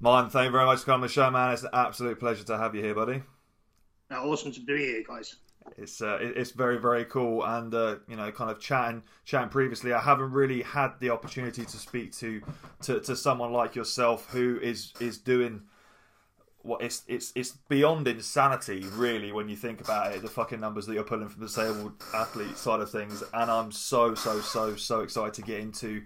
Mine, 0.00 0.28
thank 0.28 0.46
you 0.46 0.52
very 0.52 0.66
much 0.66 0.80
for 0.80 0.86
coming 0.86 0.96
on 0.96 1.00
the 1.02 1.08
show, 1.08 1.30
man. 1.30 1.52
It's 1.52 1.62
an 1.62 1.70
absolute 1.72 2.18
pleasure 2.18 2.44
to 2.44 2.58
have 2.58 2.74
you 2.74 2.82
here, 2.82 2.94
buddy. 2.94 3.22
Awesome 4.10 4.52
to 4.52 4.60
be 4.60 4.78
here, 4.78 5.04
guys. 5.06 5.36
It's 5.78 6.02
uh, 6.02 6.18
it's 6.20 6.50
very 6.50 6.78
very 6.78 7.06
cool, 7.06 7.42
and 7.42 7.74
uh, 7.74 7.96
you 8.06 8.16
know, 8.16 8.30
kind 8.30 8.50
of 8.50 8.60
chatting 8.60 9.02
chatting 9.24 9.48
previously. 9.48 9.92
I 9.92 10.00
haven't 10.00 10.32
really 10.32 10.62
had 10.62 10.92
the 11.00 11.10
opportunity 11.10 11.64
to 11.64 11.76
speak 11.76 12.12
to 12.16 12.42
to, 12.82 13.00
to 13.00 13.16
someone 13.16 13.52
like 13.52 13.74
yourself 13.74 14.28
who 14.30 14.58
is 14.60 14.92
is 15.00 15.18
doing 15.18 15.62
what 16.62 16.82
it's 16.82 17.02
it's 17.08 17.32
it's 17.34 17.52
beyond 17.68 18.06
insanity, 18.08 18.84
really, 18.92 19.32
when 19.32 19.48
you 19.48 19.56
think 19.56 19.80
about 19.80 20.14
it. 20.14 20.22
The 20.22 20.28
fucking 20.28 20.60
numbers 20.60 20.86
that 20.86 20.94
you're 20.94 21.02
pulling 21.02 21.28
from 21.28 21.40
the 21.40 21.46
disabled 21.46 21.92
athlete 22.14 22.58
side 22.58 22.80
of 22.80 22.90
things, 22.90 23.22
and 23.32 23.50
I'm 23.50 23.72
so 23.72 24.14
so 24.14 24.40
so 24.40 24.76
so 24.76 25.00
excited 25.00 25.34
to 25.34 25.42
get 25.42 25.60
into 25.60 26.02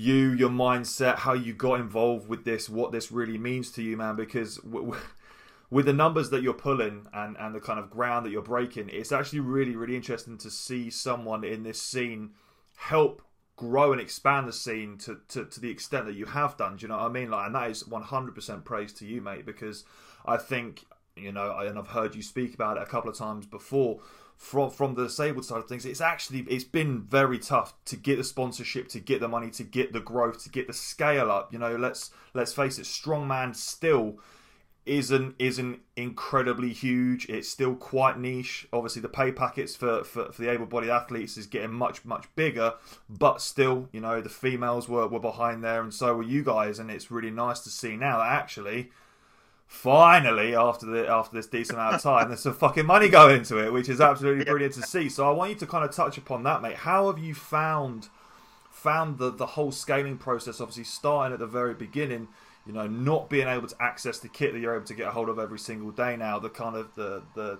you, 0.00 0.32
your 0.32 0.48
mindset, 0.48 1.16
how 1.16 1.34
you 1.34 1.52
got 1.52 1.78
involved 1.78 2.26
with 2.26 2.44
this, 2.44 2.70
what 2.70 2.90
this 2.90 3.12
really 3.12 3.36
means 3.36 3.70
to 3.72 3.82
you, 3.82 3.98
man. 3.98 4.16
Because 4.16 4.56
w- 4.56 4.86
w- 4.86 5.04
with 5.70 5.84
the 5.84 5.92
numbers 5.92 6.30
that 6.30 6.42
you're 6.42 6.54
pulling 6.54 7.06
and, 7.12 7.36
and 7.38 7.54
the 7.54 7.60
kind 7.60 7.78
of 7.78 7.90
ground 7.90 8.24
that 8.24 8.30
you're 8.30 8.40
breaking, 8.40 8.88
it's 8.88 9.12
actually 9.12 9.40
really, 9.40 9.76
really 9.76 9.94
interesting 9.94 10.38
to 10.38 10.50
see 10.50 10.88
someone 10.88 11.44
in 11.44 11.64
this 11.64 11.82
scene 11.82 12.30
help 12.76 13.20
grow 13.56 13.92
and 13.92 14.00
expand 14.00 14.48
the 14.48 14.54
scene 14.54 14.96
to, 14.96 15.18
to, 15.28 15.44
to 15.44 15.60
the 15.60 15.70
extent 15.70 16.06
that 16.06 16.14
you 16.14 16.24
have 16.24 16.56
done. 16.56 16.76
Do 16.76 16.82
you 16.82 16.88
know 16.88 16.96
what 16.96 17.04
I 17.04 17.12
mean? 17.12 17.30
Like, 17.30 17.46
and 17.46 17.54
that 17.54 17.70
is 17.70 17.82
100% 17.82 18.64
praise 18.64 18.94
to 18.94 19.06
you, 19.06 19.20
mate, 19.20 19.44
because 19.44 19.84
I 20.24 20.38
think, 20.38 20.86
you 21.14 21.30
know, 21.30 21.58
and 21.58 21.78
I've 21.78 21.88
heard 21.88 22.14
you 22.14 22.22
speak 22.22 22.54
about 22.54 22.78
it 22.78 22.82
a 22.82 22.86
couple 22.86 23.10
of 23.10 23.18
times 23.18 23.44
before. 23.44 24.00
From 24.40 24.70
from 24.70 24.94
the 24.94 25.04
disabled 25.04 25.44
side 25.44 25.58
of 25.58 25.68
things, 25.68 25.84
it's 25.84 26.00
actually 26.00 26.40
it's 26.48 26.64
been 26.64 27.02
very 27.02 27.38
tough 27.38 27.74
to 27.84 27.94
get 27.94 28.16
the 28.16 28.24
sponsorship, 28.24 28.88
to 28.88 28.98
get 28.98 29.20
the 29.20 29.28
money, 29.28 29.50
to 29.50 29.62
get 29.62 29.92
the 29.92 30.00
growth, 30.00 30.42
to 30.44 30.48
get 30.48 30.66
the 30.66 30.72
scale 30.72 31.30
up. 31.30 31.52
You 31.52 31.58
know, 31.58 31.76
let's 31.76 32.10
let's 32.32 32.54
face 32.54 32.78
it, 32.78 32.86
strongman 32.86 33.54
still 33.54 34.18
isn't 34.86 35.34
isn't 35.38 35.80
incredibly 35.94 36.72
huge. 36.72 37.28
It's 37.28 37.50
still 37.50 37.74
quite 37.74 38.18
niche. 38.18 38.66
Obviously, 38.72 39.02
the 39.02 39.10
pay 39.10 39.30
packets 39.30 39.76
for, 39.76 40.04
for, 40.04 40.32
for 40.32 40.40
the 40.40 40.50
able-bodied 40.50 40.88
athletes 40.88 41.36
is 41.36 41.46
getting 41.46 41.72
much 41.72 42.06
much 42.06 42.26
bigger, 42.34 42.72
but 43.10 43.42
still, 43.42 43.90
you 43.92 44.00
know, 44.00 44.22
the 44.22 44.30
females 44.30 44.88
were, 44.88 45.06
were 45.06 45.20
behind 45.20 45.62
there, 45.62 45.82
and 45.82 45.92
so 45.92 46.16
were 46.16 46.22
you 46.22 46.42
guys. 46.42 46.78
And 46.78 46.90
it's 46.90 47.10
really 47.10 47.30
nice 47.30 47.60
to 47.60 47.68
see 47.68 47.94
now 47.94 48.16
that 48.18 48.32
actually, 48.32 48.90
finally, 49.70 50.54
after 50.54 50.84
the 50.84 51.08
after 51.08 51.36
this 51.36 51.46
decent 51.46 51.78
amount 51.78 51.94
of 51.94 52.02
time, 52.02 52.28
there's 52.28 52.42
some 52.42 52.54
fucking 52.54 52.84
money 52.84 53.08
going 53.08 53.36
into 53.36 53.64
it, 53.64 53.72
which 53.72 53.88
is 53.88 54.00
absolutely 54.00 54.44
brilliant 54.50 54.74
to 54.74 54.82
see. 54.82 55.08
So 55.08 55.26
I 55.26 55.30
want 55.32 55.50
you 55.50 55.56
to 55.56 55.66
kind 55.66 55.84
of 55.84 55.94
touch 55.94 56.18
upon 56.18 56.42
that, 56.42 56.60
mate. 56.60 56.76
How 56.76 57.06
have 57.06 57.18
you 57.18 57.34
found 57.34 58.08
found 58.68 59.18
the 59.18 59.30
the 59.30 59.46
whole 59.46 59.72
scaling 59.72 60.18
process? 60.18 60.60
Obviously, 60.60 60.84
starting 60.84 61.32
at 61.32 61.38
the 61.38 61.46
very 61.46 61.74
beginning 61.74 62.28
you 62.66 62.72
know, 62.72 62.86
not 62.86 63.30
being 63.30 63.48
able 63.48 63.66
to 63.66 63.74
access 63.80 64.18
the 64.18 64.28
kit 64.28 64.52
that 64.52 64.60
you're 64.60 64.74
able 64.74 64.84
to 64.84 64.94
get 64.94 65.08
a 65.08 65.10
hold 65.10 65.28
of 65.28 65.38
every 65.38 65.58
single 65.58 65.90
day 65.90 66.16
now, 66.16 66.38
the 66.38 66.50
kind 66.50 66.76
of 66.76 66.94
the 66.94 67.22
the 67.34 67.58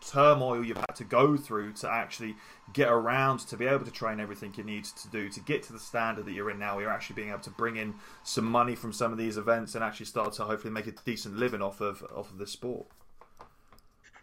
turmoil 0.00 0.64
you've 0.64 0.76
had 0.76 0.94
to 0.94 1.04
go 1.04 1.36
through 1.36 1.72
to 1.72 1.90
actually 1.90 2.36
get 2.72 2.88
around 2.88 3.40
to 3.40 3.56
be 3.56 3.66
able 3.66 3.84
to 3.84 3.90
train 3.90 4.20
everything 4.20 4.52
you 4.56 4.64
need 4.64 4.84
to 4.84 5.08
do 5.08 5.28
to 5.28 5.40
get 5.40 5.62
to 5.64 5.72
the 5.72 5.78
standard 5.78 6.26
that 6.26 6.32
you're 6.32 6.50
in 6.50 6.58
now. 6.58 6.78
You're 6.78 6.90
actually 6.90 7.16
being 7.16 7.30
able 7.30 7.40
to 7.40 7.50
bring 7.50 7.76
in 7.76 7.94
some 8.22 8.44
money 8.44 8.74
from 8.74 8.92
some 8.92 9.12
of 9.12 9.18
these 9.18 9.36
events 9.36 9.74
and 9.74 9.82
actually 9.82 10.06
start 10.06 10.32
to 10.34 10.44
hopefully 10.44 10.72
make 10.72 10.86
a 10.86 10.92
decent 10.92 11.36
living 11.36 11.62
off 11.62 11.80
of 11.80 12.02
off 12.14 12.30
of 12.30 12.38
this 12.38 12.52
sport. 12.52 12.86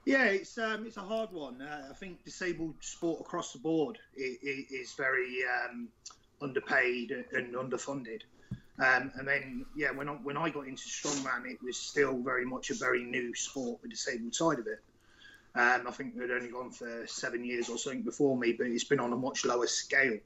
Yeah, 0.06 0.26
it's 0.26 0.58
um, 0.58 0.86
it's 0.86 0.98
a 0.98 1.02
hard 1.02 1.32
one. 1.32 1.62
Uh, 1.62 1.88
I 1.90 1.94
think 1.94 2.24
disabled 2.24 2.76
sport 2.80 3.22
across 3.22 3.54
the 3.54 3.60
board 3.60 3.98
is 4.16 4.94
very 4.94 5.40
um, 5.64 5.90
underpaid 6.42 7.12
and 7.34 7.56
underfunded. 7.56 8.22
Um, 8.78 9.12
and 9.16 9.26
then, 9.26 9.66
yeah, 9.76 9.92
when 9.92 10.10
I, 10.10 10.14
when 10.14 10.36
I 10.36 10.50
got 10.50 10.68
into 10.68 10.84
strongman, 10.84 11.50
it 11.50 11.64
was 11.64 11.78
still 11.78 12.18
very 12.22 12.46
much 12.46 12.72
a 12.72 12.74
very 12.74 13.04
new 13.04 13.34
sport, 13.34 13.82
the 13.82 13.88
disabled 13.88 14.36
side 14.36 14.60
of 14.60 14.68
it. 14.68 14.82
Um, 15.56 15.88
I 15.88 15.92
think 15.92 16.20
had 16.20 16.32
only 16.32 16.50
gone 16.50 16.72
for 16.72 17.06
seven 17.08 17.46
years 17.46 17.70
or 17.70 17.78
something 17.78 18.02
before 18.02 18.38
me, 18.38 18.54
but 18.54 18.68
it's 18.68 18.84
been 18.84 19.00
on 19.00 19.14
a 19.14 19.16
much 19.16 19.46
lower 19.46 19.68
scale, 19.68 20.18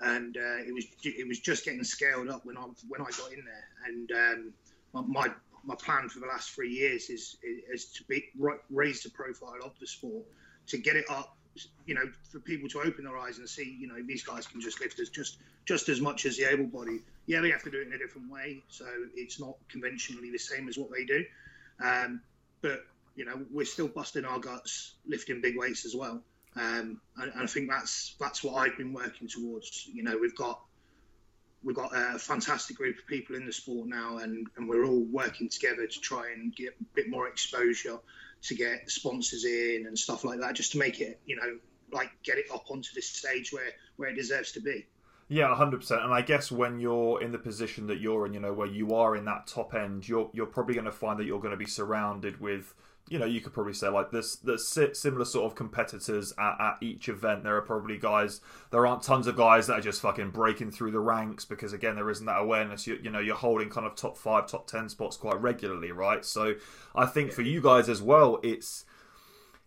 and 0.00 0.36
uh, 0.36 0.58
it 0.66 0.74
was 0.74 0.84
it 1.02 1.26
was 1.26 1.38
just 1.38 1.64
getting 1.64 1.84
scaled 1.84 2.28
up 2.28 2.44
when 2.44 2.58
I 2.58 2.66
when 2.88 3.00
I 3.00 3.06
got 3.18 3.32
in 3.32 3.44
there. 3.44 3.68
And 3.86 4.12
um, 4.12 5.08
my 5.08 5.28
my 5.64 5.74
plan 5.76 6.08
for 6.08 6.20
the 6.20 6.26
last 6.26 6.50
three 6.50 6.70
years 6.70 7.08
is 7.08 7.36
is 7.42 7.86
to 7.86 8.04
be 8.04 8.30
raise 8.70 9.02
the 9.02 9.10
profile 9.10 9.56
of 9.64 9.72
the 9.80 9.86
sport, 9.86 10.24
to 10.66 10.78
get 10.78 10.96
it 10.96 11.06
up 11.08 11.36
you 11.86 11.94
know, 11.94 12.02
for 12.30 12.40
people 12.40 12.68
to 12.68 12.80
open 12.80 13.04
their 13.04 13.16
eyes 13.16 13.38
and 13.38 13.48
see, 13.48 13.76
you 13.78 13.86
know, 13.86 13.96
these 14.06 14.22
guys 14.22 14.46
can 14.46 14.60
just 14.60 14.80
lift 14.80 14.98
as 15.00 15.08
just 15.08 15.38
just 15.64 15.88
as 15.88 16.00
much 16.00 16.26
as 16.26 16.36
the 16.36 16.44
able 16.44 16.66
body. 16.66 17.00
Yeah, 17.26 17.40
they 17.40 17.50
have 17.50 17.62
to 17.62 17.70
do 17.70 17.80
it 17.80 17.86
in 17.86 17.92
a 17.92 17.98
different 17.98 18.30
way, 18.30 18.62
so 18.68 18.84
it's 19.14 19.40
not 19.40 19.56
conventionally 19.68 20.30
the 20.30 20.38
same 20.38 20.68
as 20.68 20.76
what 20.76 20.90
they 20.90 21.04
do. 21.04 21.24
Um, 21.82 22.20
but 22.60 22.84
you 23.14 23.24
know, 23.24 23.44
we're 23.50 23.64
still 23.64 23.88
busting 23.88 24.24
our 24.24 24.38
guts 24.38 24.94
lifting 25.06 25.40
big 25.40 25.56
weights 25.56 25.84
as 25.84 25.94
well. 25.94 26.22
Um, 26.56 27.00
and, 27.16 27.32
and, 27.32 27.42
I 27.42 27.46
think 27.46 27.68
that's 27.68 28.14
that's 28.20 28.44
what 28.44 28.54
I've 28.54 28.76
been 28.76 28.92
working 28.92 29.28
towards. 29.28 29.88
You 29.92 30.04
know, 30.04 30.16
we've 30.20 30.36
got 30.36 30.60
we've 31.64 31.74
got 31.74 31.90
a 31.92 32.18
fantastic 32.18 32.76
group 32.76 32.98
of 32.98 33.06
people 33.06 33.34
in 33.34 33.46
the 33.46 33.52
sport 33.52 33.88
now, 33.88 34.18
and, 34.18 34.46
and 34.56 34.68
we're 34.68 34.84
all 34.84 35.04
working 35.04 35.48
together 35.48 35.86
to 35.86 36.00
try 36.00 36.30
and 36.32 36.54
get 36.54 36.74
a 36.80 36.84
bit 36.94 37.08
more 37.08 37.26
exposure 37.26 37.98
to 38.42 38.54
get 38.54 38.88
sponsors 38.90 39.44
in 39.44 39.86
and 39.86 39.98
stuff 39.98 40.24
like 40.24 40.40
that, 40.40 40.54
just 40.54 40.72
to 40.72 40.78
make 40.78 41.00
it, 41.00 41.18
you 41.24 41.34
know, 41.34 41.58
like 41.90 42.10
get 42.22 42.38
it 42.38 42.46
up 42.52 42.70
onto 42.70 42.90
this 42.94 43.08
stage 43.08 43.52
where 43.52 43.70
where 43.96 44.10
it 44.10 44.14
deserves 44.14 44.52
to 44.52 44.60
be. 44.60 44.86
Yeah, 45.28 45.54
hundred 45.54 45.80
percent. 45.80 46.02
And 46.02 46.12
I 46.12 46.20
guess 46.20 46.52
when 46.52 46.78
you're 46.78 47.22
in 47.22 47.32
the 47.32 47.38
position 47.38 47.86
that 47.86 47.98
you're 47.98 48.26
in, 48.26 48.34
you 48.34 48.40
know, 48.40 48.52
where 48.52 48.68
you 48.68 48.94
are 48.94 49.16
in 49.16 49.24
that 49.24 49.46
top 49.46 49.74
end, 49.74 50.06
you're 50.06 50.30
you're 50.32 50.46
probably 50.46 50.74
going 50.74 50.84
to 50.84 50.92
find 50.92 51.18
that 51.18 51.24
you're 51.24 51.40
going 51.40 51.52
to 51.52 51.56
be 51.56 51.66
surrounded 51.66 52.40
with 52.40 52.74
you 53.08 53.18
know, 53.18 53.26
you 53.26 53.40
could 53.40 53.52
probably 53.52 53.74
say 53.74 53.88
like 53.88 54.10
this, 54.10 54.36
there's 54.36 54.66
similar 54.66 55.26
sort 55.26 55.44
of 55.44 55.54
competitors 55.54 56.32
at, 56.38 56.56
at, 56.58 56.76
each 56.80 57.08
event. 57.08 57.44
There 57.44 57.56
are 57.56 57.62
probably 57.62 57.98
guys, 57.98 58.40
there 58.70 58.86
aren't 58.86 59.02
tons 59.02 59.26
of 59.26 59.36
guys 59.36 59.66
that 59.66 59.78
are 59.78 59.82
just 59.82 60.00
fucking 60.00 60.30
breaking 60.30 60.70
through 60.70 60.92
the 60.92 61.00
ranks 61.00 61.44
because 61.44 61.74
again, 61.74 61.96
there 61.96 62.08
isn't 62.08 62.24
that 62.24 62.38
awareness. 62.38 62.86
You, 62.86 62.98
you 63.02 63.10
know, 63.10 63.18
you're 63.18 63.36
holding 63.36 63.68
kind 63.68 63.86
of 63.86 63.94
top 63.94 64.16
five, 64.16 64.46
top 64.46 64.66
10 64.66 64.88
spots 64.88 65.18
quite 65.18 65.40
regularly, 65.40 65.92
right? 65.92 66.24
So 66.24 66.54
I 66.94 67.04
think 67.04 67.32
for 67.32 67.42
you 67.42 67.60
guys 67.60 67.90
as 67.90 68.00
well, 68.00 68.40
it's, 68.42 68.86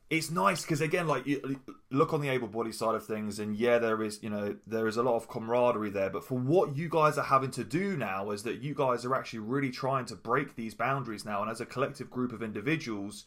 it's 0.10 0.32
nice 0.32 0.62
because 0.62 0.80
again, 0.80 1.08
like 1.08 1.26
you 1.28 1.60
look 1.90 2.14
on 2.14 2.22
the 2.22 2.30
able 2.30 2.48
body 2.48 2.72
side 2.72 2.96
of 2.96 3.06
things, 3.06 3.40
and 3.40 3.56
yeah, 3.56 3.78
there 3.78 4.02
is 4.02 4.24
you 4.24 4.30
know 4.30 4.56
there 4.66 4.88
is 4.88 4.96
a 4.96 5.04
lot 5.04 5.16
of 5.16 5.28
camaraderie 5.28 5.90
there. 5.90 6.10
But 6.10 6.24
for 6.24 6.38
what 6.38 6.78
you 6.78 6.88
guys 6.88 7.18
are 7.18 7.26
having 7.26 7.52
to 7.52 7.64
do 7.64 7.98
now 7.98 8.32
is 8.32 8.44
that 8.44 8.62
you 8.62 8.74
guys 8.74 9.04
are 9.04 9.14
actually 9.14 9.40
really 9.40 9.70
trying 9.70 10.06
to 10.06 10.16
break 10.16 10.56
these 10.56 10.74
boundaries 10.74 11.26
now, 11.26 11.42
and 11.42 11.52
as 11.52 11.60
a 11.60 11.66
collective 11.66 12.10
group 12.10 12.32
of 12.32 12.42
individuals, 12.42 13.26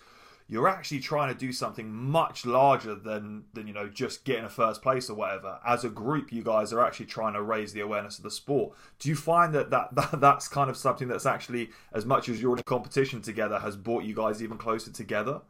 you're 0.49 0.69
actually 0.69 1.01
trying 1.01 1.31
to 1.31 1.39
do 1.39 1.53
something 1.53 1.93
much 1.93 2.47
larger 2.47 2.95
than 2.95 3.45
than 3.53 3.67
you 3.67 3.75
know 3.75 3.89
just 3.89 4.25
getting 4.25 4.47
a 4.47 4.49
first 4.49 4.81
place 4.81 5.11
or 5.11 5.15
whatever. 5.15 5.59
As 5.67 5.85
a 5.85 5.91
group, 5.91 6.33
you 6.33 6.43
guys 6.43 6.73
are 6.73 6.83
actually 6.83 7.07
trying 7.07 7.35
to 7.35 7.43
raise 7.43 7.75
the 7.75 7.81
awareness 7.81 8.17
of 8.17 8.25
the 8.25 8.31
sport. 8.31 8.73
Do 8.99 9.11
you 9.11 9.17
find 9.17 9.55
that 9.55 9.69
that, 9.69 9.95
that 9.97 10.19
that's 10.19 10.49
kind 10.49 10.71
of 10.71 10.79
something 10.79 11.09
that's 11.09 11.27
actually 11.27 11.69
as 11.93 12.07
much 12.07 12.31
as 12.31 12.41
you're 12.41 12.55
in 12.55 12.61
a 12.61 12.63
competition 12.63 13.21
together 13.21 13.59
has 13.59 13.77
brought 13.77 14.05
you 14.05 14.15
guys 14.15 14.43
even 14.43 14.57
closer 14.57 14.91
together? 14.91 15.43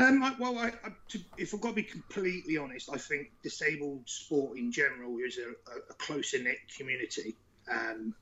Um, 0.00 0.22
I, 0.22 0.34
well, 0.38 0.56
I, 0.56 0.68
I, 0.68 0.92
to, 1.08 1.20
if 1.36 1.54
I've 1.54 1.60
got 1.60 1.70
to 1.70 1.74
be 1.74 1.82
completely 1.82 2.56
honest, 2.56 2.88
I 2.90 2.96
think 2.96 3.30
disabled 3.42 4.08
sport 4.08 4.56
in 4.56 4.72
general 4.72 5.18
is 5.18 5.38
a, 5.38 5.50
a 5.90 5.94
closer 5.94 6.42
knit 6.42 6.56
community. 6.74 7.36
Um, 7.70 8.14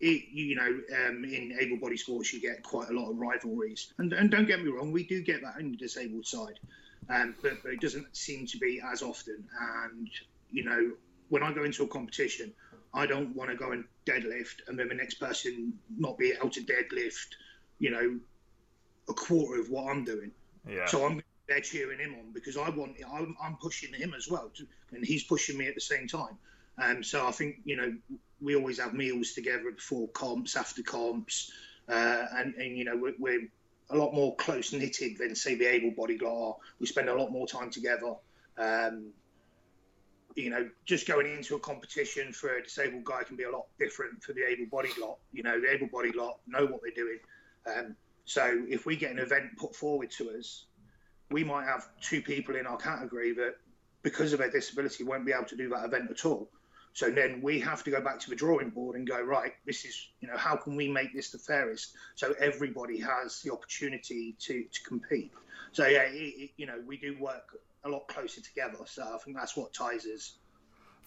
it, 0.00 0.24
you 0.30 0.56
know, 0.56 0.80
um, 1.06 1.24
in 1.24 1.56
able-bodied 1.58 1.98
sports, 1.98 2.34
you 2.34 2.40
get 2.40 2.62
quite 2.62 2.90
a 2.90 2.92
lot 2.92 3.10
of 3.10 3.16
rivalries, 3.16 3.94
and, 3.96 4.12
and 4.12 4.30
don't 4.30 4.46
get 4.46 4.62
me 4.62 4.70
wrong, 4.70 4.92
we 4.92 5.04
do 5.04 5.22
get 5.22 5.40
that 5.40 5.54
on 5.56 5.70
the 5.70 5.76
disabled 5.78 6.26
side, 6.26 6.58
um, 7.08 7.34
but, 7.40 7.62
but 7.62 7.72
it 7.72 7.80
doesn't 7.80 8.14
seem 8.14 8.46
to 8.48 8.58
be 8.58 8.82
as 8.92 9.02
often. 9.02 9.42
And 9.58 10.10
you 10.50 10.64
know, 10.64 10.92
when 11.30 11.42
I 11.42 11.52
go 11.54 11.64
into 11.64 11.84
a 11.84 11.88
competition, 11.88 12.52
I 12.92 13.06
don't 13.06 13.34
want 13.34 13.50
to 13.50 13.56
go 13.56 13.72
and 13.72 13.84
deadlift, 14.04 14.68
and 14.68 14.78
then 14.78 14.88
the 14.88 14.94
next 14.94 15.14
person 15.14 15.72
not 15.96 16.18
be 16.18 16.34
able 16.38 16.50
to 16.50 16.60
deadlift, 16.60 17.28
you 17.78 17.90
know, 17.90 18.18
a 19.08 19.14
quarter 19.14 19.58
of 19.60 19.70
what 19.70 19.90
I'm 19.90 20.04
doing. 20.04 20.30
Yeah. 20.68 20.86
So 20.86 21.06
I'm 21.06 21.22
there 21.48 21.60
cheering 21.60 21.98
him 21.98 22.14
on 22.14 22.32
because 22.32 22.56
I 22.56 22.70
want 22.70 22.96
I'm, 23.12 23.36
I'm 23.42 23.56
pushing 23.56 23.92
him 23.92 24.14
as 24.16 24.28
well, 24.28 24.50
to, 24.54 24.66
and 24.92 25.04
he's 25.04 25.24
pushing 25.24 25.58
me 25.58 25.66
at 25.66 25.74
the 25.74 25.80
same 25.80 26.06
time. 26.06 26.38
Um, 26.82 27.02
so 27.02 27.26
I 27.26 27.30
think 27.30 27.60
you 27.64 27.76
know 27.76 27.94
we 28.40 28.56
always 28.56 28.78
have 28.78 28.94
meals 28.94 29.32
together 29.32 29.70
before 29.70 30.08
comps, 30.08 30.56
after 30.56 30.82
comps, 30.82 31.52
uh, 31.88 32.26
and, 32.36 32.54
and 32.54 32.76
you 32.76 32.84
know 32.84 32.96
we're, 32.96 33.14
we're 33.18 33.48
a 33.90 33.96
lot 33.96 34.14
more 34.14 34.34
close 34.36 34.72
knitted 34.72 35.18
than 35.18 35.34
say 35.34 35.54
the 35.54 35.66
able-bodied 35.66 36.22
lot 36.22 36.48
are. 36.48 36.56
We 36.80 36.86
spend 36.86 37.08
a 37.08 37.14
lot 37.14 37.30
more 37.30 37.46
time 37.46 37.70
together. 37.70 38.14
Um, 38.56 39.12
you 40.34 40.50
know, 40.50 40.68
just 40.84 41.06
going 41.06 41.30
into 41.30 41.54
a 41.54 41.60
competition 41.60 42.32
for 42.32 42.56
a 42.56 42.62
disabled 42.62 43.04
guy 43.04 43.22
can 43.22 43.36
be 43.36 43.44
a 43.44 43.50
lot 43.50 43.66
different 43.78 44.22
for 44.22 44.32
the 44.32 44.42
able-bodied 44.48 44.98
lot. 44.98 45.18
You 45.32 45.42
know, 45.42 45.60
the 45.60 45.70
able-bodied 45.70 46.16
lot 46.16 46.38
know 46.46 46.66
what 46.66 46.80
they're 46.82 47.04
doing. 47.04 47.18
Um, 47.66 47.96
so 48.24 48.64
if 48.68 48.86
we 48.86 48.96
get 48.96 49.12
an 49.12 49.18
event 49.18 49.56
put 49.56 49.74
forward 49.74 50.10
to 50.12 50.30
us, 50.30 50.66
we 51.30 51.44
might 51.44 51.64
have 51.64 51.86
two 52.00 52.22
people 52.22 52.56
in 52.56 52.66
our 52.66 52.76
category 52.76 53.32
that, 53.34 53.54
because 54.02 54.32
of 54.32 54.38
their 54.38 54.50
disability, 54.50 55.04
won't 55.04 55.26
be 55.26 55.32
able 55.32 55.46
to 55.46 55.56
do 55.56 55.68
that 55.70 55.84
event 55.84 56.10
at 56.10 56.24
all. 56.24 56.48
So 56.94 57.10
then 57.10 57.40
we 57.42 57.58
have 57.60 57.82
to 57.84 57.90
go 57.90 58.00
back 58.00 58.20
to 58.20 58.30
the 58.30 58.36
drawing 58.36 58.70
board 58.70 58.96
and 58.96 59.06
go 59.06 59.20
right. 59.20 59.52
This 59.66 59.84
is 59.84 60.08
you 60.20 60.28
know 60.28 60.36
how 60.36 60.54
can 60.54 60.76
we 60.76 60.88
make 60.88 61.12
this 61.12 61.30
the 61.30 61.38
fairest 61.38 61.92
so 62.14 62.34
everybody 62.38 63.00
has 63.00 63.42
the 63.42 63.52
opportunity 63.52 64.36
to, 64.38 64.64
to 64.70 64.82
compete? 64.84 65.32
So 65.72 65.86
yeah, 65.88 66.02
it, 66.02 66.14
it, 66.14 66.50
you 66.56 66.66
know, 66.66 66.80
we 66.86 66.96
do 66.96 67.16
work 67.18 67.58
a 67.82 67.88
lot 67.88 68.06
closer 68.06 68.40
together. 68.40 68.78
So 68.86 69.02
I 69.02 69.18
think 69.18 69.36
that's 69.36 69.56
what 69.56 69.74
ties 69.74 70.06
us. 70.06 70.36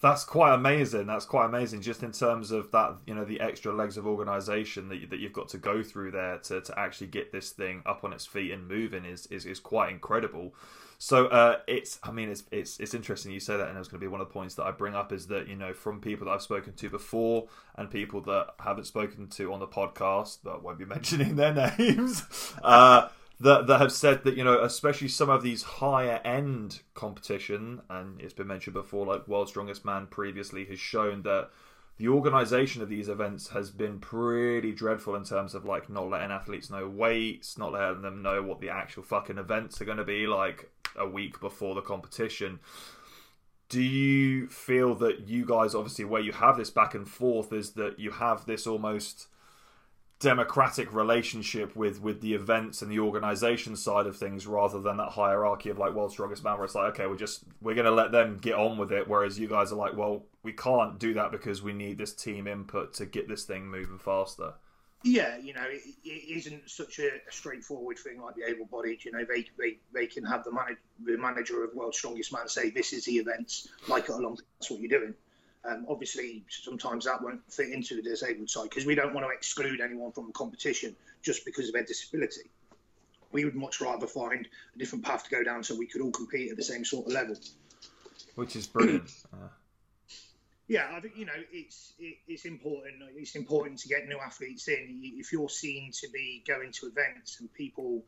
That's 0.00 0.24
quite 0.24 0.54
amazing. 0.54 1.06
That's 1.06 1.24
quite 1.24 1.46
amazing, 1.46 1.82
just 1.82 2.02
in 2.04 2.12
terms 2.12 2.52
of 2.52 2.70
that, 2.70 2.98
you 3.06 3.14
know, 3.14 3.24
the 3.24 3.40
extra 3.40 3.72
legs 3.72 3.96
of 3.96 4.06
organisation 4.06 4.88
that, 4.90 4.96
you, 4.98 5.06
that 5.08 5.18
you've 5.18 5.32
got 5.32 5.48
to 5.50 5.58
go 5.58 5.82
through 5.82 6.12
there 6.12 6.38
to, 6.38 6.60
to 6.60 6.78
actually 6.78 7.08
get 7.08 7.32
this 7.32 7.50
thing 7.50 7.82
up 7.84 8.04
on 8.04 8.12
its 8.12 8.24
feet 8.24 8.52
and 8.52 8.68
moving 8.68 9.04
is 9.04 9.26
is, 9.26 9.44
is 9.44 9.58
quite 9.58 9.90
incredible. 9.90 10.54
So 11.00 11.26
uh, 11.26 11.58
it's, 11.68 12.00
I 12.02 12.10
mean, 12.10 12.28
it's 12.28 12.44
it's 12.50 12.78
it's 12.80 12.92
interesting 12.92 13.32
you 13.32 13.40
say 13.40 13.56
that, 13.56 13.68
and 13.68 13.78
it's 13.78 13.88
going 13.88 14.00
to 14.00 14.04
be 14.04 14.08
one 14.08 14.20
of 14.20 14.28
the 14.28 14.32
points 14.32 14.56
that 14.56 14.66
I 14.66 14.72
bring 14.72 14.94
up 14.96 15.12
is 15.12 15.28
that 15.28 15.46
you 15.46 15.54
know 15.54 15.72
from 15.72 16.00
people 16.00 16.26
that 16.26 16.32
I've 16.32 16.42
spoken 16.42 16.72
to 16.74 16.90
before 16.90 17.46
and 17.76 17.88
people 17.88 18.20
that 18.22 18.54
haven't 18.58 18.84
spoken 18.84 19.28
to 19.28 19.52
on 19.52 19.60
the 19.60 19.68
podcast 19.68 20.42
that 20.42 20.62
won't 20.62 20.78
be 20.78 20.84
mentioning 20.96 21.36
their 21.36 21.54
names. 21.54 22.24
Uh, 22.62 23.08
that 23.40 23.66
that 23.66 23.80
have 23.80 23.92
said 23.92 24.24
that 24.24 24.36
you 24.36 24.44
know, 24.44 24.62
especially 24.62 25.08
some 25.08 25.30
of 25.30 25.42
these 25.42 25.62
higher 25.62 26.20
end 26.24 26.80
competition, 26.94 27.82
and 27.88 28.20
it's 28.20 28.34
been 28.34 28.46
mentioned 28.46 28.74
before, 28.74 29.06
like 29.06 29.28
World's 29.28 29.50
Strongest 29.50 29.84
Man 29.84 30.06
previously 30.06 30.64
has 30.66 30.80
shown 30.80 31.22
that 31.22 31.50
the 31.98 32.08
organization 32.08 32.80
of 32.80 32.88
these 32.88 33.08
events 33.08 33.48
has 33.48 33.70
been 33.70 33.98
pretty 33.98 34.72
dreadful 34.72 35.16
in 35.16 35.24
terms 35.24 35.54
of 35.54 35.64
like 35.64 35.90
not 35.90 36.08
letting 36.08 36.30
athletes 36.30 36.70
know 36.70 36.88
weights, 36.88 37.58
not 37.58 37.72
letting 37.72 38.02
them 38.02 38.22
know 38.22 38.42
what 38.42 38.60
the 38.60 38.70
actual 38.70 39.02
fucking 39.02 39.38
events 39.38 39.80
are 39.80 39.84
going 39.84 39.98
to 39.98 40.04
be 40.04 40.26
like 40.26 40.70
a 40.96 41.08
week 41.08 41.40
before 41.40 41.74
the 41.74 41.80
competition. 41.80 42.60
Do 43.68 43.82
you 43.82 44.48
feel 44.48 44.94
that 44.96 45.28
you 45.28 45.44
guys, 45.44 45.74
obviously, 45.74 46.06
where 46.06 46.22
you 46.22 46.32
have 46.32 46.56
this 46.56 46.70
back 46.70 46.94
and 46.94 47.06
forth, 47.06 47.52
is 47.52 47.72
that 47.72 47.98
you 47.98 48.12
have 48.12 48.46
this 48.46 48.66
almost 48.66 49.26
democratic 50.20 50.92
relationship 50.92 51.76
with 51.76 52.02
with 52.02 52.20
the 52.20 52.34
events 52.34 52.82
and 52.82 52.90
the 52.90 52.98
organization 52.98 53.76
side 53.76 54.06
of 54.06 54.16
things 54.16 54.48
rather 54.48 54.80
than 54.80 54.96
that 54.96 55.10
hierarchy 55.10 55.70
of 55.70 55.78
like 55.78 55.94
world's 55.94 56.14
strongest 56.14 56.42
man 56.42 56.56
where 56.56 56.64
it's 56.64 56.74
like 56.74 56.92
okay 56.92 57.06
we're 57.06 57.16
just 57.16 57.44
we're 57.60 57.74
going 57.74 57.84
to 57.84 57.92
let 57.92 58.10
them 58.10 58.36
get 58.36 58.54
on 58.54 58.76
with 58.76 58.90
it 58.90 59.06
whereas 59.06 59.38
you 59.38 59.46
guys 59.46 59.70
are 59.70 59.76
like 59.76 59.96
well 59.96 60.24
we 60.42 60.52
can't 60.52 60.98
do 60.98 61.14
that 61.14 61.30
because 61.30 61.62
we 61.62 61.72
need 61.72 61.98
this 61.98 62.12
team 62.14 62.48
input 62.48 62.92
to 62.94 63.06
get 63.06 63.28
this 63.28 63.44
thing 63.44 63.68
moving 63.68 63.98
faster. 63.98 64.54
Yeah 65.04 65.38
you 65.38 65.54
know 65.54 65.62
it, 65.62 65.82
it 66.04 66.38
isn't 66.38 66.68
such 66.68 66.98
a, 66.98 67.06
a, 67.06 67.30
straightforward 67.30 68.00
thing 68.00 68.20
like 68.20 68.34
the 68.34 68.48
able-bodied 68.48 69.04
you 69.04 69.12
know 69.12 69.24
they 69.24 69.46
they, 69.56 69.78
they 69.94 70.08
can 70.08 70.24
have 70.24 70.42
the, 70.42 70.50
manage, 70.50 70.78
the 71.04 71.16
manager 71.16 71.62
of 71.62 71.72
world's 71.74 71.96
strongest 71.96 72.32
man 72.32 72.48
say 72.48 72.70
this 72.70 72.92
is 72.92 73.04
the 73.04 73.18
events 73.18 73.68
like 73.86 74.08
it 74.08 74.10
along 74.10 74.38
that's 74.58 74.68
what 74.68 74.80
you're 74.80 74.98
doing 74.98 75.14
um, 75.64 75.86
obviously, 75.88 76.44
sometimes 76.48 77.04
that 77.04 77.22
won't 77.22 77.40
fit 77.52 77.70
into 77.70 77.96
the 77.96 78.02
disabled 78.02 78.48
side 78.48 78.64
because 78.64 78.86
we 78.86 78.94
don't 78.94 79.14
want 79.14 79.26
to 79.26 79.30
exclude 79.30 79.80
anyone 79.80 80.12
from 80.12 80.26
the 80.26 80.32
competition 80.32 80.94
just 81.22 81.44
because 81.44 81.68
of 81.68 81.74
their 81.74 81.84
disability. 81.84 82.50
We 83.32 83.44
would 83.44 83.54
much 83.54 83.80
rather 83.80 84.06
find 84.06 84.48
a 84.74 84.78
different 84.78 85.04
path 85.04 85.24
to 85.24 85.30
go 85.30 85.44
down 85.44 85.62
so 85.62 85.76
we 85.76 85.86
could 85.86 86.00
all 86.00 86.12
compete 86.12 86.50
at 86.50 86.56
the 86.56 86.62
same 86.62 86.84
sort 86.84 87.06
of 87.06 87.12
level. 87.12 87.36
Which 88.34 88.56
is 88.56 88.66
brilliant. 88.66 89.10
Uh. 89.32 89.48
Yeah, 90.68 90.86
I 90.94 91.00
think 91.00 91.16
you 91.16 91.24
know 91.24 91.32
it's 91.50 91.94
it, 91.98 92.18
it's 92.28 92.44
important. 92.44 92.96
It's 93.16 93.36
important 93.36 93.78
to 93.80 93.88
get 93.88 94.06
new 94.06 94.18
athletes 94.18 94.68
in. 94.68 95.00
If 95.02 95.32
you're 95.32 95.48
seen 95.48 95.92
to 95.92 96.08
be 96.12 96.44
going 96.46 96.72
to 96.72 96.86
events 96.86 97.40
and 97.40 97.50
people 97.54 98.04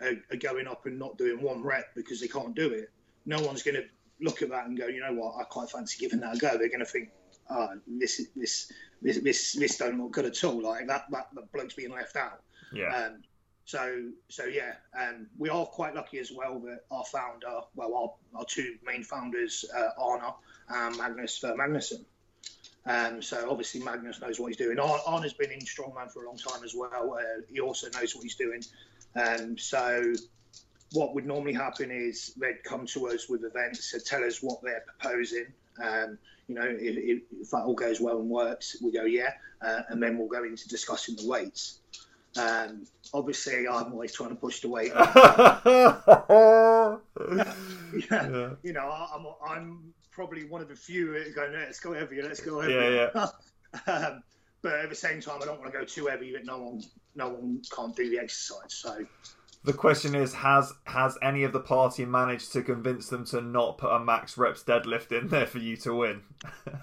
are, 0.00 0.14
are 0.32 0.36
going 0.36 0.66
up 0.66 0.86
and 0.86 0.98
not 0.98 1.18
doing 1.18 1.40
one 1.40 1.62
rep 1.62 1.94
because 1.94 2.20
they 2.20 2.26
can't 2.26 2.56
do 2.56 2.70
it, 2.70 2.90
no 3.26 3.40
one's 3.40 3.62
going 3.62 3.76
to 3.76 3.84
look 4.20 4.42
at 4.42 4.50
that 4.50 4.66
and 4.66 4.76
go, 4.76 4.86
you 4.86 5.00
know 5.00 5.14
what, 5.14 5.36
I 5.40 5.44
quite 5.44 5.70
fancy 5.70 5.98
giving 5.98 6.20
that 6.20 6.36
a 6.36 6.38
go. 6.38 6.58
They're 6.58 6.68
going 6.68 6.80
to 6.80 6.84
think, 6.84 7.10
oh, 7.48 7.68
this 7.86 8.22
this 8.36 8.72
this 9.02 9.18
this 9.18 9.52
this 9.52 9.78
don't 9.78 10.00
look 10.00 10.12
good 10.12 10.26
at 10.26 10.42
all. 10.44 10.62
Like 10.62 10.86
that 10.86 11.06
that, 11.10 11.28
that 11.34 11.52
bloke's 11.52 11.74
being 11.74 11.92
left 11.92 12.16
out. 12.16 12.42
Yeah. 12.72 12.94
Um, 12.94 13.22
so 13.64 14.08
so 14.28 14.44
yeah, 14.44 14.74
um, 14.98 15.28
we 15.38 15.48
are 15.48 15.64
quite 15.66 15.94
lucky 15.94 16.18
as 16.18 16.32
well 16.32 16.58
that 16.60 16.80
our 16.90 17.04
founder, 17.04 17.60
well, 17.74 17.94
our, 18.34 18.40
our 18.40 18.44
two 18.44 18.76
main 18.84 19.02
founders, 19.04 19.64
uh, 19.76 19.90
Arna 19.98 20.34
and 20.68 20.96
Magnus 20.96 21.38
Ver 21.38 21.54
Magnusson. 21.56 22.04
Um, 22.86 23.20
so 23.20 23.50
obviously 23.50 23.82
Magnus 23.82 24.20
knows 24.20 24.40
what 24.40 24.48
he's 24.48 24.56
doing. 24.56 24.78
Arna's 24.78 25.34
been 25.34 25.50
in 25.50 25.60
strongman 25.60 26.10
for 26.10 26.24
a 26.24 26.26
long 26.26 26.38
time 26.38 26.64
as 26.64 26.74
well. 26.74 27.14
Uh, 27.14 27.42
he 27.48 27.60
also 27.60 27.88
knows 27.90 28.14
what 28.14 28.22
he's 28.24 28.36
doing. 28.36 28.62
Um, 29.14 29.58
so 29.58 30.12
what 30.92 31.14
would 31.14 31.26
normally 31.26 31.52
happen 31.52 31.90
is 31.90 32.32
they'd 32.36 32.62
come 32.64 32.86
to 32.86 33.08
us 33.08 33.28
with 33.28 33.44
events 33.44 33.92
to 33.92 34.00
tell 34.00 34.24
us 34.24 34.42
what 34.42 34.60
they're 34.62 34.84
proposing. 34.98 35.46
Um, 35.82 36.18
you 36.48 36.56
know, 36.56 36.66
if, 36.66 37.22
if, 37.40 37.50
that 37.50 37.62
all 37.62 37.74
goes 37.74 38.00
well 38.00 38.18
and 38.18 38.28
works, 38.28 38.76
we 38.82 38.90
go 38.90 39.04
yeah, 39.04 39.32
uh, 39.62 39.82
and 39.88 40.02
then 40.02 40.18
we'll 40.18 40.28
go 40.28 40.42
into 40.42 40.68
discussing 40.68 41.16
the 41.16 41.28
weights. 41.28 41.78
Um, 42.36 42.86
obviously, 43.14 43.68
I'm 43.68 43.92
always 43.92 44.12
trying 44.12 44.30
to 44.30 44.36
push 44.36 44.60
the 44.60 44.68
weight. 44.68 44.92
yeah, 48.10 48.10
yeah, 48.10 48.50
you 48.62 48.72
know, 48.72 48.90
I'm, 48.90 49.26
I'm 49.48 49.94
probably 50.10 50.44
one 50.44 50.60
of 50.60 50.68
the 50.68 50.76
few 50.76 51.32
going, 51.34 51.52
let's 51.52 51.80
go 51.80 51.92
heavier, 51.92 52.24
let's 52.24 52.40
go 52.40 52.60
heavier. 52.60 53.10
Yeah, 53.14 53.26
yeah. 53.86 53.92
um, 53.92 54.22
but 54.62 54.74
at 54.74 54.90
the 54.90 54.96
same 54.96 55.20
time, 55.20 55.40
I 55.42 55.46
don't 55.46 55.60
want 55.60 55.72
to 55.72 55.78
go 55.78 55.84
too 55.84 56.06
heavy 56.06 56.32
that 56.32 56.44
no 56.44 56.58
one, 56.58 56.82
no 57.14 57.28
one 57.28 57.62
can't 57.74 57.96
do 57.96 58.10
the 58.10 58.18
exercise. 58.18 58.74
So 58.74 59.06
the 59.62 59.72
question 59.72 60.14
is, 60.14 60.32
has 60.34 60.72
has 60.84 61.18
any 61.22 61.44
of 61.44 61.52
the 61.52 61.60
party 61.60 62.04
managed 62.04 62.52
to 62.52 62.62
convince 62.62 63.08
them 63.08 63.24
to 63.26 63.40
not 63.40 63.78
put 63.78 63.90
a 63.90 63.98
max 63.98 64.38
reps 64.38 64.62
deadlift 64.62 65.12
in 65.12 65.28
there 65.28 65.46
for 65.46 65.58
you 65.58 65.76
to 65.78 65.94
win? 65.94 66.22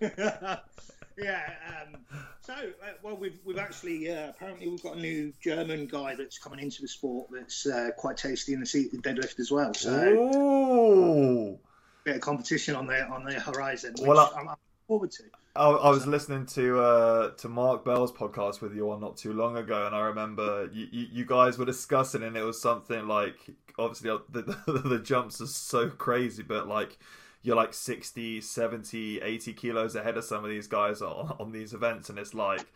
yeah. 0.00 1.50
Um, 1.66 1.96
so, 2.40 2.54
uh, 2.54 2.92
well, 3.02 3.16
we've 3.16 3.38
we've 3.44 3.58
actually 3.58 4.10
uh, 4.10 4.30
apparently 4.30 4.68
we've 4.68 4.82
got 4.82 4.96
a 4.96 5.00
new 5.00 5.34
German 5.40 5.86
guy 5.86 6.14
that's 6.14 6.38
coming 6.38 6.60
into 6.60 6.80
the 6.80 6.88
sport 6.88 7.28
that's 7.30 7.66
uh, 7.66 7.90
quite 7.98 8.16
tasty 8.16 8.54
in 8.54 8.60
the 8.60 8.66
seat 8.66 8.90
deadlift 9.02 9.38
as 9.40 9.50
well. 9.50 9.74
So, 9.74 9.92
Ooh. 9.92 11.58
bit 12.04 12.16
of 12.16 12.22
competition 12.22 12.74
on 12.74 12.86
the 12.86 13.02
on 13.06 13.24
the 13.24 13.34
horizon. 13.34 13.96
well, 14.00 14.18
I, 14.18 14.40
I'm 14.40 14.48
forward 14.88 15.12
to. 15.12 15.22
I, 15.54 15.68
I 15.68 15.90
was 15.90 16.06
listening 16.06 16.46
to 16.46 16.80
uh, 16.80 17.30
to 17.32 17.48
Mark 17.48 17.84
Bell's 17.84 18.10
podcast 18.10 18.60
with 18.60 18.74
you 18.74 18.90
on 18.90 19.00
not 19.00 19.16
too 19.16 19.32
long 19.32 19.56
ago, 19.56 19.86
and 19.86 19.94
I 19.94 20.00
remember 20.06 20.68
you, 20.72 20.88
you, 20.90 21.06
you 21.12 21.24
guys 21.24 21.58
were 21.58 21.64
discussing, 21.64 22.24
and 22.24 22.36
it 22.36 22.42
was 22.42 22.60
something 22.60 23.06
like 23.06 23.36
obviously 23.78 24.10
uh, 24.10 24.18
the, 24.30 24.42
the, 24.66 24.88
the 24.88 24.98
jumps 24.98 25.40
are 25.40 25.46
so 25.46 25.88
crazy, 25.88 26.42
but 26.42 26.66
like 26.66 26.98
you're 27.42 27.56
like 27.56 27.72
60, 27.72 28.40
70, 28.40 29.20
80 29.20 29.52
kilos 29.52 29.94
ahead 29.94 30.16
of 30.16 30.24
some 30.24 30.42
of 30.42 30.50
these 30.50 30.66
guys 30.66 31.00
on, 31.00 31.36
on 31.38 31.52
these 31.52 31.72
events, 31.72 32.08
and 32.10 32.18
it's 32.18 32.34
like, 32.34 32.66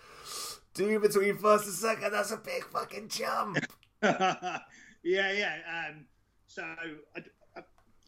dude, 0.74 1.02
between 1.02 1.36
first 1.36 1.64
and 1.64 1.74
second, 1.74 2.12
that's 2.12 2.30
a 2.30 2.36
big 2.36 2.64
fucking 2.66 3.08
jump. 3.08 3.58
yeah, 4.02 4.60
yeah. 5.02 5.56
Um, 5.66 6.06
so 6.46 6.62
I, 6.62 7.22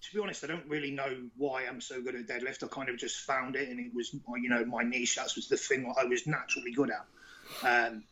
to 0.04 0.14
be 0.14 0.20
honest, 0.20 0.44
I 0.44 0.48
don't 0.48 0.66
really 0.68 0.90
know 0.90 1.16
why 1.36 1.64
I'm 1.64 1.80
so 1.80 2.02
good 2.02 2.14
at 2.14 2.26
deadlift. 2.26 2.62
I 2.62 2.66
kind 2.68 2.88
of 2.88 2.98
just 2.98 3.20
found 3.20 3.56
it, 3.56 3.68
and 3.68 3.80
it 3.80 3.94
was 3.94 4.12
you 4.12 4.48
know 4.48 4.64
my 4.64 4.82
niche. 4.82 5.16
That 5.16 5.32
was 5.34 5.48
the 5.48 5.56
thing 5.56 5.92
I 5.98 6.04
was 6.04 6.26
naturally 6.26 6.72
good 6.72 6.90
at, 6.90 7.06
um, 7.62 8.04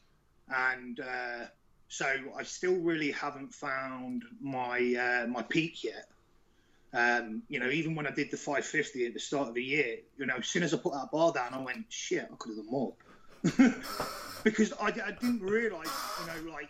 and 0.48 0.98
uh, 1.00 1.46
so 1.88 2.06
I 2.36 2.42
still 2.44 2.76
really 2.76 3.12
haven't 3.12 3.54
found 3.54 4.24
my 4.40 4.78
uh, 4.78 5.26
my 5.26 5.42
peak 5.42 5.84
yet. 5.84 6.08
Um, 6.94 7.42
you 7.48 7.58
know, 7.60 7.68
even 7.68 7.94
when 7.94 8.06
I 8.06 8.10
did 8.10 8.30
the 8.30 8.36
550 8.36 9.06
at 9.06 9.14
the 9.14 9.20
start 9.20 9.48
of 9.48 9.54
the 9.54 9.62
year, 9.62 9.98
you 10.18 10.26
know, 10.26 10.36
as 10.36 10.46
soon 10.46 10.62
as 10.62 10.74
I 10.74 10.76
put 10.76 10.92
that 10.92 11.10
bar 11.10 11.32
down, 11.32 11.54
I 11.54 11.60
went, 11.62 11.86
shit, 11.88 12.28
I 12.30 12.36
could 12.36 12.50
have 12.50 12.58
done 12.58 12.70
more. 12.70 12.92
because 14.44 14.74
I, 14.74 14.88
I 14.88 15.12
didn't 15.18 15.40
realise, 15.40 15.88
you 16.20 16.26
know, 16.26 16.52
like 16.52 16.68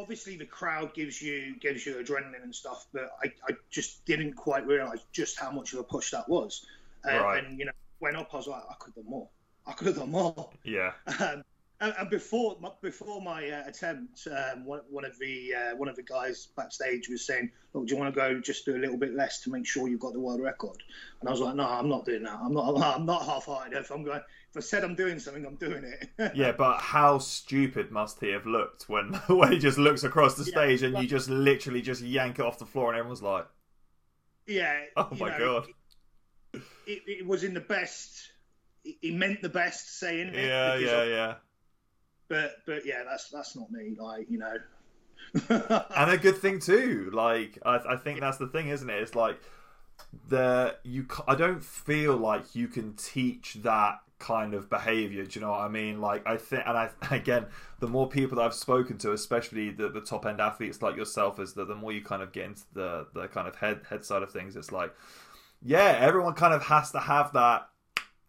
obviously 0.00 0.36
the 0.36 0.46
crowd 0.46 0.94
gives 0.94 1.20
you 1.20 1.56
gives 1.60 1.84
you 1.84 1.94
adrenaline 1.96 2.42
and 2.42 2.54
stuff, 2.54 2.86
but 2.92 3.10
I, 3.22 3.32
I 3.48 3.54
just 3.70 4.04
didn't 4.06 4.34
quite 4.34 4.66
realise 4.66 5.00
just 5.12 5.38
how 5.38 5.50
much 5.50 5.72
of 5.72 5.80
a 5.80 5.84
push 5.84 6.10
that 6.10 6.28
was. 6.28 6.66
Uh, 7.08 7.18
right. 7.18 7.44
And 7.44 7.58
you 7.58 7.66
know, 7.66 7.72
went 8.00 8.16
up, 8.16 8.30
I 8.32 8.38
was 8.38 8.46
like, 8.46 8.62
I 8.68 8.74
could 8.78 8.94
have 8.94 9.04
done 9.04 9.10
more. 9.10 9.28
I 9.66 9.72
could 9.72 9.88
have 9.88 9.96
done 9.96 10.10
more. 10.10 10.50
Yeah. 10.64 10.92
Um, 11.20 11.44
and, 11.82 11.94
and, 11.98 12.10
before 12.10 12.58
before 12.82 13.22
my 13.22 13.48
uh, 13.48 13.62
attempt, 13.66 14.28
um, 14.30 14.66
one, 14.66 14.80
one, 14.90 15.06
of 15.06 15.18
the 15.18 15.54
uh, 15.54 15.76
one 15.76 15.88
of 15.88 15.96
the 15.96 16.02
guys 16.02 16.48
backstage 16.54 17.08
was 17.08 17.26
saying, 17.26 17.50
"Look, 17.72 17.86
do 17.86 17.94
you 17.94 17.98
want 17.98 18.14
to 18.14 18.20
go 18.20 18.38
just 18.38 18.66
do 18.66 18.76
a 18.76 18.78
little 18.78 18.98
bit 18.98 19.14
less 19.14 19.40
to 19.44 19.50
make 19.50 19.66
sure 19.66 19.88
you've 19.88 20.00
got 20.00 20.12
the 20.12 20.20
world 20.20 20.42
record?" 20.42 20.76
And 21.20 21.28
I 21.28 21.32
was 21.32 21.40
like, 21.40 21.54
"No, 21.54 21.66
I'm 21.66 21.88
not 21.88 22.04
doing 22.04 22.24
that. 22.24 22.38
I'm 22.38 22.52
not. 22.52 22.78
I'm 22.96 23.06
not 23.06 23.24
half-hearted. 23.24 23.78
If 23.78 23.90
I'm 23.90 24.04
going, 24.04 24.20
if 24.50 24.56
I 24.56 24.60
said 24.60 24.82
I'm 24.82 24.96
doing 24.96 25.20
something, 25.20 25.46
I'm 25.46 25.54
doing 25.54 25.84
it. 25.84 26.32
yeah, 26.34 26.50
but 26.52 26.80
how 26.80 27.18
stupid 27.18 27.92
must 27.92 28.20
he 28.20 28.30
have 28.30 28.46
looked 28.46 28.88
when 28.88 29.14
when 29.28 29.52
he 29.52 29.58
just 29.58 29.78
looks 29.78 30.02
across 30.02 30.34
the 30.34 30.44
stage 30.44 30.82
yeah, 30.82 30.88
and 30.88 30.98
you 30.98 31.06
just 31.06 31.28
literally 31.28 31.82
just 31.82 32.02
yank 32.02 32.38
it 32.40 32.44
off 32.44 32.58
the 32.58 32.66
floor 32.66 32.90
and 32.90 32.98
everyone's 32.98 33.22
like, 33.22 33.46
"Yeah." 34.46 34.80
Oh 34.96 35.08
my 35.18 35.30
know, 35.30 35.38
god! 35.38 35.66
It, 36.52 36.62
it, 36.86 37.02
it, 37.06 37.26
was 37.26 37.44
in 37.44 37.54
the 37.54 37.60
best. 37.60 38.32
He 38.82 39.12
meant 39.12 39.40
the 39.40 39.48
best 39.48 39.98
saying. 40.00 40.34
Yeah, 40.34 40.76
yeah, 40.76 41.04
yeah. 41.04 41.34
But 42.28 42.56
but 42.66 42.84
yeah, 42.84 43.04
that's 43.08 43.30
that's 43.30 43.54
not 43.54 43.70
me. 43.70 43.94
Like 43.96 44.28
you 44.28 44.38
know. 44.38 44.56
and 45.96 46.10
a 46.10 46.18
good 46.18 46.38
thing 46.38 46.58
too. 46.58 47.10
Like 47.12 47.56
I, 47.64 47.78
I 47.90 47.96
think 47.96 48.18
that's 48.18 48.38
the 48.38 48.48
thing, 48.48 48.68
isn't 48.68 48.90
it? 48.90 49.00
It's 49.00 49.14
like 49.14 49.40
the 50.28 50.74
you. 50.82 51.06
I 51.28 51.36
don't 51.36 51.62
feel 51.62 52.16
like 52.16 52.56
you 52.56 52.66
can 52.66 52.94
teach 52.94 53.54
that 53.62 54.00
kind 54.20 54.54
of 54.54 54.70
behavior. 54.70 55.24
Do 55.24 55.40
you 55.40 55.44
know 55.44 55.50
what 55.50 55.62
I 55.62 55.68
mean? 55.68 56.00
Like 56.00 56.24
I 56.26 56.36
think, 56.36 56.62
and 56.66 56.78
I 56.78 56.90
again, 57.10 57.46
the 57.80 57.88
more 57.88 58.08
people 58.08 58.36
that 58.36 58.44
I've 58.44 58.54
spoken 58.54 58.98
to, 58.98 59.12
especially 59.12 59.70
the, 59.70 59.88
the 59.88 60.00
top 60.00 60.26
end 60.26 60.40
athletes 60.40 60.82
like 60.82 60.96
yourself, 60.96 61.40
is 61.40 61.54
that 61.54 61.66
the 61.66 61.74
more 61.74 61.92
you 61.92 62.02
kind 62.02 62.22
of 62.22 62.32
get 62.32 62.44
into 62.44 62.62
the 62.74 63.06
the 63.14 63.26
kind 63.28 63.48
of 63.48 63.56
head 63.56 63.80
head 63.88 64.04
side 64.04 64.22
of 64.22 64.30
things, 64.30 64.54
it's 64.54 64.70
like, 64.70 64.94
yeah, 65.62 65.96
everyone 66.00 66.34
kind 66.34 66.54
of 66.54 66.62
has 66.64 66.92
to 66.92 67.00
have 67.00 67.32
that 67.32 67.70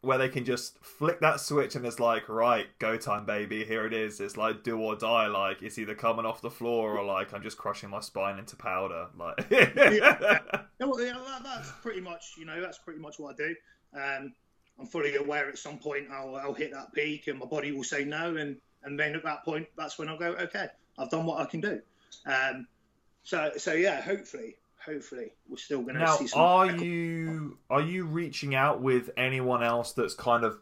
where 0.02 0.18
they 0.18 0.30
can 0.30 0.44
just 0.44 0.84
flick 0.84 1.20
that 1.20 1.40
switch 1.40 1.76
and 1.76 1.86
it's 1.86 2.00
like, 2.00 2.28
right, 2.28 2.66
go 2.80 2.98
time, 2.98 3.24
baby. 3.24 3.64
Here 3.64 3.86
it 3.86 3.94
is. 3.94 4.20
It's 4.20 4.36
like 4.36 4.64
do 4.64 4.80
or 4.80 4.96
die. 4.96 5.28
Like 5.28 5.62
it's 5.62 5.78
either 5.78 5.94
coming 5.94 6.26
off 6.26 6.42
the 6.42 6.50
floor 6.50 6.98
or 6.98 7.06
like 7.06 7.34
I'm 7.34 7.44
just 7.44 7.58
crushing 7.58 7.92
my 7.92 8.00
spine 8.00 8.40
into 8.40 8.56
powder. 8.56 9.08
Like, 9.18 9.46
yeah. 9.52 10.40
well, 10.80 11.00
yeah, 11.00 11.40
that's 11.44 11.72
pretty 11.84 12.02
much 12.02 12.34
you 12.38 12.46
know 12.46 12.60
that's 12.60 12.80
pretty 12.80 13.00
much 13.00 13.20
what 13.20 13.36
I 13.36 13.38
do. 13.38 13.56
Um, 13.94 14.34
I'm 14.82 14.88
fully 14.88 15.16
aware 15.16 15.48
at 15.48 15.58
some 15.58 15.78
point 15.78 16.08
I'll, 16.12 16.36
I'll 16.36 16.54
hit 16.54 16.72
that 16.74 16.92
peak 16.94 17.28
and 17.28 17.40
my 17.40 17.46
body 17.46 17.72
will 17.72 17.84
say 17.84 18.04
no, 18.04 18.36
and 18.36 18.58
and 18.84 19.00
then 19.00 19.16
at 19.16 19.24
that 19.24 19.46
point 19.46 19.68
that's 19.78 20.00
when 20.00 20.10
I'll 20.10 20.18
go, 20.18 20.34
okay, 20.34 20.68
I've 20.98 21.12
done 21.12 21.26
what 21.26 21.40
I 21.40 21.46
can 21.46 21.62
do. 21.62 21.82
Um, 22.26 22.68
so 23.24 23.52
so 23.58 23.74
yeah, 23.74 24.02
hopefully 24.02 24.56
hopefully 24.84 25.32
we're 25.48 25.58
still 25.58 25.84
going 25.84 25.96
to 25.96 26.08
see 26.14 26.28
some. 26.28 26.42
Are 26.42 26.72
you 26.72 27.58
are 27.70 27.82
you 27.82 28.06
reaching 28.06 28.56
out 28.56 28.82
with 28.82 29.12
anyone 29.16 29.64
else 29.64 29.94
that's 29.94 30.16
kind 30.16 30.44
of 30.44 30.58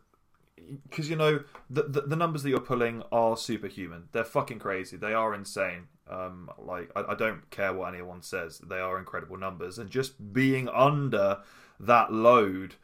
because 0.89 1.09
you 1.09 1.15
know 1.15 1.43
the, 1.69 1.83
the, 1.83 2.01
the 2.01 2.15
numbers 2.15 2.43
that 2.43 2.49
you're 2.49 2.59
pulling 2.59 3.03
are 3.11 3.37
superhuman. 3.37 4.09
They're 4.11 4.25
fucking 4.25 4.59
crazy. 4.59 4.97
They 4.97 5.13
are 5.13 5.33
insane. 5.33 5.87
Um, 6.09 6.49
like 6.57 6.91
I, 6.95 7.11
I 7.11 7.15
don't 7.15 7.49
care 7.49 7.73
what 7.73 7.93
anyone 7.93 8.21
says. 8.21 8.59
They 8.59 8.79
are 8.79 8.99
incredible 8.99 9.37
numbers, 9.37 9.79
and 9.79 9.89
just 9.89 10.33
being 10.33 10.67
under 10.67 11.39
that 11.79 12.11
load 12.11 12.75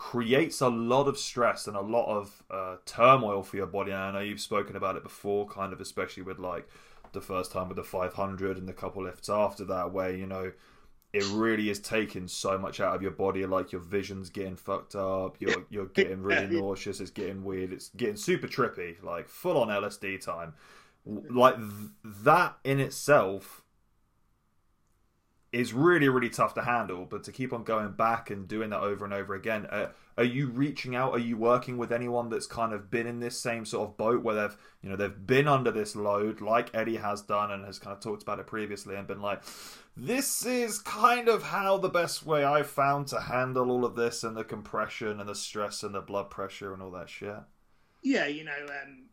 creates 0.00 0.62
a 0.62 0.68
lot 0.68 1.06
of 1.08 1.18
stress 1.18 1.66
and 1.66 1.76
a 1.76 1.80
lot 1.82 2.06
of 2.06 2.42
uh, 2.50 2.76
turmoil 2.86 3.42
for 3.42 3.58
your 3.58 3.66
body. 3.66 3.90
And 3.90 4.00
I 4.00 4.10
know 4.12 4.20
you've 4.20 4.40
spoken 4.40 4.74
about 4.74 4.96
it 4.96 5.02
before, 5.02 5.46
kind 5.46 5.74
of 5.74 5.80
especially 5.82 6.22
with 6.22 6.38
like 6.38 6.66
the 7.12 7.20
first 7.20 7.52
time 7.52 7.68
with 7.68 7.76
the 7.76 7.84
500 7.84 8.56
and 8.56 8.66
the 8.66 8.72
couple 8.72 9.04
lifts 9.04 9.28
after 9.28 9.62
that, 9.66 9.92
where 9.92 10.10
you 10.10 10.26
know 10.26 10.52
it 11.12 11.26
really 11.26 11.68
is 11.68 11.80
taking 11.80 12.28
so 12.28 12.56
much 12.56 12.80
out 12.80 12.96
of 12.96 13.02
your 13.02 13.10
body. 13.10 13.44
Like 13.44 13.72
your 13.72 13.82
vision's 13.82 14.30
getting 14.30 14.56
fucked 14.56 14.94
up. 14.94 15.36
You're 15.38 15.66
you're 15.68 15.84
getting 15.84 16.22
really 16.22 16.58
nauseous. 16.58 16.98
It's 17.00 17.10
getting 17.10 17.44
weird. 17.44 17.70
It's 17.70 17.90
getting 17.90 18.16
super 18.16 18.48
trippy. 18.48 19.02
Like 19.02 19.28
full 19.28 19.58
on 19.58 19.68
LSD 19.68 20.24
time. 20.24 20.54
Like 21.04 21.58
th- 21.58 21.90
that 22.24 22.56
in 22.64 22.80
itself 22.80 23.60
is 25.52 25.72
really 25.72 26.08
really 26.08 26.28
tough 26.28 26.54
to 26.54 26.62
handle. 26.62 27.04
But 27.04 27.24
to 27.24 27.32
keep 27.32 27.52
on 27.52 27.64
going 27.64 27.92
back 27.92 28.30
and 28.30 28.46
doing 28.46 28.70
that 28.70 28.80
over 28.80 29.04
and 29.04 29.14
over 29.14 29.34
again, 29.34 29.66
uh, 29.66 29.88
are 30.16 30.24
you 30.24 30.48
reaching 30.48 30.94
out? 30.94 31.12
Are 31.12 31.18
you 31.18 31.36
working 31.36 31.78
with 31.78 31.92
anyone 31.92 32.28
that's 32.28 32.46
kind 32.46 32.72
of 32.72 32.90
been 32.90 33.06
in 33.06 33.20
this 33.20 33.38
same 33.38 33.64
sort 33.64 33.88
of 33.88 33.96
boat 33.96 34.22
where 34.22 34.34
they've 34.34 34.56
you 34.82 34.90
know 34.90 34.96
they've 34.96 35.26
been 35.26 35.48
under 35.48 35.70
this 35.70 35.96
load, 35.96 36.40
like 36.40 36.74
Eddie 36.74 36.96
has 36.96 37.22
done 37.22 37.50
and 37.50 37.64
has 37.64 37.78
kind 37.78 37.96
of 37.96 38.02
talked 38.02 38.22
about 38.22 38.38
it 38.38 38.46
previously, 38.46 38.96
and 38.96 39.06
been 39.06 39.22
like 39.22 39.42
this 39.96 40.46
is 40.46 40.78
kind 40.78 41.28
of 41.28 41.42
how 41.42 41.76
the 41.76 41.88
best 41.88 42.24
way 42.24 42.44
I've 42.44 42.70
found 42.70 43.08
to 43.08 43.20
handle 43.20 43.70
all 43.70 43.84
of 43.84 43.96
this 43.96 44.24
and 44.24 44.36
the 44.36 44.44
compression 44.44 45.20
and 45.20 45.28
the 45.28 45.34
stress 45.34 45.82
and 45.82 45.94
the 45.94 46.00
blood 46.00 46.30
pressure 46.30 46.72
and 46.72 46.82
all 46.82 46.92
that 46.92 47.10
shit. 47.10 47.36
Yeah, 48.02 48.26
you 48.26 48.44
know, 48.44 48.66
um, 48.66 49.09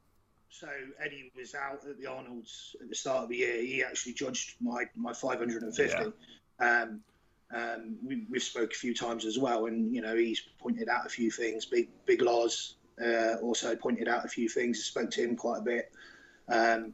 so 0.60 0.68
Eddie 1.04 1.32
was 1.38 1.54
out 1.56 1.86
at 1.88 2.00
the 2.00 2.08
Arnold's 2.08 2.76
at 2.82 2.90
the 2.90 2.96
start 2.96 3.24
of 3.24 3.30
the 3.30 3.38
year. 3.38 3.62
He 3.62 3.84
actually 3.84 4.14
judged 4.14 4.56
my 4.62 4.86
my 4.96 5.14
550. 5.14 5.84
Yeah. 5.84 6.10
Um, 6.60 7.02
um, 7.56 7.98
we, 8.04 8.26
have 8.34 8.44
spoke 8.44 8.72
a 8.72 8.76
few 8.76 8.94
times 8.94 9.26
as 9.26 9.40
well, 9.40 9.68
and 9.68 9.94
you 9.94 10.02
know 10.02 10.16
he's 10.16 10.42
pointed 10.60 10.90
out 10.90 11.06
a 11.06 11.10
few 11.10 11.32
things. 11.32 11.66
Big 11.66 11.90
Big 12.06 12.22
Loz 12.22 12.76
uh, 13.04 13.36
also 13.42 13.76
pointed 13.76 14.08
out 14.08 14.26
a 14.26 14.28
few 14.28 14.50
things. 14.50 14.80
I 14.80 14.82
spoke 14.82 15.12
to 15.12 15.24
him 15.24 15.36
quite 15.36 15.60
a 15.60 15.64
bit, 15.64 15.92
um, 16.50 16.94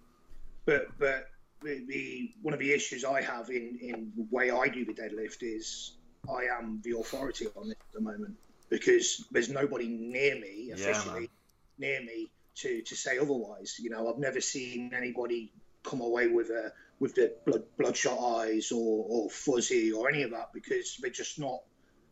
but 0.66 0.88
but 1.00 1.30
the, 1.64 1.84
the, 1.88 2.32
one 2.42 2.54
of 2.54 2.60
the 2.60 2.74
issues 2.74 3.06
I 3.06 3.22
have 3.22 3.50
in 3.50 3.80
in 3.82 4.12
the 4.16 4.28
way 4.30 4.52
I 4.52 4.68
do 4.68 4.86
the 4.86 4.94
deadlift 4.94 5.42
is 5.42 5.94
I 6.30 6.46
am 6.58 6.82
the 6.84 6.98
authority 7.00 7.48
on 7.56 7.72
it 7.72 7.78
at 7.80 7.94
the 7.94 8.02
moment 8.02 8.36
because 8.70 9.26
there's 9.32 9.50
nobody 9.50 9.88
near 9.88 10.36
me 10.36 10.72
officially 10.72 11.30
yeah, 11.78 11.88
near 11.88 12.02
me 12.02 12.30
to 12.56 12.82
to 12.82 12.96
say 12.96 13.18
otherwise. 13.18 13.78
You 13.80 13.90
know, 13.90 14.10
I've 14.10 14.20
never 14.20 14.42
seen 14.42 14.92
anybody 14.96 15.52
come 15.84 16.02
away 16.02 16.28
with 16.28 16.50
a 16.50 16.72
with 17.00 17.16
the 17.16 17.34
blood 17.46 17.64
bloodshot 17.78 18.18
eyes 18.20 18.72
or, 18.72 19.06
or 19.10 19.30
fuzzy 19.30 19.92
or 19.92 20.10
any 20.10 20.24
of 20.24 20.32
that 20.32 20.54
because 20.54 20.98
they're 21.02 21.12
just 21.12 21.40
not 21.40 21.62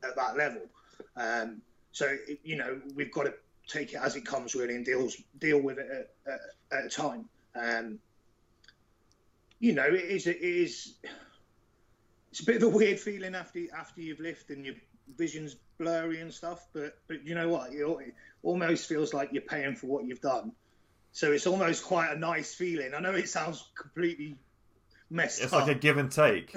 at 0.04 0.16
that 0.16 0.38
level. 0.38 0.62
Um, 1.16 1.62
so 1.92 2.16
you 2.44 2.58
know, 2.58 2.82
we've 2.96 3.12
got 3.12 3.24
to 3.24 3.34
take 3.68 3.94
it 3.94 4.00
as 4.02 4.16
it 4.16 4.26
comes 4.26 4.56
really 4.56 4.76
and 4.76 4.86
deals 4.86 5.18
deal 5.40 5.62
with 5.62 5.78
it 5.78 6.10
at, 6.26 6.34
at, 6.34 6.80
at 6.80 6.86
a 6.86 6.90
time. 6.90 7.26
Um, 7.56 8.00
you 9.60 9.74
know, 9.74 9.86
it 9.86 10.06
is, 10.06 10.28
it 10.28 10.42
is, 10.42 10.96
it's 12.32 12.40
a 12.40 12.46
bit 12.46 12.58
of 12.58 12.64
a 12.64 12.70
weird 12.70 13.00
feeling 13.00 13.36
after 13.36 13.60
after 13.78 14.02
you've 14.02 14.20
lifted 14.20 14.58
and 14.58 14.66
your 14.66 14.76
vision's 15.18 15.56
blurry 15.78 16.22
and 16.22 16.34
stuff. 16.34 16.66
But 16.74 16.98
but 17.08 17.26
you 17.26 17.36
know 17.36 17.50
what? 17.50 17.74
It 17.74 18.14
almost 18.44 18.88
feels 18.88 19.14
like 19.14 19.30
you're 19.32 19.42
paying 19.42 19.76
for 19.76 19.88
what 19.88 20.06
you've 20.06 20.22
done. 20.22 20.52
So 21.14 21.32
it's 21.32 21.48
almost 21.48 21.84
quite 21.84 22.12
a 22.12 22.18
nice 22.18 22.54
feeling. 22.54 22.94
I 22.94 23.00
know 23.00 23.12
it 23.12 23.30
sounds 23.30 23.68
completely 23.76 24.36
messed 25.10 25.42
it's 25.42 25.54
up. 25.54 25.60
It's 25.60 25.68
like 25.68 25.78
a 25.78 25.80
give 25.80 25.98
and 25.98 26.12
take. 26.12 26.56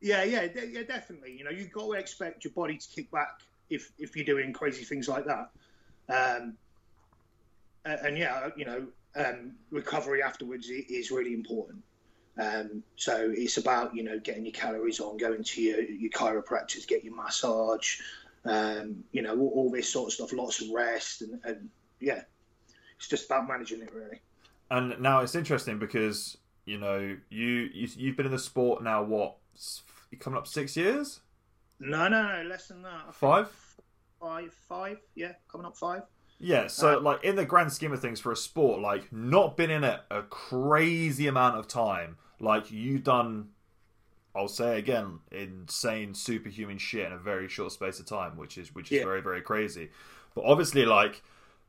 Yeah, 0.00 0.24
yeah, 0.24 0.46
yeah, 0.54 0.82
definitely. 0.82 1.36
You 1.36 1.44
know, 1.44 1.50
you've 1.50 1.72
got 1.72 1.86
to 1.86 1.92
expect 1.92 2.44
your 2.44 2.52
body 2.52 2.76
to 2.76 2.88
kick 2.88 3.10
back 3.10 3.40
if 3.70 3.90
if 3.98 4.14
you're 4.14 4.26
doing 4.26 4.52
crazy 4.52 4.84
things 4.84 5.08
like 5.08 5.24
that. 5.24 5.50
Um, 6.08 6.54
and, 7.84 8.00
and 8.06 8.18
yeah, 8.18 8.50
you 8.56 8.66
know, 8.66 8.86
um, 9.16 9.52
recovery 9.70 10.22
afterwards 10.22 10.68
is 10.68 11.10
really 11.10 11.32
important. 11.32 11.82
Um, 12.38 12.82
so 12.96 13.32
it's 13.34 13.56
about 13.56 13.94
you 13.94 14.02
know 14.02 14.18
getting 14.18 14.44
your 14.44 14.52
calories 14.52 15.00
on, 15.00 15.16
going 15.16 15.42
to 15.42 15.62
your, 15.62 15.80
your 15.82 16.10
chiropractors, 16.10 16.86
get 16.86 17.02
your 17.02 17.14
massage, 17.14 18.00
um, 18.44 19.02
you 19.12 19.22
know 19.22 19.38
all, 19.38 19.52
all, 19.54 19.70
this 19.70 19.88
sort 19.88 20.08
of 20.08 20.12
stuff, 20.12 20.32
lots 20.32 20.60
of 20.60 20.68
rest, 20.70 21.22
and, 21.22 21.40
and, 21.44 21.68
yeah, 22.00 22.22
it's 22.96 23.08
just 23.08 23.26
about 23.26 23.48
managing 23.48 23.80
it 23.80 23.92
really. 23.94 24.20
And 24.70 25.00
now 25.00 25.20
it's 25.20 25.34
interesting 25.34 25.78
because 25.78 26.36
you 26.66 26.78
know 26.78 27.16
you, 27.30 27.46
you 27.72 27.88
you've 27.96 28.16
been 28.16 28.26
in 28.26 28.32
the 28.32 28.38
sport 28.38 28.82
now 28.82 29.02
what 29.02 29.36
you're 30.10 30.18
coming 30.18 30.38
up 30.38 30.46
six 30.46 30.76
years? 30.76 31.20
No, 31.80 32.08
no, 32.08 32.22
no, 32.22 32.48
less 32.48 32.68
than 32.68 32.82
that. 32.82 33.14
Five. 33.14 33.50
Five, 34.20 34.52
five, 34.68 34.98
yeah, 35.14 35.32
coming 35.50 35.66
up 35.66 35.76
five. 35.76 36.02
Yeah, 36.38 36.66
so 36.66 36.98
uh, 36.98 37.00
like 37.00 37.24
in 37.24 37.36
the 37.36 37.44
grand 37.44 37.72
scheme 37.72 37.92
of 37.92 38.00
things 38.00 38.20
for 38.20 38.32
a 38.32 38.36
sport, 38.36 38.80
like 38.80 39.10
not 39.12 39.56
been 39.56 39.70
in 39.70 39.84
it 39.84 40.00
a 40.10 40.22
crazy 40.22 41.26
amount 41.26 41.56
of 41.56 41.66
time, 41.66 42.16
like 42.40 42.70
you've 42.70 43.04
done 43.04 43.48
I'll 44.36 44.48
say 44.48 44.78
again, 44.78 45.20
insane 45.32 46.12
superhuman 46.12 46.76
shit 46.76 47.06
in 47.06 47.12
a 47.12 47.18
very 47.18 47.48
short 47.48 47.72
space 47.72 47.98
of 47.98 48.06
time, 48.06 48.36
which 48.36 48.58
is 48.58 48.74
which 48.74 48.92
is 48.92 48.98
yeah. 48.98 49.04
very, 49.04 49.22
very 49.22 49.40
crazy. 49.40 49.88
But 50.34 50.44
obviously 50.44 50.84
like 50.84 51.22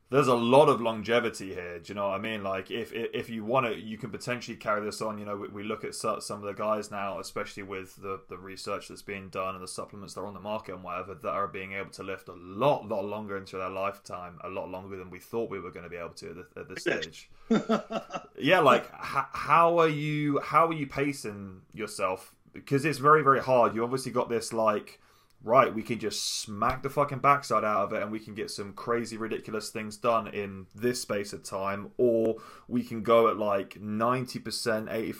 there's 0.09 0.27
a 0.27 0.35
lot 0.35 0.69
of 0.69 0.79
longevity 0.79 1.53
here. 1.53 1.79
Do 1.79 1.91
you 1.91 1.95
know 1.95 2.07
what 2.07 2.15
I 2.15 2.19
mean? 2.19 2.41
Like, 2.41 2.71
if 2.71 2.93
if 2.93 3.29
you 3.29 3.43
want 3.43 3.65
to, 3.65 3.77
you 3.77 3.97
can 3.97 4.09
potentially 4.09 4.55
carry 4.55 4.83
this 4.83 5.01
on. 5.01 5.17
You 5.17 5.25
know, 5.25 5.35
we, 5.35 5.47
we 5.49 5.63
look 5.63 5.83
at 5.83 5.95
some 5.95 6.17
of 6.29 6.41
the 6.43 6.53
guys 6.53 6.89
now, 6.89 7.19
especially 7.19 7.63
with 7.63 7.97
the, 7.97 8.21
the 8.29 8.37
research 8.37 8.87
that's 8.87 9.01
being 9.01 9.27
done 9.27 9.55
and 9.55 9.63
the 9.63 9.67
supplements 9.67 10.13
that 10.13 10.21
are 10.21 10.25
on 10.27 10.33
the 10.33 10.39
market 10.39 10.75
and 10.75 10.83
whatever, 10.83 11.13
that 11.13 11.29
are 11.29 11.47
being 11.47 11.73
able 11.73 11.89
to 11.91 12.03
lift 12.03 12.29
a 12.29 12.33
lot, 12.33 12.87
lot 12.87 13.03
longer 13.03 13.35
into 13.35 13.57
their 13.57 13.69
lifetime, 13.69 14.39
a 14.45 14.49
lot 14.49 14.69
longer 14.69 14.95
than 14.95 15.09
we 15.09 15.19
thought 15.19 15.49
we 15.49 15.59
were 15.59 15.71
going 15.71 15.83
to 15.83 15.89
be 15.89 15.97
able 15.97 16.09
to 16.09 16.29
at, 16.29 16.53
the, 16.53 16.61
at 16.61 16.69
this 16.69 16.81
stage. 16.81 17.29
yeah, 18.39 18.59
like 18.59 18.85
h- 18.85 19.25
how 19.33 19.77
are 19.77 19.89
you? 19.89 20.39
How 20.39 20.67
are 20.67 20.73
you 20.73 20.87
pacing 20.87 21.63
yourself? 21.73 22.33
Because 22.53 22.85
it's 22.85 22.97
very, 22.97 23.23
very 23.23 23.41
hard. 23.41 23.75
You 23.75 23.83
obviously 23.83 24.13
got 24.13 24.29
this 24.29 24.53
like 24.53 25.01
right, 25.44 25.74
we 25.74 25.84
can 25.84 26.00
just 26.00 26.41
smack 26.41 26.84
the 26.84 26.89
fucking 26.89 27.20
backside 27.20 27.63
out 27.63 27.84
of 27.84 27.94
it 27.94 28.01
and 28.01 28.12
we 28.12 28.20
can 28.20 28.34
get 28.34 28.50
some 28.50 28.74
crazy, 28.74 29.17
ridiculous 29.17 29.70
things 29.70 29.98
done 29.98 30.27
in 30.27 30.65
this 30.75 31.01
space 31.01 31.32
of 31.32 31.44
time, 31.44 31.91
or 31.98 32.36
we 32.67 32.84
can 32.84 33.03
go 33.03 33.29
at 33.29 33.38
like 33.38 33.75
90%, 33.75 34.41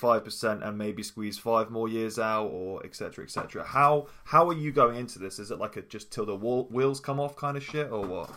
85% 0.02 0.68
and 0.68 0.78
maybe 0.78 1.04
squeeze 1.04 1.38
five 1.38 1.70
more 1.70 1.88
years 1.88 2.20
out, 2.20 2.48
or 2.48 2.86
etc. 2.86 3.24
etc. 3.24 3.64
How 3.64 4.08
how 4.26 4.48
are 4.50 4.54
you 4.54 4.72
going 4.72 4.98
into 4.98 5.20
this? 5.20 5.40
Is 5.40 5.52
it 5.52 5.60
like 5.60 5.78
a 5.78 5.82
just 5.84 6.12
till 6.12 6.26
the 6.26 6.36
wheels 6.36 7.00
come 7.00 7.20
off 7.20 7.36
kind 7.36 7.56
of 7.56 7.64
shit, 7.64 7.92
or 7.92 8.06
what? 8.06 8.30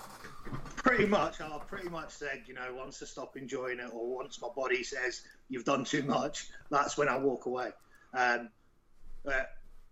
Pretty 0.77 1.07
much, 1.07 1.41
I've 1.41 1.67
pretty 1.67 1.89
much 1.89 2.11
said, 2.11 2.43
you 2.47 2.55
know, 2.55 2.75
once 2.75 3.03
I 3.03 3.07
stop 3.07 3.37
enjoying 3.37 3.79
it, 3.79 3.91
or 3.93 4.17
once 4.17 4.41
my 4.41 4.49
body 4.55 4.83
says 4.83 5.23
you've 5.49 5.65
done 5.65 5.85
too 5.85 6.03
much, 6.03 6.49
that's 6.71 6.97
when 6.97 7.09
I 7.09 7.19
walk 7.19 7.47
away. 7.47 7.71
Um, 8.15 8.49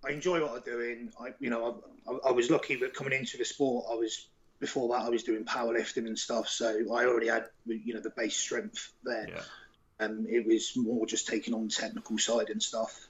I 0.04 0.12
enjoy 0.12 0.40
what 0.40 0.52
I'm 0.52 0.60
doing. 0.62 1.12
I, 1.20 1.34
you 1.40 1.50
know, 1.50 1.82
I, 2.08 2.28
I, 2.28 2.32
was 2.32 2.50
lucky 2.50 2.76
that 2.76 2.94
coming 2.94 3.12
into 3.12 3.36
the 3.36 3.44
sport, 3.44 3.86
I 3.90 3.94
was 3.94 4.28
before 4.60 4.88
that 4.88 5.02
I 5.04 5.08
was 5.08 5.22
doing 5.22 5.44
powerlifting 5.44 6.06
and 6.06 6.18
stuff, 6.18 6.48
so 6.48 6.68
I 6.68 7.04
already 7.04 7.28
had 7.28 7.46
you 7.66 7.94
know 7.94 8.00
the 8.00 8.10
base 8.10 8.36
strength 8.36 8.92
there. 9.04 9.28
Yeah. 9.28 9.42
Um, 10.00 10.26
it 10.28 10.46
was 10.46 10.76
more 10.76 11.06
just 11.06 11.26
taking 11.26 11.54
on 11.54 11.64
the 11.64 11.74
technical 11.74 12.18
side 12.18 12.50
and 12.50 12.62
stuff. 12.62 13.08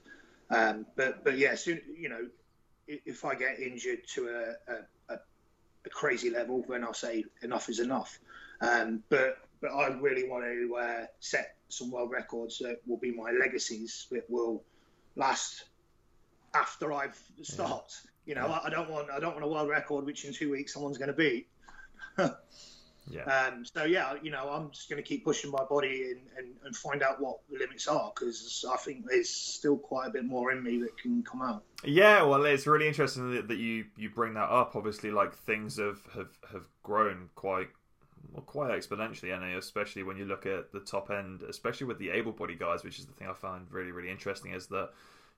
Um, 0.50 0.86
but 0.96 1.24
but 1.24 1.36
yeah, 1.36 1.54
soon 1.54 1.80
you 1.96 2.08
know, 2.08 2.26
if 2.86 3.24
I 3.24 3.34
get 3.34 3.60
injured 3.60 4.06
to 4.14 4.28
a, 4.28 4.72
a, 4.72 5.14
a 5.14 5.18
a 5.84 5.90
crazy 5.90 6.30
level, 6.30 6.64
then 6.68 6.84
I'll 6.84 6.94
say 6.94 7.24
enough 7.42 7.68
is 7.68 7.80
enough. 7.80 8.18
Um, 8.60 9.02
but 9.08 9.38
but 9.60 9.68
I 9.72 9.88
really 9.88 10.28
want 10.28 10.44
to 10.44 10.76
uh, 10.76 11.06
set 11.20 11.56
some 11.68 11.90
world 11.90 12.10
records 12.10 12.58
that 12.60 12.80
will 12.86 12.96
be 12.96 13.12
my 13.12 13.30
legacies 13.32 14.06
that 14.10 14.28
will 14.30 14.62
last 15.16 15.64
after 16.54 16.92
I've 16.92 17.18
stopped. 17.42 18.00
Yeah. 18.02 18.08
You 18.26 18.34
know, 18.34 18.48
yeah. 18.48 18.60
I, 18.62 18.66
I, 18.66 18.70
don't 18.70 18.90
want 18.90 19.10
I 19.10 19.20
don't 19.20 19.32
want 19.32 19.44
a 19.44 19.48
world 19.48 19.68
record 19.68 20.04
which 20.04 20.24
in 20.24 20.32
two 20.32 20.50
weeks 20.50 20.74
someone's 20.74 20.98
going 20.98 21.08
to 21.08 21.14
beat. 21.14 21.48
yeah. 23.10 23.22
Um, 23.22 23.64
so 23.64 23.84
yeah, 23.84 24.14
you 24.22 24.30
know, 24.30 24.50
I'm 24.50 24.70
just 24.70 24.90
going 24.90 25.02
to 25.02 25.08
keep 25.08 25.24
pushing 25.24 25.50
my 25.50 25.64
body 25.64 26.10
and, 26.10 26.20
and, 26.36 26.54
and 26.64 26.76
find 26.76 27.02
out 27.02 27.20
what 27.20 27.38
the 27.50 27.58
limits 27.58 27.86
are 27.88 28.12
because 28.14 28.64
I 28.70 28.76
think 28.76 29.06
there's 29.06 29.30
still 29.30 29.78
quite 29.78 30.08
a 30.08 30.10
bit 30.10 30.24
more 30.24 30.52
in 30.52 30.62
me 30.62 30.78
that 30.80 30.98
can 30.98 31.22
come 31.22 31.42
out. 31.42 31.62
Yeah, 31.84 32.22
well, 32.22 32.44
it's 32.44 32.66
really 32.66 32.88
interesting 32.88 33.34
that, 33.34 33.48
that 33.48 33.58
you 33.58 33.86
you 33.96 34.10
bring 34.10 34.34
that 34.34 34.50
up. 34.50 34.76
Obviously, 34.76 35.10
like 35.10 35.34
things 35.34 35.78
have 35.78 36.00
have 36.14 36.30
have 36.52 36.64
grown 36.82 37.30
quite 37.34 37.68
well, 38.32 38.42
quite 38.42 38.70
exponentially, 38.70 39.34
and 39.34 39.44
especially 39.56 40.02
when 40.02 40.16
you 40.16 40.24
look 40.24 40.46
at 40.46 40.72
the 40.72 40.80
top 40.80 41.10
end, 41.10 41.42
especially 41.42 41.86
with 41.86 41.98
the 41.98 42.10
able-bodied 42.10 42.58
guys, 42.58 42.84
which 42.84 42.98
is 42.98 43.06
the 43.06 43.12
thing 43.12 43.28
I 43.28 43.32
find 43.32 43.66
really, 43.70 43.92
really 43.92 44.10
interesting, 44.10 44.52
is 44.52 44.66
that 44.68 44.90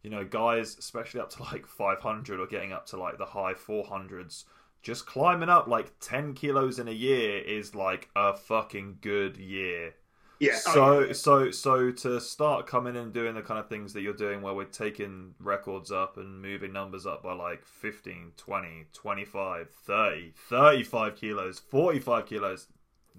you 0.03 0.11
know 0.11 0.25
guys, 0.25 0.77
especially 0.79 1.21
up 1.21 1.31
to 1.31 1.43
like 1.43 1.67
500 1.67 2.41
or 2.41 2.47
getting 2.47 2.73
up 2.73 2.87
to 2.87 2.97
like 2.97 3.19
the 3.19 3.27
high 3.27 3.55
400s, 3.55 4.45
just 4.83 5.07
climbing 5.07 5.49
up 5.49 5.67
like 5.67 5.93
10 6.01 6.35
kilos 6.35 6.79
in 6.79 6.89
a 6.89 6.93
year 6.93 7.39
is 7.39 7.75
like 7.75 8.09
a 8.17 8.35
fucking 8.35 8.99
good 9.01 9.37
year. 9.37 9.95
Yeah. 10.39 10.59
Oh, 10.69 10.73
so 10.73 10.85
oh, 10.85 11.01
yeah. 11.01 11.13
so 11.13 11.51
so 11.51 11.91
to 11.91 12.21
start 12.21 12.67
coming 12.67 12.97
in 12.97 13.03
and 13.03 13.13
doing 13.13 13.35
the 13.35 13.43
kind 13.43 13.61
of 13.61 13.69
things 13.69 13.93
that 13.93 14.01
you're 14.01 14.15
doing 14.15 14.41
where 14.41 14.55
we're 14.55 14.65
taking 14.65 15.35
records 15.39 15.93
up 15.93 16.17
and 16.17 16.41
moving 16.41 16.73
numbers 16.73 17.05
up 17.05 17.23
by 17.23 17.35
like 17.35 17.65
15, 17.67 18.33
20, 18.39 18.87
25, 18.93 19.71
30, 19.71 20.33
35 20.49 21.17
kilos, 21.17 21.59
45 21.59 22.27
kilos, 22.27 22.69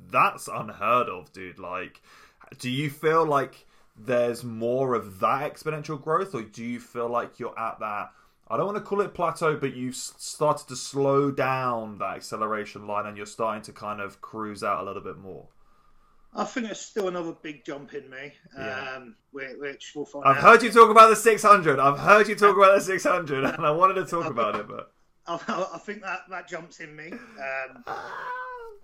that's 0.09 0.47
unheard 0.47 1.09
of, 1.09 1.31
dude. 1.31 1.59
Like, 1.59 2.01
do 2.57 2.71
you 2.71 2.89
feel 2.89 3.23
like 3.23 3.67
there's 3.95 4.43
more 4.43 4.95
of 4.95 5.19
that 5.19 5.53
exponential 5.53 6.01
growth, 6.01 6.33
or 6.33 6.41
do 6.41 6.63
you 6.63 6.79
feel 6.79 7.09
like 7.09 7.39
you're 7.39 7.57
at 7.57 7.79
that? 7.79 8.11
I 8.47 8.57
don't 8.57 8.65
want 8.65 8.77
to 8.77 8.83
call 8.83 9.01
it 9.01 9.13
plateau, 9.13 9.55
but 9.55 9.75
you've 9.75 9.95
started 9.95 10.67
to 10.67 10.75
slow 10.75 11.31
down 11.31 11.99
that 11.99 12.17
acceleration 12.17 12.87
line, 12.87 13.05
and 13.05 13.15
you're 13.15 13.25
starting 13.25 13.63
to 13.63 13.71
kind 13.71 14.01
of 14.01 14.21
cruise 14.21 14.63
out 14.63 14.81
a 14.81 14.83
little 14.83 15.01
bit 15.01 15.17
more. 15.17 15.47
I 16.33 16.45
think 16.45 16.65
there's 16.65 16.79
still 16.79 17.09
another 17.09 17.33
big 17.41 17.65
jump 17.65 17.93
in 17.93 18.09
me, 18.09 18.33
yeah. 18.57 18.95
um, 18.95 19.15
which 19.31 19.93
we'll 19.95 20.05
find. 20.05 20.25
I've 20.25 20.37
out. 20.37 20.43
heard 20.43 20.63
you 20.63 20.71
talk 20.71 20.89
about 20.89 21.09
the 21.09 21.15
600. 21.15 21.79
I've 21.79 21.99
heard 21.99 22.27
you 22.29 22.35
talk 22.35 22.55
about 22.55 22.75
the 22.75 22.81
600, 22.81 23.43
and 23.43 23.65
I 23.65 23.71
wanted 23.71 23.95
to 23.95 24.05
talk 24.05 24.25
about 24.29 24.55
it, 24.55 24.67
but 24.67 24.93
I, 25.27 25.67
I, 25.73 25.77
think 25.79 26.01
that 26.01 26.21
that 26.29 26.47
jumps 26.47 26.79
in 26.79 26.95
me. 26.95 27.11
Um, 27.11 27.83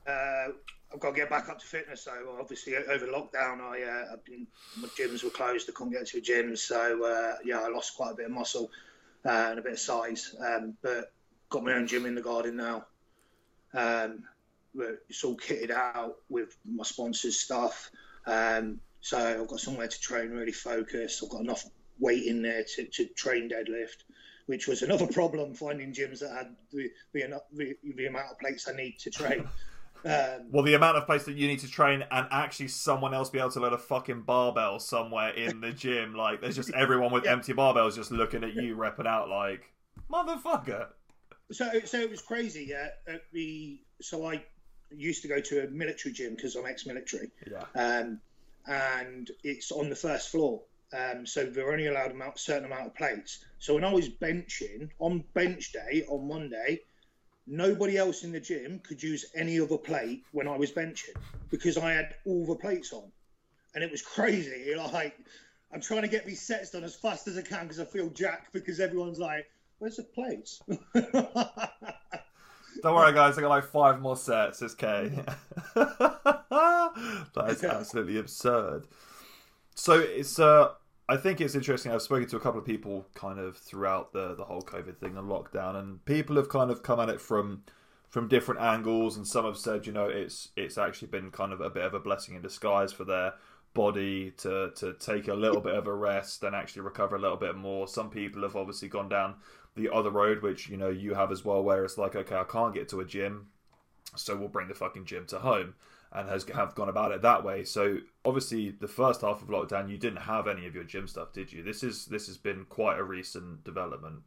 uh, 0.07 0.47
I've 0.93 0.99
got 0.99 1.09
to 1.11 1.15
get 1.15 1.29
back 1.29 1.49
up 1.49 1.59
to 1.59 1.65
fitness. 1.65 2.03
So 2.03 2.11
obviously 2.39 2.75
over 2.75 3.07
lockdown, 3.07 3.61
I 3.61 3.83
uh, 3.83 4.13
I've 4.13 4.25
been 4.25 4.47
my 4.77 4.87
gyms 4.89 5.23
were 5.23 5.29
closed. 5.29 5.69
I 5.69 5.73
couldn't 5.73 5.93
get 5.93 6.07
to 6.07 6.17
a 6.17 6.21
gym, 6.21 6.55
so 6.55 7.05
uh, 7.05 7.35
yeah, 7.43 7.59
I 7.59 7.69
lost 7.69 7.95
quite 7.95 8.11
a 8.11 8.15
bit 8.15 8.27
of 8.27 8.31
muscle 8.31 8.71
uh, 9.25 9.47
and 9.49 9.59
a 9.59 9.61
bit 9.61 9.73
of 9.73 9.79
size. 9.79 10.35
Um, 10.39 10.75
but 10.81 11.11
got 11.49 11.63
my 11.63 11.73
own 11.73 11.87
gym 11.87 12.05
in 12.05 12.15
the 12.15 12.21
garden 12.21 12.55
now. 12.55 12.85
Um, 13.73 14.23
it's 15.09 15.23
all 15.23 15.37
kitted 15.37 15.71
out 15.71 16.17
with 16.29 16.55
my 16.65 16.83
sponsors' 16.83 17.39
stuff. 17.39 17.89
Um, 18.25 18.79
so 19.01 19.17
I've 19.17 19.47
got 19.47 19.59
somewhere 19.59 19.87
to 19.87 19.99
train, 19.99 20.31
really 20.31 20.51
focus. 20.51 21.21
I've 21.23 21.29
got 21.29 21.41
enough 21.41 21.65
weight 21.99 22.25
in 22.25 22.41
there 22.41 22.63
to, 22.75 22.85
to 22.85 23.05
train 23.05 23.49
deadlift, 23.49 24.03
which 24.45 24.67
was 24.67 24.81
another 24.81 25.07
problem 25.11 25.53
finding 25.53 25.93
gyms 25.93 26.19
that 26.19 26.31
had 26.31 26.55
the, 26.71 26.91
the, 27.13 27.41
the, 27.53 27.75
the 27.95 28.05
amount 28.05 28.31
of 28.31 28.39
plates 28.39 28.67
I 28.67 28.73
need 28.73 28.99
to 28.99 29.09
train. 29.09 29.47
Um, 30.05 30.47
well, 30.51 30.63
the 30.63 30.73
amount 30.73 30.97
of 30.97 31.05
place 31.05 31.23
that 31.25 31.35
you 31.35 31.47
need 31.47 31.59
to 31.59 31.69
train 31.69 32.03
and 32.09 32.27
actually 32.31 32.69
someone 32.69 33.13
else 33.13 33.29
be 33.29 33.39
able 33.39 33.51
to 33.51 33.59
let 33.59 33.73
a 33.73 33.77
fucking 33.77 34.21
barbell 34.21 34.79
somewhere 34.79 35.29
in 35.31 35.61
the 35.61 35.71
gym, 35.73 36.15
like 36.15 36.41
there's 36.41 36.55
just 36.55 36.71
everyone 36.73 37.11
with 37.11 37.25
yeah. 37.25 37.31
empty 37.31 37.53
barbells 37.53 37.95
just 37.95 38.11
looking 38.11 38.43
at 38.43 38.53
you 38.53 38.75
repping 38.75 39.07
out 39.07 39.29
like 39.29 39.71
motherfucker. 40.11 40.87
So, 41.51 41.69
so 41.85 41.99
it 41.99 42.09
was 42.09 42.21
crazy. 42.21 42.67
Yeah, 42.69 42.89
at 43.07 43.21
the 43.31 43.79
so 44.01 44.25
I 44.25 44.43
used 44.91 45.21
to 45.23 45.27
go 45.27 45.39
to 45.39 45.63
a 45.65 45.67
military 45.69 46.13
gym 46.13 46.35
because 46.35 46.55
I'm 46.55 46.65
ex-military. 46.65 47.31
Yeah. 47.49 47.63
Um, 47.75 48.19
and 48.67 49.29
it's 49.43 49.71
on 49.71 49.89
the 49.89 49.95
first 49.95 50.29
floor. 50.29 50.61
Um, 50.97 51.25
so 51.25 51.45
they're 51.45 51.71
only 51.71 51.87
allowed 51.87 52.11
a 52.11 52.31
certain 52.35 52.65
amount 52.65 52.87
of 52.87 52.95
plates. 52.95 53.43
So 53.59 53.73
when 53.73 53.83
I 53.83 53.93
was 53.93 54.09
benching 54.09 54.89
on 54.99 55.23
bench 55.33 55.73
day 55.73 56.05
on 56.07 56.27
Monday, 56.27 56.81
nobody 57.47 57.97
else 57.97 58.23
in 58.23 58.31
the 58.31 58.39
gym 58.39 58.79
could 58.79 59.01
use 59.01 59.25
any 59.33 59.59
other 59.59 59.77
plate 59.77 60.23
when 60.31 60.47
I 60.47 60.57
was 60.57 60.71
benching 60.71 61.15
because 61.49 61.77
I 61.77 61.93
had 61.93 62.15
all 62.25 62.45
the 62.45 62.55
plates 62.55 62.93
on, 62.93 63.11
and 63.73 63.83
it 63.83 63.91
was 63.91 64.01
crazy. 64.01 64.75
Like 64.93 65.17
I'm 65.73 65.81
trying 65.81 66.03
to 66.03 66.07
get 66.07 66.25
these 66.25 66.41
sets 66.41 66.71
done 66.71 66.83
as 66.83 66.95
fast 66.95 67.27
as 67.27 67.37
I 67.37 67.41
can 67.41 67.63
because 67.63 67.79
I 67.79 67.85
feel 67.85 68.09
jack 68.09 68.51
because 68.53 68.79
everyone's 68.79 69.19
like, 69.19 69.45
"Where's 69.79 69.97
the 69.97 70.03
plates?" 70.03 70.61
Don't 72.83 72.95
worry, 72.95 73.13
guys. 73.13 73.37
I 73.37 73.41
got 73.41 73.49
like 73.49 73.65
five 73.65 73.99
more 73.99 74.15
sets. 74.15 74.61
It's 74.61 74.73
okay. 74.75 75.11
that 75.75 77.45
is 77.49 77.63
absolutely 77.63 78.19
absurd. 78.19 78.87
So 79.75 79.99
it's 79.99 80.39
uh 80.39 80.69
I 81.09 81.15
think 81.15 81.39
it's 81.39 81.55
interesting. 81.55 81.91
I've 81.91 82.01
spoken 82.01 82.27
to 82.27 82.37
a 82.37 82.39
couple 82.39 82.59
of 82.59 82.65
people 82.65 83.05
kind 83.13 83.39
of 83.39 83.57
throughout 83.57 84.11
the 84.11 84.35
the 84.35 84.43
whole 84.43 84.61
COVID 84.61 84.97
thing 84.97 85.17
and 85.17 85.29
lockdown, 85.29 85.75
and 85.75 86.03
people 86.05 86.35
have 86.35 86.49
kind 86.49 86.69
of 86.69 86.83
come 86.83 86.99
at 86.99 87.09
it 87.09 87.21
from 87.21 87.63
from 88.09 88.27
different 88.27 88.61
angles, 88.61 89.15
and 89.15 89.25
some 89.27 89.45
have 89.45 89.57
said, 89.57 89.85
you 89.85 89.93
know, 89.93 90.05
it's 90.05 90.49
it's 90.57 90.77
actually 90.77 91.07
been 91.07 91.31
kind 91.31 91.53
of 91.53 91.61
a 91.61 91.69
bit 91.69 91.85
of 91.85 91.93
a 91.93 91.99
blessing 91.99 92.35
in 92.35 92.41
disguise 92.41 92.91
for 92.91 93.05
their 93.05 93.33
body 93.73 94.31
to 94.37 94.71
to 94.75 94.93
take 94.93 95.27
a 95.29 95.33
little 95.33 95.61
bit 95.61 95.75
of 95.75 95.87
a 95.87 95.93
rest 95.93 96.43
and 96.43 96.55
actually 96.55 96.81
recover 96.81 97.15
a 97.15 97.19
little 97.19 97.37
bit 97.37 97.55
more. 97.55 97.87
Some 97.87 98.09
people 98.09 98.41
have 98.41 98.55
obviously 98.57 98.89
gone 98.89 99.07
down 99.07 99.35
the 99.75 99.93
other 99.93 100.11
road, 100.11 100.41
which 100.41 100.67
you 100.67 100.75
know 100.75 100.89
you 100.89 101.13
have 101.13 101.31
as 101.31 101.45
well, 101.45 101.63
where 101.63 101.85
it's 101.85 101.97
like, 101.97 102.15
okay, 102.15 102.35
I 102.35 102.43
can't 102.43 102.73
get 102.73 102.89
to 102.89 102.99
a 102.99 103.05
gym, 103.05 103.47
so 104.15 104.35
we'll 104.35 104.49
bring 104.49 104.67
the 104.67 104.75
fucking 104.75 105.05
gym 105.05 105.25
to 105.27 105.39
home 105.39 105.75
and 106.11 106.29
has 106.29 106.45
have 106.53 106.75
gone 106.75 106.89
about 106.89 107.11
it 107.11 107.21
that 107.21 107.43
way. 107.43 107.63
So 107.63 107.97
obviously, 108.23 108.71
the 108.71 108.87
first 108.87 109.21
half 109.21 109.41
of 109.41 109.49
lockdown, 109.49 109.89
you 109.89 109.97
didn't 109.97 110.21
have 110.21 110.47
any 110.47 110.65
of 110.65 110.75
your 110.75 110.83
gym 110.83 111.07
stuff, 111.07 111.33
did 111.33 111.51
you? 111.51 111.63
This 111.63 111.83
is 111.83 112.05
this 112.05 112.27
has 112.27 112.37
been 112.37 112.65
quite 112.65 112.97
a 112.97 113.03
recent 113.03 113.63
development. 113.63 114.21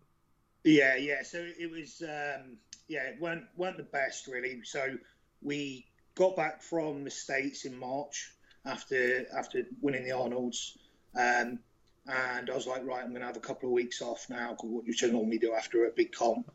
Yeah, 0.65 0.97
yeah. 0.97 1.23
So 1.23 1.39
it 1.59 1.71
was, 1.71 2.03
um, 2.03 2.59
yeah, 2.89 3.05
it 3.05 3.21
weren't 3.21 3.45
weren't 3.57 3.79
the 3.79 3.83
best 3.83 4.27
really. 4.27 4.61
So 4.65 4.97
we 5.43 5.87
got 6.15 6.37
back 6.37 6.63
from 6.63 7.05
the 7.05 7.11
states 7.11 7.65
in 7.65 7.79
March 7.79 8.33
after 8.67 9.27
after 9.37 9.63
winning 9.81 10.05
the 10.05 10.13
Arnold's. 10.13 10.77
Um, 11.17 11.61
and 12.07 12.51
I 12.51 12.55
was 12.55 12.67
like, 12.67 12.85
right, 12.85 13.03
I'm 13.03 13.11
going 13.11 13.21
to 13.21 13.27
have 13.27 13.37
a 13.37 13.41
couple 13.41 13.69
of 13.69 13.73
weeks 13.73 14.01
off 14.01 14.27
now, 14.31 14.57
what 14.63 14.87
you 14.87 14.93
should 14.93 15.13
normally 15.13 15.39
do 15.39 15.55
after 15.55 15.85
a 15.85 15.91
big 15.91 16.13
comp. 16.13 16.51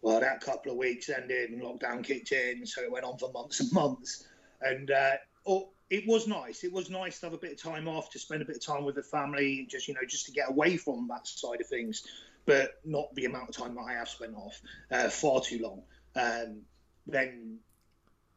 Well, 0.00 0.20
that 0.20 0.40
couple 0.40 0.72
of 0.72 0.78
weeks 0.78 1.10
ended 1.10 1.50
and 1.50 1.60
lockdown 1.60 2.02
kicked 2.02 2.32
in, 2.32 2.64
so 2.64 2.82
it 2.82 2.90
went 2.90 3.04
on 3.04 3.18
for 3.18 3.30
months 3.32 3.60
and 3.60 3.72
months 3.72 4.26
and 4.60 4.90
uh, 4.90 5.12
oh, 5.46 5.70
it 5.90 6.06
was 6.06 6.26
nice. 6.26 6.64
It 6.64 6.72
was 6.72 6.90
nice 6.90 7.20
to 7.20 7.26
have 7.26 7.32
a 7.32 7.38
bit 7.38 7.52
of 7.52 7.62
time 7.62 7.88
off, 7.88 8.10
to 8.10 8.18
spend 8.18 8.42
a 8.42 8.44
bit 8.44 8.56
of 8.56 8.64
time 8.64 8.84
with 8.84 8.94
the 8.94 9.02
family, 9.02 9.66
just 9.70 9.88
you 9.88 9.94
know, 9.94 10.04
just 10.06 10.26
to 10.26 10.32
get 10.32 10.50
away 10.50 10.76
from 10.76 11.08
that 11.08 11.26
side 11.26 11.60
of 11.60 11.66
things, 11.66 12.06
but 12.44 12.72
not 12.84 13.14
the 13.14 13.24
amount 13.24 13.48
of 13.48 13.56
time 13.56 13.74
that 13.74 13.82
I 13.82 13.94
have 13.94 14.08
spent 14.08 14.34
off 14.34 14.60
uh, 14.90 15.08
far 15.08 15.40
too 15.40 15.60
long. 15.60 15.82
Um, 16.14 16.62
then 17.06 17.58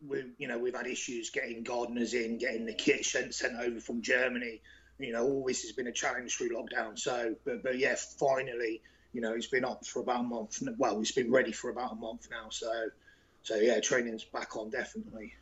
we, 0.07 0.23
you 0.37 0.47
know, 0.47 0.57
we've 0.57 0.75
had 0.75 0.87
issues 0.87 1.29
getting 1.29 1.63
gardeners 1.63 2.13
in, 2.13 2.37
getting 2.37 2.65
the 2.65 2.73
kit 2.73 3.05
sent, 3.05 3.35
over 3.59 3.79
from 3.79 4.01
Germany. 4.01 4.61
You 4.99 5.13
know, 5.13 5.23
all 5.23 5.43
this 5.45 5.63
has 5.63 5.71
been 5.71 5.87
a 5.87 5.91
challenge 5.91 6.37
through 6.37 6.55
lockdown. 6.55 6.97
So, 6.97 7.35
but 7.43 7.63
but 7.63 7.77
yeah, 7.77 7.95
finally, 8.19 8.81
you 9.13 9.21
know, 9.21 9.33
it's 9.33 9.47
been 9.47 9.65
up 9.65 9.85
for 9.85 10.01
about 10.01 10.21
a 10.21 10.23
month. 10.23 10.61
Well, 10.77 11.01
it's 11.01 11.11
been 11.11 11.31
ready 11.31 11.51
for 11.51 11.69
about 11.69 11.93
a 11.93 11.95
month 11.95 12.27
now. 12.29 12.49
So, 12.49 12.71
so 13.43 13.55
yeah, 13.55 13.79
training's 13.81 14.23
back 14.23 14.55
on 14.55 14.69
definitely. 14.69 15.33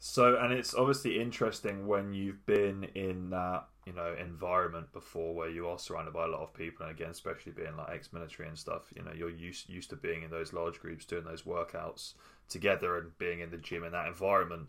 So, 0.00 0.36
and 0.36 0.52
it's 0.52 0.74
obviously 0.74 1.20
interesting 1.20 1.88
when 1.88 2.12
you've 2.12 2.46
been 2.46 2.84
in 2.94 3.30
that, 3.30 3.64
you 3.84 3.92
know, 3.92 4.14
environment 4.20 4.92
before 4.92 5.34
where 5.34 5.50
you 5.50 5.66
are 5.66 5.78
surrounded 5.78 6.14
by 6.14 6.24
a 6.24 6.28
lot 6.28 6.40
of 6.42 6.54
people. 6.54 6.86
And 6.86 6.94
again, 6.94 7.10
especially 7.10 7.52
being 7.52 7.76
like 7.76 7.90
ex 7.90 8.12
military 8.12 8.48
and 8.48 8.56
stuff, 8.56 8.92
you 8.94 9.02
know, 9.02 9.12
you're 9.12 9.30
used, 9.30 9.68
used 9.68 9.90
to 9.90 9.96
being 9.96 10.22
in 10.22 10.30
those 10.30 10.52
large 10.52 10.78
groups, 10.78 11.04
doing 11.04 11.24
those 11.24 11.42
workouts 11.42 12.14
together 12.48 12.96
and 12.96 13.18
being 13.18 13.40
in 13.40 13.50
the 13.50 13.56
gym 13.56 13.82
in 13.82 13.92
that 13.92 14.06
environment. 14.06 14.68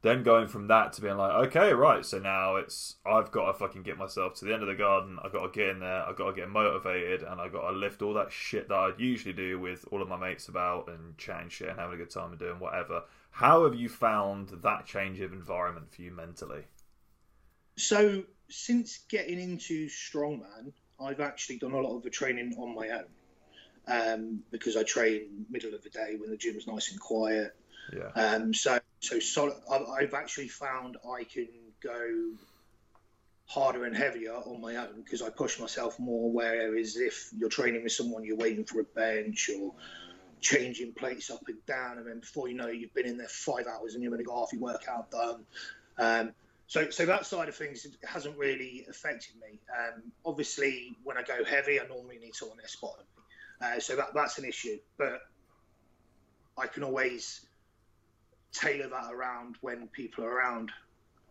Then 0.00 0.22
going 0.22 0.48
from 0.48 0.66
that 0.68 0.92
to 0.94 1.02
being 1.02 1.16
like, 1.16 1.32
okay, 1.48 1.72
right, 1.72 2.04
so 2.04 2.18
now 2.18 2.56
it's, 2.56 2.96
I've 3.06 3.32
got 3.32 3.46
to 3.46 3.54
fucking 3.54 3.84
get 3.84 3.96
myself 3.96 4.34
to 4.34 4.44
the 4.44 4.52
end 4.52 4.62
of 4.62 4.68
the 4.68 4.74
garden. 4.74 5.18
I've 5.22 5.32
got 5.32 5.46
to 5.46 5.58
get 5.58 5.70
in 5.70 5.80
there. 5.80 6.06
I've 6.06 6.16
got 6.16 6.30
to 6.30 6.36
get 6.36 6.50
motivated 6.50 7.22
and 7.22 7.40
I've 7.40 7.52
got 7.52 7.70
to 7.70 7.76
lift 7.76 8.02
all 8.02 8.12
that 8.14 8.30
shit 8.30 8.68
that 8.68 8.74
I'd 8.74 9.00
usually 9.00 9.32
do 9.32 9.58
with 9.58 9.86
all 9.90 10.02
of 10.02 10.08
my 10.08 10.18
mates 10.18 10.48
about 10.48 10.88
and 10.88 11.16
chatting 11.16 11.48
shit 11.48 11.68
and 11.68 11.78
having 11.78 11.94
a 11.94 11.98
good 11.98 12.10
time 12.10 12.30
and 12.30 12.38
doing 12.38 12.60
whatever 12.60 13.04
how 13.34 13.64
have 13.64 13.74
you 13.74 13.88
found 13.88 14.50
that 14.62 14.86
change 14.86 15.20
of 15.20 15.32
environment 15.32 15.92
for 15.92 16.02
you 16.02 16.12
mentally? 16.12 16.62
So, 17.76 18.22
since 18.48 19.00
getting 19.08 19.40
into 19.40 19.88
strongman, 19.88 20.72
I've 21.00 21.20
actually 21.20 21.58
done 21.58 21.72
a 21.72 21.80
lot 21.80 21.96
of 21.96 22.02
the 22.04 22.10
training 22.10 22.54
on 22.58 22.74
my 22.74 22.90
own. 22.90 23.04
um, 23.86 24.42
because 24.50 24.76
I 24.76 24.82
train 24.84 25.46
middle 25.50 25.74
of 25.74 25.82
the 25.82 25.90
day 25.90 26.16
when 26.18 26.30
the 26.30 26.36
gym's 26.36 26.66
nice 26.66 26.90
and 26.92 27.00
quiet. 27.00 27.54
Yeah. 27.92 28.10
Um, 28.14 28.54
so 28.54 28.78
so 29.00 29.18
solid, 29.18 29.54
I've 29.70 30.14
actually 30.14 30.48
found 30.48 30.96
I 31.04 31.24
can 31.24 31.48
go 31.82 32.32
harder 33.46 33.84
and 33.84 33.96
heavier 33.96 34.32
on 34.34 34.60
my 34.60 34.76
own 34.76 35.02
because 35.04 35.22
I 35.22 35.30
push 35.30 35.60
myself 35.60 35.98
more. 35.98 36.32
Whereas 36.32 36.96
if 36.96 37.30
you're 37.36 37.50
training 37.50 37.82
with 37.82 37.92
someone, 37.92 38.24
you're 38.24 38.36
waiting 38.36 38.64
for 38.64 38.80
a 38.80 38.84
bench 38.84 39.50
or 39.58 39.74
changing 40.44 40.92
plates 40.92 41.30
up 41.30 41.40
and 41.48 41.64
down, 41.66 41.96
and 41.96 42.06
then 42.06 42.20
before 42.20 42.48
you 42.48 42.54
know 42.54 42.68
it, 42.68 42.76
you've 42.76 42.92
been 42.92 43.06
in 43.06 43.16
there 43.16 43.28
five 43.28 43.66
hours 43.66 43.94
and 43.94 44.02
you're 44.02 44.12
going 44.12 44.22
to 44.22 44.28
go 44.28 44.36
half 44.38 44.52
your 44.52 44.60
workout 44.60 45.10
done. 45.10 45.44
Um, 45.98 46.32
so, 46.66 46.90
so 46.90 47.06
that 47.06 47.24
side 47.24 47.48
of 47.48 47.56
things 47.56 47.86
hasn't 48.04 48.36
really 48.36 48.84
affected 48.88 49.34
me. 49.36 49.58
Um, 49.76 50.02
obviously, 50.24 50.96
when 51.02 51.16
I 51.16 51.22
go 51.22 51.44
heavy, 51.44 51.80
I 51.80 51.86
normally 51.86 52.18
need 52.18 52.34
someone 52.34 52.58
there 52.58 52.68
spotting 52.68 53.06
me, 53.16 53.66
uh, 53.66 53.80
so 53.80 53.96
that 53.96 54.08
that's 54.14 54.38
an 54.38 54.44
issue. 54.44 54.78
But 54.98 55.20
I 56.58 56.66
can 56.66 56.84
always 56.84 57.46
tailor 58.52 58.88
that 58.88 59.12
around 59.12 59.56
when 59.62 59.88
people 59.88 60.24
are 60.24 60.30
around 60.30 60.70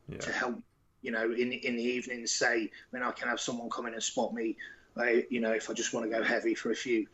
Yeah. 0.10 0.18
to 0.18 0.32
help. 0.32 0.62
You 1.04 1.12
know, 1.12 1.32
in 1.32 1.52
in 1.52 1.76
the 1.76 1.84
evening, 1.84 2.26
say 2.26 2.72
when 2.90 3.04
I 3.04 3.12
can 3.12 3.28
have 3.28 3.40
someone 3.40 3.70
come 3.70 3.86
in 3.86 3.94
and 3.94 4.04
spot 4.04 4.34
me. 4.34 4.58
Uh, 4.96 5.24
you 5.30 5.40
know, 5.40 5.52
if 5.52 5.70
I 5.70 5.74
just 5.74 5.94
want 5.94 6.10
to 6.10 6.16
go 6.16 6.24
heavy 6.24 6.54
for 6.54 6.72
a 6.72 6.76
few, 6.76 7.08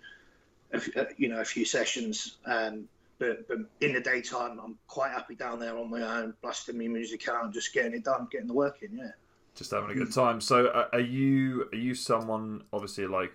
a 0.74 1.02
uh, 1.02 1.06
you 1.18 1.30
know, 1.30 1.42
a 1.42 1.46
few 1.46 1.66
sessions. 1.66 2.38
Um, 2.46 2.88
but, 3.20 3.48
but 3.50 3.58
in 3.82 3.94
the 3.94 4.00
daytime, 4.00 4.60
I'm 4.64 4.78
quite 4.88 5.12
happy 5.12 5.36
down 5.36 5.60
there 5.60 5.78
on 5.78 5.90
my 5.90 6.02
own, 6.02 6.34
blasting 6.42 6.78
my 6.78 6.88
music 6.88 7.28
out, 7.28 7.54
just 7.54 7.74
getting 7.74 7.94
it 7.94 8.06
done, 8.06 8.28
getting 8.32 8.48
the 8.48 8.54
work 8.54 8.82
in. 8.82 8.98
Yeah. 8.98 9.12
just 9.56 9.72
having 9.72 9.92
a 9.92 9.94
good 9.94 10.14
time. 10.14 10.40
So, 10.40 10.68
uh, 10.68 10.88
are 10.94 11.02
you 11.02 11.68
are 11.74 11.78
you 11.78 11.94
someone 11.96 12.64
obviously 12.72 13.08
like 13.08 13.34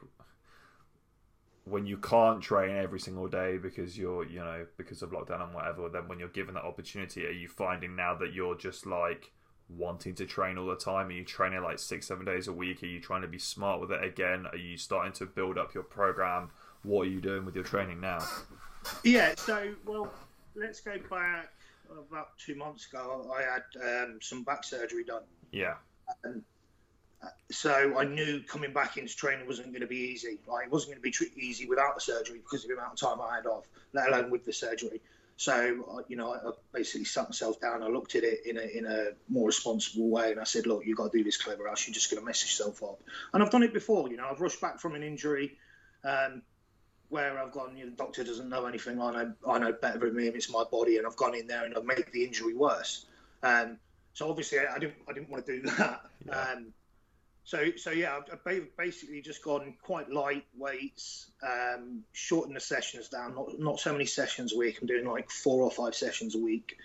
when 1.67 1.87
you 1.87 1.99
can't 1.99 2.43
train 2.43 2.77
every 2.77 3.01
single 3.01 3.29
day 3.29 3.57
because 3.59 3.97
you're 3.97 4.25
you 4.27 4.39
know 4.39 4.67
because 4.77 5.03
of 5.03 5.11
lockdown 5.11 5.43
and 5.43 5.55
whatever? 5.55 5.91
Then 5.91 6.09
when 6.09 6.19
you're 6.19 6.29
given 6.29 6.55
that 6.55 6.65
opportunity, 6.65 7.27
are 7.27 7.31
you 7.31 7.49
finding 7.49 7.95
now 7.95 8.15
that 8.15 8.33
you're 8.33 8.57
just 8.57 8.87
like 8.87 9.33
wanting 9.69 10.15
to 10.15 10.25
train 10.25 10.57
all 10.57 10.67
the 10.67 10.77
time? 10.77 11.09
Are 11.09 11.13
you 11.13 11.25
training 11.25 11.63
like 11.63 11.79
six 11.79 12.07
seven 12.07 12.25
days 12.25 12.49
a 12.49 12.55
week? 12.55 12.83
Are 12.83 12.87
you 12.87 13.01
trying 13.01 13.23
to 13.23 13.29
be 13.29 13.39
smart 13.39 13.83
with 13.83 13.93
it 13.93 14.03
again? 14.03 14.47
Are 14.51 14.57
you 14.57 14.79
starting 14.79 15.13
to 15.15 15.27
build 15.27 15.59
up 15.59 15.75
your 15.75 15.85
program? 15.85 16.51
What 16.85 17.09
are 17.09 17.11
you 17.11 17.21
doing 17.21 17.45
with 17.45 17.55
your 17.55 17.65
training 17.65 18.01
now? 18.01 18.21
Yeah. 19.03 19.35
So, 19.37 19.75
well, 19.85 20.13
let's 20.55 20.81
go 20.81 20.99
back 21.11 21.53
about 21.91 22.39
two 22.39 22.55
months 22.55 22.87
ago. 22.87 23.35
I 23.37 23.43
had 23.43 24.05
um, 24.05 24.19
some 24.23 24.45
back 24.45 24.65
surgery 24.65 25.05
done. 25.05 25.23
Yeah, 25.51 25.75
so 27.51 27.99
I 27.99 28.05
knew 28.05 28.43
coming 28.43 28.73
back 28.73 28.97
into 28.97 29.15
training 29.15 29.47
wasn't 29.47 29.69
going 29.69 29.83
to 29.83 29.87
be 29.87 29.97
easy. 29.97 30.39
Like, 30.47 30.67
it 30.67 30.73
wasn't 30.73 31.01
going 31.01 31.13
to 31.13 31.25
be 31.25 31.47
easy 31.47 31.67
without 31.67 31.95
the 31.95 32.01
surgery 32.01 32.39
because 32.39 32.65
of 32.65 32.69
the 32.69 32.75
amount 32.75 33.01
of 33.01 33.09
time 33.09 33.21
I 33.21 33.37
had 33.37 33.47
off, 33.47 33.65
let 33.93 34.09
alone 34.09 34.31
with 34.31 34.45
the 34.45 34.53
surgery. 34.53 35.01
So, 35.37 36.05
you 36.09 36.17
know, 36.17 36.33
I 36.33 36.49
I 36.49 36.53
basically 36.73 37.05
sat 37.05 37.29
myself 37.29 37.61
down. 37.61 37.83
I 37.83 37.89
looked 37.89 38.15
at 38.15 38.23
it 38.23 38.47
in 38.47 38.57
a, 38.57 38.63
in 38.63 38.87
a 38.87 39.07
more 39.29 39.49
responsible 39.49 40.09
way, 40.09 40.31
and 40.31 40.39
I 40.39 40.45
said, 40.45 40.67
"Look, 40.67 40.87
you've 40.87 40.97
got 40.97 41.11
to 41.11 41.19
do 41.19 41.25
this 41.25 41.37
clever, 41.37 41.67
else 41.67 41.89
you're 41.89 41.95
just 41.95 42.09
going 42.09 42.21
to 42.21 42.27
mess 42.27 42.43
yourself 42.45 42.83
up." 42.85 43.01
And 43.33 43.43
I've 43.43 43.51
done 43.51 43.65
it 43.65 43.73
before. 43.73 44.09
You 44.09 44.17
know, 44.17 44.29
I've 44.31 44.41
rushed 44.41 44.61
back 44.61 44.79
from 44.79 44.95
an 44.95 45.03
injury 45.03 45.59
um, 46.05 46.43
where 47.09 47.39
I've 47.39 47.53
gone. 47.53 47.77
You 47.77 47.85
know, 47.85 47.91
the 47.91 47.97
doctor 47.97 48.25
doesn't 48.25 48.49
know 48.49 48.67
anything. 48.67 49.01
I 49.01 49.13
know, 49.13 49.33
I 49.49 49.59
know 49.59 49.73
better 49.73 49.99
than 49.99 50.17
me. 50.17 50.29
It's 50.29 50.51
my 50.51 50.65
body, 50.65 50.99
and 50.99 51.07
I've 51.07 51.17
gone 51.17 51.35
in 51.35 51.47
there 51.47 51.65
and 51.65 51.77
I've 51.77 51.85
made 51.85 52.05
the 52.13 52.25
injury 52.25 52.55
worse. 52.55 53.07
Um, 53.43 53.79
so 54.13 54.29
obviously, 54.31 54.59
I 54.61 54.79
didn't, 54.79 54.95
I 55.09 55.13
didn't 55.13 55.31
want 55.31 55.47
to 55.47 55.61
do 55.61 55.69
that. 55.79 56.03
Yeah. 56.27 56.39
Um, 56.39 56.73
so, 57.47 57.63
so 57.77 57.91
yeah, 57.91 58.19
I've 58.33 58.75
basically 58.77 59.21
just 59.21 59.45
gone 59.45 59.75
quite 59.83 60.11
light 60.11 60.47
weights, 60.57 61.31
um, 61.47 62.03
shorten 62.13 62.55
the 62.55 62.61
sessions 62.61 63.11
down. 63.11 63.35
Not 63.35 63.59
not 63.59 63.81
so 63.81 63.93
many 63.93 64.07
sessions 64.07 64.55
a 64.55 64.57
week. 64.57 64.79
I'm 64.81 64.87
doing 64.87 65.07
like 65.07 65.31
four 65.31 65.63
or 65.63 65.71
five 65.71 65.95
sessions 65.95 66.35
a 66.35 66.39
week, 66.39 66.79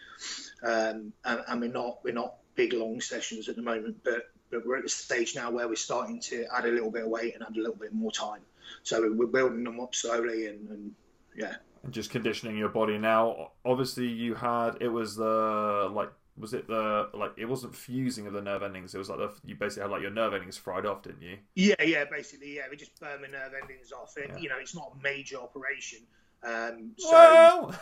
um, 0.62 1.13
and, 1.23 1.43
and 1.47 1.62
we're 1.62 1.71
not 1.71 1.99
we're 2.03 2.13
not 2.13 2.36
big 2.55 2.73
long 2.73 2.99
sessions 2.99 3.47
at 3.47 3.55
the 3.55 3.62
moment. 3.62 4.03
But 4.03 4.29
but 4.51 4.65
we're 4.65 4.77
at 4.77 4.84
the 4.84 4.89
stage 4.89 5.34
now 5.34 5.49
where 5.49 5.67
we're 5.67 5.75
starting 5.75 6.19
to 6.21 6.45
add 6.53 6.65
a 6.65 6.71
little 6.71 6.91
bit 6.91 7.03
of 7.03 7.10
weight 7.10 7.36
and 7.36 7.43
add 7.43 7.55
a 7.55 7.60
little 7.60 7.75
bit 7.75 7.93
more 7.93 8.12
time. 8.12 8.41
So 8.84 9.12
we're 9.13 9.27
building 9.27 9.63
them 9.63 9.79
up 9.79 9.93
slowly, 9.95 10.47
and, 10.47 10.69
and 10.69 10.91
yeah, 11.36 11.55
and 11.84 11.93
just 11.93 12.10
conditioning 12.12 12.58
your 12.58 12.69
body 12.69 12.97
now. 12.97 13.51
Obviously, 13.65 14.08
you 14.08 14.36
had 14.36 14.77
it 14.82 14.89
was 14.89 15.15
the 15.15 15.89
like 15.93 16.12
was 16.38 16.53
it 16.53 16.67
the 16.67 17.10
like 17.13 17.32
it 17.38 17.45
wasn't 17.45 17.75
fusing 17.75 18.25
of 18.27 18.34
the 18.34 18.41
nerve 18.41 18.63
endings. 18.63 18.95
It 18.95 18.97
was 18.97 19.10
like 19.10 19.19
the, 19.19 19.32
you 19.45 19.55
basically 19.55 19.84
had 19.84 19.91
like 19.91 20.01
your 20.01 20.12
nerve 20.12 20.34
endings 20.34 20.58
fried 20.58 20.86
off, 20.86 21.03
didn't 21.03 21.21
you? 21.21 21.38
Yeah, 21.55 21.82
yeah, 21.84 22.05
basically, 22.10 22.55
yeah. 22.55 22.63
We 22.69 22.77
just 22.77 22.97
burn 22.99 23.21
the 23.21 23.27
nerve 23.27 23.51
endings 23.62 23.91
off. 23.91 24.13
It, 24.17 24.29
Yeah. 24.34 24.38
You 24.39 24.49
know, 24.49 24.58
it's 24.60 24.75
not 24.75 24.93
a 24.97 25.03
major 25.03 25.38
operation. 25.38 25.99
Um, 26.43 26.91
so 26.97 27.12
well, 27.12 27.75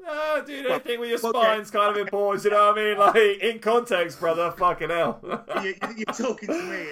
no, 0.00 0.42
dude, 0.46 0.66
I 0.66 0.70
Well, 0.70 0.78
think 0.80 1.00
with 1.00 1.10
your 1.10 1.18
okay. 1.24 1.28
spine's 1.40 1.70
kind 1.70 1.96
of 1.96 1.96
important. 1.96 2.44
You 2.44 2.50
know 2.50 2.68
what 2.72 2.78
I 2.78 2.84
mean? 2.84 2.98
Like 2.98 3.42
in 3.42 3.58
context, 3.60 4.18
brother. 4.18 4.50
Fucking 4.52 4.90
hell. 4.90 5.20
you, 5.62 5.74
you're 5.96 6.06
talking 6.06 6.48
to 6.48 6.62
me. 6.64 6.86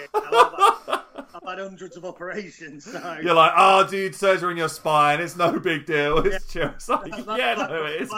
Had, 1.51 1.59
hundreds 1.59 1.97
of 1.97 2.05
operations. 2.05 2.85
So 2.85 3.19
You're 3.23 3.35
like, 3.35 3.53
oh, 3.57 3.87
dude, 3.87 4.15
surgery 4.15 4.53
in 4.53 4.57
your 4.57 4.69
spine. 4.69 5.21
It's 5.21 5.37
no 5.37 5.59
big 5.59 5.87
deal. 5.87 6.19
It's 6.19 6.53
just 6.53 6.89
like, 6.89 7.13
yeah, 7.17 7.55
no, 7.55 7.87
it 7.87 8.03
is. 8.03 8.13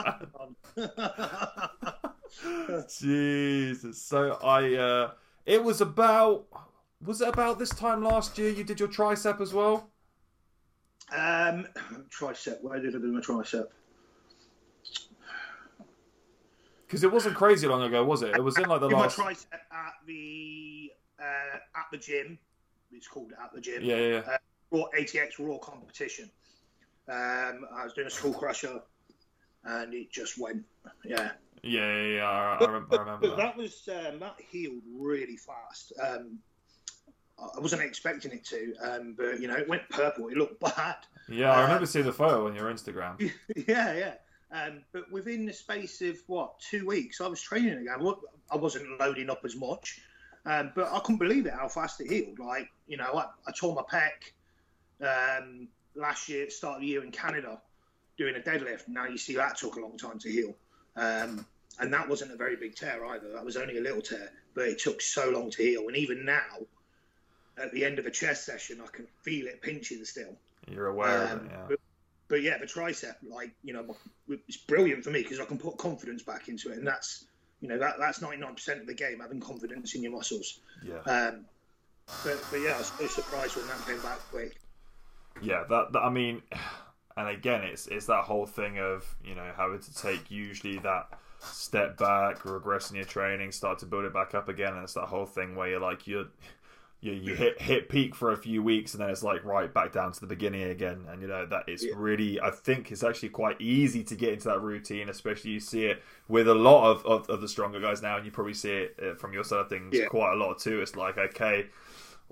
Jesus. 2.99 4.03
So 4.03 4.39
I, 4.43 4.75
uh, 4.75 5.11
it 5.47 5.63
was 5.63 5.81
about, 5.81 6.47
was 7.05 7.21
it 7.21 7.29
about 7.29 7.59
this 7.59 7.71
time 7.71 8.03
last 8.03 8.39
year 8.39 8.51
you 8.51 8.65
did 8.65 8.81
your 8.81 8.89
tricep 8.89 9.41
as 9.41 9.53
well? 9.53 9.91
um, 11.15 11.67
tricep. 12.11 12.63
Where 12.63 12.81
did 12.81 12.97
I 12.97 12.99
do 12.99 13.13
my 13.13 13.21
tricep? 13.21 13.67
Because 16.87 17.05
it 17.05 17.13
wasn't 17.13 17.37
crazy 17.37 17.67
long 17.67 17.83
ago, 17.83 18.05
was 18.05 18.23
it? 18.23 18.35
It 18.35 18.43
was 18.43 18.59
in 18.59 18.69
like 18.69 18.81
the 18.81 18.89
did 18.89 18.97
last. 18.97 19.19
my 19.19 19.33
tricep 19.33 19.47
at 19.53 19.95
the 20.07 20.93
uh, 21.19 21.57
at 21.77 21.87
the 21.91 21.99
gym. 21.99 22.39
It's 22.93 23.09
called 23.09 23.33
at 23.43 23.53
the 23.55 23.61
gym. 23.61 23.83
Yeah, 23.83 23.97
yeah, 23.97 24.23
yeah. 24.27 24.37
Raw 24.71 24.85
ATX 24.99 25.39
Raw 25.39 25.59
competition. 25.59 26.31
Um, 27.09 27.67
I 27.75 27.85
was 27.85 27.93
doing 27.95 28.07
a 28.07 28.11
skull 28.11 28.33
crusher, 28.33 28.81
and 29.65 29.95
it 29.95 30.11
just 30.11 30.39
went. 30.39 30.65
Yeah. 31.05 31.33
Yeah, 31.63 31.97
yeah, 31.97 32.17
yeah. 32.17 32.29
I, 32.29 32.57
But, 32.59 32.69
I 32.69 32.73
remember 32.73 33.19
but 33.21 33.21
that. 33.21 33.37
that 33.37 33.57
was 33.57 33.89
um, 33.89 34.19
that 34.21 34.37
healed 34.51 34.83
really 34.93 35.37
fast. 35.37 35.93
Um, 36.03 36.39
I 37.39 37.61
wasn't 37.61 37.83
expecting 37.83 38.33
it 38.33 38.45
to, 38.47 38.75
um, 38.83 39.15
but 39.17 39.41
you 39.41 39.49
know, 39.49 39.57
it 39.57 39.69
went 39.69 39.89
purple. 39.89 40.29
It 40.29 40.37
looked 40.37 40.61
bad. 40.77 40.97
Yeah, 41.29 41.53
I 41.53 41.61
uh, 41.61 41.63
remember 41.63 41.87
seeing 41.87 42.05
the 42.05 42.13
photo 42.13 42.47
on 42.47 42.55
your 42.55 42.73
Instagram. 42.73 43.21
yeah, 43.69 43.95
yeah. 43.95 44.15
Um, 44.53 44.83
but 44.93 45.11
within 45.11 45.47
the 45.47 45.53
space 45.53 46.03
of 46.03 46.19
what 46.27 46.59
two 46.61 46.87
weeks, 46.87 47.21
I 47.21 47.27
was 47.27 47.41
training 47.41 47.79
again. 47.79 48.15
I 48.51 48.57
wasn't 48.57 49.01
loading 49.01 49.31
up 49.31 49.41
as 49.45 49.57
much, 49.57 50.01
um, 50.47 50.73
but 50.75 50.93
I 50.93 50.99
couldn't 51.01 51.19
believe 51.19 51.47
it 51.47 51.53
how 51.53 51.69
fast 51.69 52.01
it 52.01 52.11
healed. 52.11 52.39
Like 52.39 52.69
you 52.87 52.97
know, 52.97 53.13
I, 53.15 53.27
I 53.47 53.53
tore 53.53 53.75
my 53.75 53.83
pec 53.83 54.33
um, 55.01 55.69
last 55.95 56.29
year, 56.29 56.51
start 56.51 56.77
of 56.77 56.81
the 56.83 56.87
year 56.89 57.03
in 57.05 57.11
Canada, 57.11 57.61
doing 58.19 58.35
a 58.37 58.41
deadlift. 58.41 58.89
Now 58.89 59.07
you 59.07 59.19
see 59.19 59.37
that 59.37 59.57
took 59.57 59.77
a 59.77 59.81
long 59.81 59.97
time 59.97 60.19
to 60.21 60.31
heal, 60.31 60.55
um, 60.97 61.47
and 61.81 61.93
that 61.93 62.09
wasn't 62.09 62.33
a 62.33 62.37
very 62.37 62.57
big 62.57 62.75
tear 62.75 63.05
either. 63.07 63.33
That 63.33 63.45
was 63.45 63.57
only 63.57 63.79
a 63.79 63.81
little 63.81 64.03
tear, 64.03 64.31
but 64.55 64.69
it 64.69 64.79
took 64.79 65.01
so 65.01 65.31
long 65.31 65.51
to 65.51 65.63
heal. 65.63 65.89
And 65.89 65.97
even 65.97 66.25
now, 66.25 66.67
at 67.57 67.73
the 67.73 67.85
end 67.85 67.99
of 67.99 68.07
a 68.07 68.11
chest 68.11 68.45
session, 68.47 68.81
I 68.83 68.89
can 68.89 69.07
feel 69.23 69.47
it 69.47 69.63
pinching 69.63 70.05
still. 70.05 70.37
You're 70.71 70.87
aware 70.87 71.23
of 71.25 71.31
Um, 71.31 71.47
it, 71.47 71.51
yeah. 71.51 71.65
but, 71.69 71.81
but 72.29 72.43
yeah, 72.43 72.59
the 72.59 72.67
tricep, 72.67 73.17
like 73.29 73.51
you 73.63 73.73
know, 73.73 73.97
it's 74.29 74.57
brilliant 74.57 75.05
for 75.05 75.11
me 75.11 75.23
because 75.23 75.41
I 75.41 75.45
can 75.45 75.59
put 75.59 75.77
confidence 75.77 76.23
back 76.23 76.49
into 76.49 76.71
it, 76.71 76.79
and 76.79 76.87
that's 76.87 77.27
you 77.63 77.69
know 77.69 77.79
that 77.79 77.95
that's 77.99 78.21
ninety 78.21 78.37
nine 78.37 78.55
percent 78.55 78.83
of 78.83 78.87
the 78.87 78.95
game, 78.95 79.21
having 79.21 79.41
confidence 79.41 79.95
in 79.95 80.03
your 80.03 80.13
muscles. 80.13 80.61
Yeah. 80.85 80.99
Um, 81.07 81.47
but 82.25 82.39
but 82.51 82.59
yeah, 82.61 82.75
I 82.75 82.79
was 82.79 82.93
so 82.99 83.07
surprised 83.07 83.57
when 83.57 83.67
that 83.69 83.87
came 83.87 84.01
back 84.03 84.19
quick. 84.31 84.57
yeah 85.41 85.65
that, 85.69 85.93
that 85.93 86.01
i 86.01 86.11
mean 86.11 86.43
and 87.17 87.29
again 87.29 87.63
it's 87.63 87.87
it's 87.87 88.07
that 88.07 88.25
whole 88.25 88.47
thing 88.47 88.79
of 88.79 89.17
you 89.25 89.35
know 89.35 89.51
having 89.57 89.81
to 89.81 89.95
take 89.95 90.31
usually 90.31 90.79
that 90.79 91.07
step 91.41 91.99
back 91.99 92.45
regress 92.45 92.91
in 92.91 92.97
your 92.97 93.05
training 93.05 93.51
start 93.51 93.79
to 93.79 93.87
build 93.87 94.05
it 94.05 94.13
back 94.13 94.35
up 94.35 94.49
again 94.49 94.75
and 94.75 94.85
it's 94.85 94.95
that 94.95 95.07
whole 95.07 95.27
thing 95.27 95.57
where 95.57 95.69
you're 95.69 95.81
like 95.81 96.07
you're 96.07 96.27
you, 97.03 97.13
you 97.13 97.35
hit 97.35 97.61
hit 97.61 97.89
peak 97.91 98.15
for 98.15 98.31
a 98.33 98.37
few 98.37 98.63
weeks 98.63 98.95
and 98.95 99.03
then 99.03 99.11
it's 99.11 99.23
like 99.23 99.45
right 99.45 99.75
back 99.75 99.93
down 99.93 100.13
to 100.13 100.21
the 100.21 100.27
beginning 100.27 100.63
again. 100.63 101.05
And 101.11 101.21
you 101.21 101.29
know 101.29 101.45
that 101.47 101.69
is 101.69 101.85
Yeah. 101.85 101.93
really 101.97 102.41
i 102.41 102.51
think 102.51 102.91
it's 102.93 103.03
actually 103.03 103.31
quite 103.31 103.61
easy 103.61 104.03
to 104.05 104.15
get 104.15 104.33
into 104.33 104.49
that 104.49 104.61
routine 104.63 105.09
especially 105.09 105.51
you 105.51 105.61
see 105.61 105.85
it 105.87 106.01
with 106.29 106.47
a 106.49 106.55
lot 106.55 106.91
of, 106.93 107.05
of, 107.05 107.29
of 107.29 107.41
the 107.41 107.49
stronger 107.49 107.81
guys 107.81 108.01
now. 108.01 108.17
And 108.17 108.25
you 108.25 108.31
probably 108.31 108.55
see 108.55 108.71
it 108.71 108.97
uh, 109.03 109.15
from 109.17 109.33
your 109.35 109.45
side 109.45 109.59
of 109.61 109.69
things 109.69 109.95
Yeah. 109.99 110.07
quite 110.07 110.33
a 110.33 110.37
lot 110.37 110.59
too. 110.61 110.81
It's 110.81 110.97
like 110.97 111.19
okay 111.19 111.67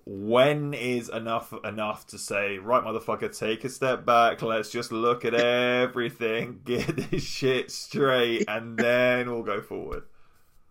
when 0.07 0.73
is 0.73 1.09
enough 1.11 1.53
enough 1.65 2.07
to 2.07 2.17
say 2.19 2.57
right 2.59 2.83
motherfucker 2.83 3.37
take 3.37 3.65
a 3.65 3.69
step 3.69 4.07
back. 4.07 4.41
Let's 4.41 4.71
just 4.71 4.93
look 4.93 5.25
at 5.25 5.35
everything. 5.35 6.61
Get 6.65 7.11
this 7.11 7.23
shit 7.25 7.71
straight 7.71 8.45
and 8.49 8.79
then 8.79 9.31
we'll 9.31 9.43
go 9.43 9.61
forward. 9.61 10.05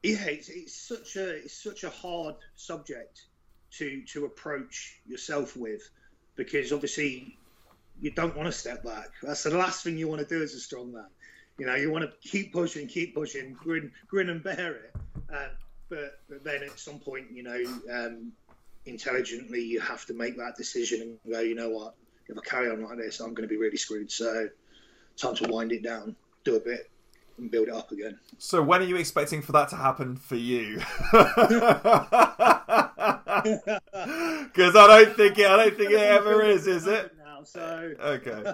Yeah, 0.03 0.25
it's, 0.27 0.49
it's 0.49 0.73
such 0.73 1.15
a 1.17 1.29
it's 1.43 1.53
such 1.53 1.83
a 1.83 1.89
hard 1.89 2.35
subject 2.55 3.23
to 3.77 4.03
to 4.13 4.25
approach 4.25 4.99
yourself 5.07 5.55
with 5.55 5.89
because 6.35 6.71
obviously 6.71 7.37
you 8.01 8.11
don't 8.11 8.35
want 8.35 8.47
to 8.47 8.51
step 8.51 8.83
back. 8.83 9.09
That's 9.21 9.43
the 9.43 9.57
last 9.57 9.83
thing 9.83 9.97
you 9.97 10.07
want 10.07 10.21
to 10.21 10.27
do 10.27 10.41
as 10.41 10.53
a 10.53 10.59
strong 10.59 10.93
man. 10.93 11.07
You 11.57 11.65
know, 11.65 11.75
you 11.75 11.91
want 11.91 12.09
to 12.09 12.29
keep 12.29 12.53
pushing, 12.53 12.87
keep 12.87 13.13
pushing, 13.13 13.53
grin, 13.53 13.91
grin 14.07 14.29
and 14.29 14.41
bear 14.41 14.75
it. 14.75 14.95
Um, 15.29 15.49
but, 15.89 16.19
but 16.29 16.43
then 16.43 16.63
at 16.63 16.79
some 16.79 16.99
point, 16.99 17.31
you 17.31 17.43
know, 17.43 17.61
um, 17.91 18.31
intelligently, 18.85 19.61
you 19.61 19.81
have 19.81 20.05
to 20.05 20.13
make 20.13 20.37
that 20.37 20.55
decision 20.55 21.01
and 21.01 21.33
go, 21.33 21.41
you 21.41 21.55
know 21.55 21.69
what, 21.69 21.95
if 22.27 22.37
I 22.37 22.41
carry 22.41 22.69
on 22.69 22.83
like 22.83 22.97
this, 22.97 23.19
I'm 23.19 23.33
going 23.33 23.47
to 23.47 23.53
be 23.53 23.57
really 23.57 23.77
screwed. 23.77 24.09
So, 24.11 24.47
time 25.17 25.35
to 25.35 25.49
wind 25.49 25.73
it 25.73 25.83
down, 25.83 26.15
do 26.45 26.55
a 26.55 26.59
bit, 26.59 26.89
and 27.37 27.51
build 27.51 27.67
it 27.67 27.73
up 27.73 27.91
again. 27.91 28.17
So, 28.37 28.61
when 28.61 28.81
are 28.81 28.85
you 28.85 28.95
expecting 28.95 29.41
for 29.41 29.51
that 29.53 29.69
to 29.69 29.75
happen 29.75 30.15
for 30.15 30.35
you? 30.35 30.81
Because 34.53 34.75
I 34.75 34.87
don't 34.87 35.15
think 35.15 35.37
it. 35.37 35.45
I 35.45 35.57
don't 35.57 35.77
think 35.77 35.91
it 35.91 35.99
ever 35.99 36.43
is. 36.43 36.67
Is 36.67 36.87
it? 36.87 37.13
Now, 37.17 37.43
so 37.43 37.93
Okay. 37.99 38.53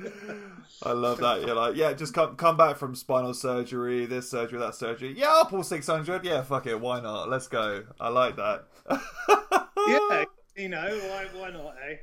I 0.82 0.92
love 0.92 1.18
that. 1.18 1.42
You're 1.44 1.56
like, 1.56 1.74
yeah, 1.76 1.92
just 1.92 2.14
come 2.14 2.36
come 2.36 2.56
back 2.56 2.76
from 2.76 2.94
spinal 2.94 3.34
surgery, 3.34 4.06
this 4.06 4.30
surgery, 4.30 4.58
that 4.60 4.74
surgery. 4.74 5.14
Yeah, 5.16 5.28
I'll 5.30 5.46
pull 5.46 5.64
six 5.64 5.86
hundred. 5.86 6.24
Yeah, 6.24 6.42
fuck 6.42 6.66
it, 6.66 6.80
why 6.80 7.00
not? 7.00 7.28
Let's 7.28 7.48
go. 7.48 7.84
I 8.00 8.08
like 8.08 8.36
that. 8.36 8.66
yeah, 8.90 10.24
you 10.56 10.68
know, 10.68 11.00
why 11.08 11.26
why 11.34 11.50
not, 11.50 11.74
eh? 11.88 11.96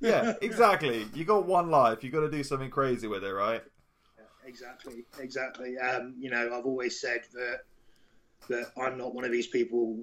yeah, 0.00 0.34
exactly. 0.42 1.06
You 1.14 1.24
got 1.24 1.46
one 1.46 1.70
life. 1.70 2.04
You 2.04 2.10
got 2.10 2.20
to 2.20 2.30
do 2.30 2.42
something 2.42 2.70
crazy 2.70 3.06
with 3.06 3.24
it, 3.24 3.32
right? 3.32 3.62
exactly, 4.46 5.04
exactly. 5.18 5.78
Um, 5.78 6.14
you 6.18 6.30
know, 6.30 6.50
I've 6.52 6.66
always 6.66 7.00
said 7.00 7.22
that 7.32 7.60
that 8.48 8.72
I'm 8.76 8.98
not 8.98 9.14
one 9.14 9.24
of 9.24 9.32
these 9.32 9.46
people 9.46 9.98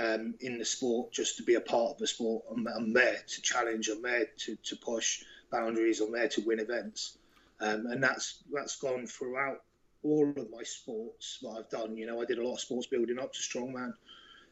um, 0.00 0.34
in 0.40 0.58
the 0.58 0.64
sport 0.64 1.12
just 1.12 1.36
to 1.36 1.42
be 1.42 1.54
a 1.54 1.60
part 1.60 1.92
of 1.92 1.98
the 1.98 2.06
sport. 2.06 2.44
I'm, 2.50 2.66
I'm 2.66 2.92
there 2.92 3.18
to 3.26 3.42
challenge. 3.42 3.88
I'm 3.88 4.02
there 4.02 4.26
to, 4.44 4.56
to 4.56 4.76
push 4.76 5.22
boundaries. 5.52 6.00
I'm 6.00 6.12
there 6.12 6.28
to 6.28 6.40
win 6.46 6.60
events, 6.60 7.18
um, 7.60 7.86
and 7.86 8.02
that's 8.02 8.42
that's 8.52 8.78
gone 8.78 9.06
throughout 9.06 9.62
all 10.02 10.28
of 10.30 10.50
my 10.50 10.62
sports 10.62 11.38
that 11.42 11.50
I've 11.50 11.70
done. 11.70 11.96
You 11.96 12.06
know, 12.06 12.22
I 12.22 12.24
did 12.24 12.38
a 12.38 12.46
lot 12.46 12.54
of 12.54 12.60
sports 12.60 12.86
building 12.86 13.18
up 13.18 13.32
to 13.34 13.40
strongman. 13.40 13.92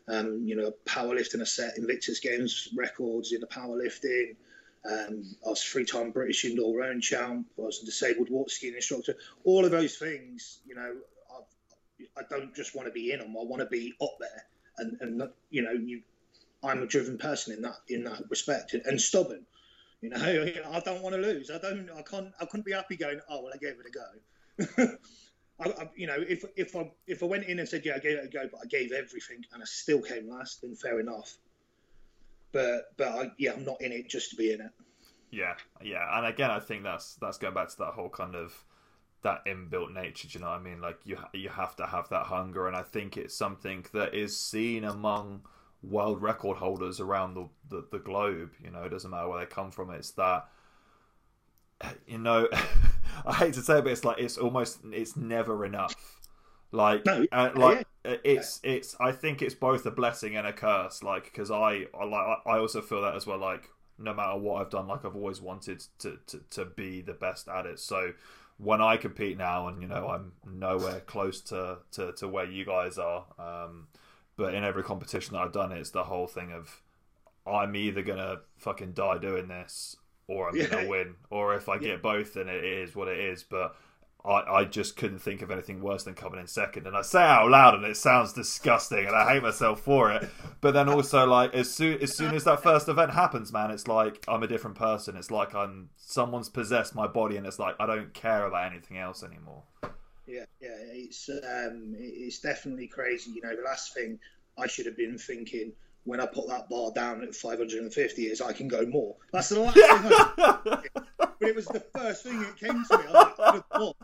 Um, 0.09 0.43
you 0.45 0.57
know, 0.57 0.73
powerlifting, 0.87 1.43
I 1.43 1.45
set 1.45 1.77
Invictus 1.77 2.21
Games 2.21 2.69
records 2.77 3.33
in 3.33 3.41
the 3.41 3.47
powerlifting. 3.47 4.37
Um, 4.91 5.35
I 5.45 5.51
was 5.51 5.63
three-time 5.63 6.13
British 6.13 6.45
indoor 6.45 6.79
rowing 6.79 7.01
champ. 7.01 7.47
I 7.59 7.63
was 7.63 7.83
a 7.83 7.87
disabled 7.87 8.31
water 8.31 8.49
skiing 8.49 8.75
instructor. 8.75 9.17
All 9.45 9.65
of 9.65 9.71
those 9.71 9.97
things, 9.97 10.61
you 10.67 10.75
know, 10.75 10.95
I've, 11.37 12.07
I 12.17 12.23
do 12.31 12.45
not 12.45 12.55
just 12.55 12.75
want 12.75 12.89
to 12.89 12.93
be 12.93 13.13
in 13.13 13.19
them. 13.19 13.37
I 13.39 13.45
want 13.45 13.61
to 13.61 13.67
be 13.67 13.93
up 14.01 14.17
there, 14.19 14.47
and 14.79 14.97
and 15.01 15.23
you 15.51 15.63
know, 15.63 15.73
you, 15.73 16.03
I'm 16.63 16.83
a 16.83 16.87
driven 16.87 17.19
person 17.19 17.55
in 17.55 17.63
that 17.63 17.77
in 17.89 18.05
that 18.05 18.23
respect, 18.31 18.75
and 18.75 19.01
stubborn. 19.01 19.45
You 20.01 20.11
know, 20.11 20.17
I 20.17 20.79
don't 20.79 21.03
want 21.03 21.17
to 21.17 21.21
lose. 21.21 21.51
I 21.51 21.59
don't. 21.59 21.91
I 21.91 22.03
can't. 22.03 22.33
I 22.41 22.45
couldn't 22.45 22.65
be 22.65 22.71
happy 22.71 22.97
going. 22.97 23.19
Oh 23.29 23.43
well, 23.43 23.53
I 23.53 23.57
gave 23.57 23.75
it 23.81 23.85
a 23.85 24.87
go. 24.87 24.97
I, 25.61 25.83
I, 25.83 25.91
you 25.97 26.07
know, 26.07 26.17
if 26.17 26.45
if 26.57 26.77
I 26.77 26.89
if 27.09 27.23
I 27.25 27.27
went 27.27 27.47
in 27.47 27.59
and 27.59 27.69
said 27.69 27.85
yeah, 27.85 27.95
I 27.97 27.99
gave 27.99 28.19
it 28.19 28.25
a 28.25 28.29
go, 28.29 28.49
but 28.51 28.61
I 28.63 28.67
gave 28.67 28.93
everything 28.93 29.45
and 29.53 29.61
I 29.61 29.67
still 29.67 30.01
came 30.01 30.31
last, 30.31 30.63
then 30.63 30.77
fair 30.77 31.01
enough. 31.01 31.37
But 32.53 32.97
but 32.97 33.09
I, 33.09 33.33
yeah, 33.39 33.55
I'm 33.55 33.65
not 33.65 33.81
in 33.81 33.91
it 33.91 34.09
just 34.09 34.31
to 34.31 34.37
be 34.37 34.53
in 34.53 34.61
it. 34.61 34.71
Yeah, 35.31 35.55
yeah, 35.83 36.17
and 36.17 36.27
again, 36.27 36.51
I 36.51 36.61
think 36.61 36.85
that's 36.85 37.17
that's 37.21 37.39
going 37.39 37.55
back 37.55 37.69
to 37.71 37.77
that 37.79 37.95
whole 37.95 38.09
kind 38.09 38.37
of 38.37 38.53
that 39.23 39.45
inbuilt 39.47 39.93
nature. 39.93 40.29
Do 40.29 40.39
you 40.39 40.45
know 40.45 40.51
what 40.51 40.61
I 40.61 40.63
mean? 40.63 40.81
Like 40.81 40.99
you 41.05 41.19
you 41.33 41.49
have 41.49 41.77
to 41.77 41.87
have 41.87 42.09
that 42.11 42.27
hunger, 42.27 42.67
and 42.67 42.77
I 42.77 42.83
think 42.83 43.17
it's 43.17 43.35
something 43.35 43.85
that 43.93 44.15
is 44.15 44.39
seen 44.39 44.85
among 44.85 45.43
world 45.83 46.21
record 46.21 46.57
holders 46.57 46.99
around 46.99 47.35
the, 47.35 47.49
the, 47.69 47.87
the 47.93 47.99
globe. 47.99 48.51
You 48.63 48.71
know, 48.71 48.83
it 48.83 48.89
doesn't 48.89 49.11
matter 49.11 49.29
where 49.29 49.41
they 49.41 49.47
come 49.47 49.71
from. 49.71 49.91
It's 49.91 50.11
that 50.13 50.49
you 52.07 52.19
know, 52.19 52.49
I 53.27 53.35
hate 53.35 53.55
to 53.55 53.63
say 53.63 53.79
it, 53.79 53.85
but 53.85 53.93
it's 53.93 54.05
like 54.05 54.19
it's 54.19 54.39
almost 54.39 54.81
it's 54.93 55.17
never 55.17 55.65
enough. 55.65 55.95
Like, 56.71 57.07
no, 57.07 57.27
uh, 57.33 57.51
like 57.55 57.87
yeah. 58.05 58.17
it's 58.25 58.61
it's. 58.63 58.97
I 59.01 59.13
think 59.13 59.43
it's 59.43 59.55
both 59.55 59.87
a 59.87 59.91
blessing 59.91 60.37
and 60.37 60.47
a 60.47 60.53
curse. 60.53 61.03
Like, 61.03 61.25
because 61.25 61.51
I, 61.51 61.87
I 61.99 62.05
like 62.05 62.39
I 62.47 62.59
also 62.59 62.81
feel 62.81 63.03
that 63.03 63.15
as 63.15 63.27
well. 63.27 63.39
Like, 63.39 63.71
no 63.99 64.13
matter 64.13 64.39
what 64.39 64.61
I've 64.61 64.71
done, 64.71 64.87
like 64.87 65.05
I've 65.05 65.17
always 65.17 65.41
wanted 65.41 65.83
to 66.01 66.19
to 66.27 66.41
to 66.51 66.65
be 66.65 67.01
the 67.01 67.15
best 67.15 67.49
at 67.49 67.67
it. 67.67 67.79
So 67.79 68.13
when 68.59 68.83
I 68.83 68.97
compete 68.97 69.39
now, 69.39 69.69
and 69.69 69.81
you 69.81 69.89
know, 69.89 70.09
I'm 70.09 70.33
nowhere 70.47 71.01
close 71.01 71.41
to 71.43 71.79
to, 71.93 72.13
to 72.13 72.29
where 72.29 72.45
you 72.45 72.65
guys 72.65 72.99
are. 72.99 73.25
Um, 73.39 73.89
but 74.37 74.55
in 74.55 74.65
every 74.65 74.83
competition 74.83 75.35
that 75.35 75.43
I've 75.43 75.53
done, 75.53 75.73
it's 75.73 75.91
the 75.91 76.05
whole 76.05 76.27
thing 76.27 76.53
of 76.53 76.83
I'm 77.47 77.75
either 77.75 78.03
gonna 78.03 78.41
fucking 78.57 78.93
die 78.93 79.19
doing 79.19 79.49
this, 79.49 79.97
or 80.27 80.49
I'm 80.49 80.57
yeah. 80.57 80.67
gonna 80.67 80.89
win, 80.89 81.15
or 81.31 81.55
if 81.55 81.69
I 81.69 81.75
yeah. 81.75 81.81
get 81.81 82.03
both, 82.03 82.35
then 82.35 82.49
it 82.49 82.65
is 82.65 82.95
what 82.95 83.09
it 83.09 83.19
is. 83.19 83.45
But 83.45 83.77
I, 84.25 84.61
I 84.61 84.65
just 84.65 84.97
couldn't 84.97 85.21
think 85.21 85.43
of 85.43 85.51
anything 85.51 85.81
worse 85.81 86.05
than 86.05 86.15
coming 86.15 86.41
in 86.41 86.47
second. 86.47 86.87
And 86.87 86.97
I 86.97 87.03
say 87.03 87.23
out 87.23 87.49
loud, 87.49 87.75
and 87.75 87.85
it 87.85 87.97
sounds 87.97 88.33
disgusting, 88.33 89.07
and 89.07 89.15
I 89.15 89.33
hate 89.33 89.43
myself 89.43 89.81
for 89.81 90.13
it. 90.13 90.29
But 90.61 90.75
then 90.75 90.89
also, 90.89 91.27
like 91.27 91.55
as 91.55 91.73
soon 91.73 92.01
as 92.03 92.17
soon 92.17 92.35
as 92.35 92.45
that 92.45 92.63
first 92.63 92.89
event 92.89 93.13
happens, 93.13 93.53
man, 93.53 93.71
it's 93.71 93.87
like 93.87 94.25
I'm 94.27 94.43
a 94.43 94.49
different 94.49 94.77
person. 94.77 95.17
It's 95.17 95.31
like 95.31 95.55
I'm 95.55 95.91
someone's 95.97 96.49
possessed 96.49 96.95
my 96.95 97.07
body, 97.07 97.37
and 97.37 97.47
it's 97.47 97.59
like 97.59 97.77
I 97.79 97.87
don't 97.87 98.13
care 98.13 98.47
about 98.47 98.71
anything 98.73 98.99
else 98.99 99.23
anymore. 99.23 99.63
Yeah, 100.27 100.45
yeah, 100.61 100.77
it's 100.93 101.29
um, 101.31 101.95
it's 101.99 102.41
definitely 102.41 102.89
crazy. 102.89 103.31
You 103.31 103.43
know, 103.43 103.57
the 103.57 103.63
last 103.63 103.95
thing 103.95 104.19
I 104.59 104.67
should 104.67 104.87
have 104.87 104.97
been 104.97 105.17
thinking 105.17 105.73
when 106.05 106.21
I 106.21 106.27
put 106.27 106.49
that 106.49 106.69
bar 106.69 106.91
down 106.93 107.23
at 107.23 107.35
550 107.35 108.23
is 108.23 108.41
I 108.41 108.53
can 108.53 108.67
go 108.67 108.85
more. 108.87 109.17
That's 109.33 109.51
the 109.51 109.61
last 109.61 109.75
thing. 109.75 111.05
But 111.41 111.49
it 111.51 111.57
was 111.57 111.67
the 111.67 111.81
first 111.81 112.25
thing 112.25 112.41
that 112.41 112.57
came 112.57 112.85
to 112.85 112.99
me. 112.99 113.05
I 113.09 113.13
was 113.13 113.95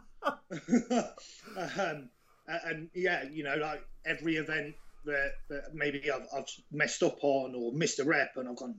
like, 0.97 1.79
um, 1.79 2.09
and 2.47 2.90
yeah, 2.94 3.25
you 3.31 3.44
know, 3.44 3.57
like 3.57 3.85
every 4.05 4.37
event 4.37 4.75
that, 5.05 5.33
that 5.49 5.75
maybe 5.75 6.11
I've, 6.11 6.27
I've, 6.35 6.47
messed 6.70 7.03
up 7.03 7.18
on 7.23 7.55
or 7.55 7.73
missed 7.73 7.99
a 7.99 8.05
rep, 8.05 8.37
and 8.37 8.49
I've 8.49 8.57
gone, 8.57 8.77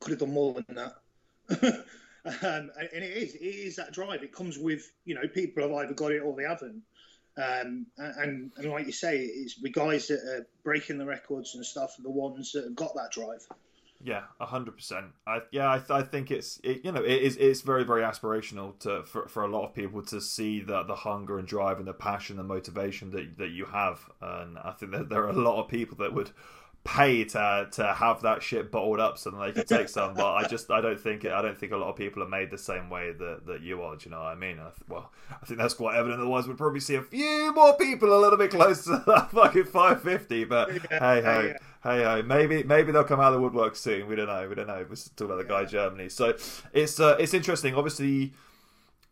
could 0.00 0.10
have 0.10 0.20
done 0.20 0.32
more 0.32 0.54
than 0.54 0.76
that. 0.76 1.84
Um, 2.42 2.70
and 2.76 2.88
it 2.92 3.16
is, 3.16 3.34
it 3.34 3.44
is 3.44 3.76
that 3.76 3.92
drive. 3.92 4.22
It 4.22 4.32
comes 4.32 4.58
with, 4.58 4.90
you 5.04 5.14
know, 5.14 5.26
people 5.28 5.62
have 5.62 5.72
either 5.72 5.94
got 5.94 6.12
it 6.12 6.18
or 6.18 6.36
they 6.36 6.42
haven't. 6.42 6.82
Um, 7.36 7.86
and, 7.96 8.50
and 8.56 8.70
like 8.70 8.86
you 8.86 8.92
say, 8.92 9.20
it's 9.20 9.54
the 9.54 9.70
guys 9.70 10.08
that 10.08 10.18
are 10.18 10.46
breaking 10.64 10.98
the 10.98 11.06
records 11.06 11.54
and 11.54 11.64
stuff 11.64 11.98
are 11.98 12.02
the 12.02 12.10
ones 12.10 12.52
that 12.52 12.64
have 12.64 12.74
got 12.74 12.94
that 12.96 13.12
drive. 13.12 13.46
Yeah, 14.02 14.22
hundred 14.40 14.76
percent. 14.76 15.06
I 15.26 15.40
yeah, 15.50 15.68
I, 15.68 15.82
I 15.90 16.02
think 16.02 16.30
it's 16.30 16.60
it, 16.62 16.82
you 16.84 16.92
know 16.92 17.02
it 17.02 17.20
is 17.20 17.36
it's 17.36 17.62
very 17.62 17.82
very 17.82 18.02
aspirational 18.02 18.78
to 18.80 19.02
for, 19.02 19.26
for 19.26 19.42
a 19.42 19.48
lot 19.48 19.64
of 19.64 19.74
people 19.74 20.02
to 20.02 20.20
see 20.20 20.60
that 20.60 20.86
the 20.86 20.94
hunger 20.94 21.38
and 21.38 21.48
drive 21.48 21.78
and 21.78 21.88
the 21.88 21.92
passion 21.92 22.38
and 22.38 22.46
motivation 22.46 23.10
that 23.10 23.38
that 23.38 23.50
you 23.50 23.64
have, 23.66 24.08
and 24.20 24.56
I 24.58 24.70
think 24.72 24.92
that 24.92 25.08
there 25.08 25.24
are 25.24 25.30
a 25.30 25.32
lot 25.32 25.60
of 25.60 25.68
people 25.68 25.96
that 25.98 26.14
would 26.14 26.30
pay 26.84 27.24
to 27.24 27.68
to 27.72 27.92
have 27.92 28.22
that 28.22 28.42
shit 28.42 28.70
bottled 28.70 29.00
up 29.00 29.18
so 29.18 29.30
that 29.30 29.38
they 29.38 29.52
can 29.52 29.66
take 29.66 29.88
some. 29.88 30.14
But 30.14 30.32
I 30.34 30.46
just 30.46 30.70
I 30.70 30.80
don't 30.80 30.98
think 30.98 31.24
I 31.26 31.42
don't 31.42 31.58
think 31.58 31.72
a 31.72 31.76
lot 31.76 31.90
of 31.90 31.96
people 31.96 32.22
are 32.22 32.28
made 32.28 32.50
the 32.50 32.58
same 32.58 32.88
way 32.88 33.12
that, 33.12 33.46
that 33.46 33.62
you 33.62 33.82
are. 33.82 33.96
Do 33.96 34.04
you 34.04 34.10
know 34.12 34.20
what 34.20 34.28
I 34.28 34.34
mean? 34.36 34.58
I, 34.58 34.70
well, 34.88 35.10
I 35.30 35.44
think 35.44 35.58
that's 35.58 35.74
quite 35.74 35.96
evident. 35.96 36.20
Otherwise, 36.20 36.46
we'd 36.46 36.56
probably 36.56 36.80
see 36.80 36.94
a 36.94 37.02
few 37.02 37.52
more 37.52 37.76
people 37.76 38.16
a 38.16 38.20
little 38.20 38.38
bit 38.38 38.50
closer 38.52 38.98
to 38.98 39.04
that 39.06 39.30
fucking 39.32 39.64
five 39.64 40.02
fifty. 40.02 40.44
But 40.44 40.72
yeah, 40.72 41.14
hey 41.14 41.22
ho. 41.22 41.40
Yeah. 41.48 41.58
Hey, 41.82 42.02
ho, 42.02 42.22
maybe 42.22 42.64
maybe 42.64 42.90
they'll 42.90 43.04
come 43.04 43.20
out 43.20 43.32
of 43.32 43.34
the 43.34 43.40
woodwork 43.40 43.76
soon. 43.76 44.08
We 44.08 44.16
don't 44.16 44.26
know. 44.26 44.48
We 44.48 44.54
don't 44.54 44.66
know. 44.66 44.84
We're 44.88 44.96
talking 44.96 45.26
about 45.26 45.38
the 45.38 45.44
guy 45.44 45.64
Germany. 45.64 46.08
So 46.08 46.34
it's 46.72 46.98
uh, 46.98 47.16
it's 47.20 47.34
interesting. 47.34 47.74
Obviously, 47.74 48.32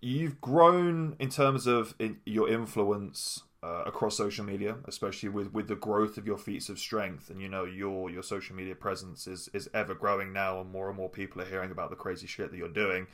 you've 0.01 0.41
grown 0.41 1.17
in 1.21 1.29
terms 1.29 1.67
of 1.67 1.95
in 2.01 2.19
your 2.27 2.49
influence 2.49 3.43
uh, 3.63 3.83
across 3.87 4.17
social 4.17 4.45
media, 4.45 4.77
especially 4.87 5.29
with, 5.29 5.53
with 5.53 5.67
the 5.69 5.77
growth 5.77 6.19
of 6.19 6.27
your 6.27 6.39
feats 6.39 6.69
of 6.69 6.79
strength, 6.79 7.31
and 7.31 7.41
you 7.41 7.49
know 7.49 7.65
your 7.65 8.11
your 8.11 8.23
social 8.23 8.57
media 8.57 8.75
presence 8.75 9.27
is 9.27 9.49
is 9.53 9.69
ever 9.73 9.95
growing 9.95 10.33
now, 10.33 10.61
and 10.61 10.71
more 10.71 10.89
and 10.89 10.97
more 10.97 11.09
people 11.09 11.41
are 11.43 11.47
hearing 11.47 11.71
about 11.71 11.91
the 11.91 11.97
crazy 11.97 12.27
shit 12.27 12.51
that 12.51 12.57
you're 12.57 12.69
doing, 12.69 13.07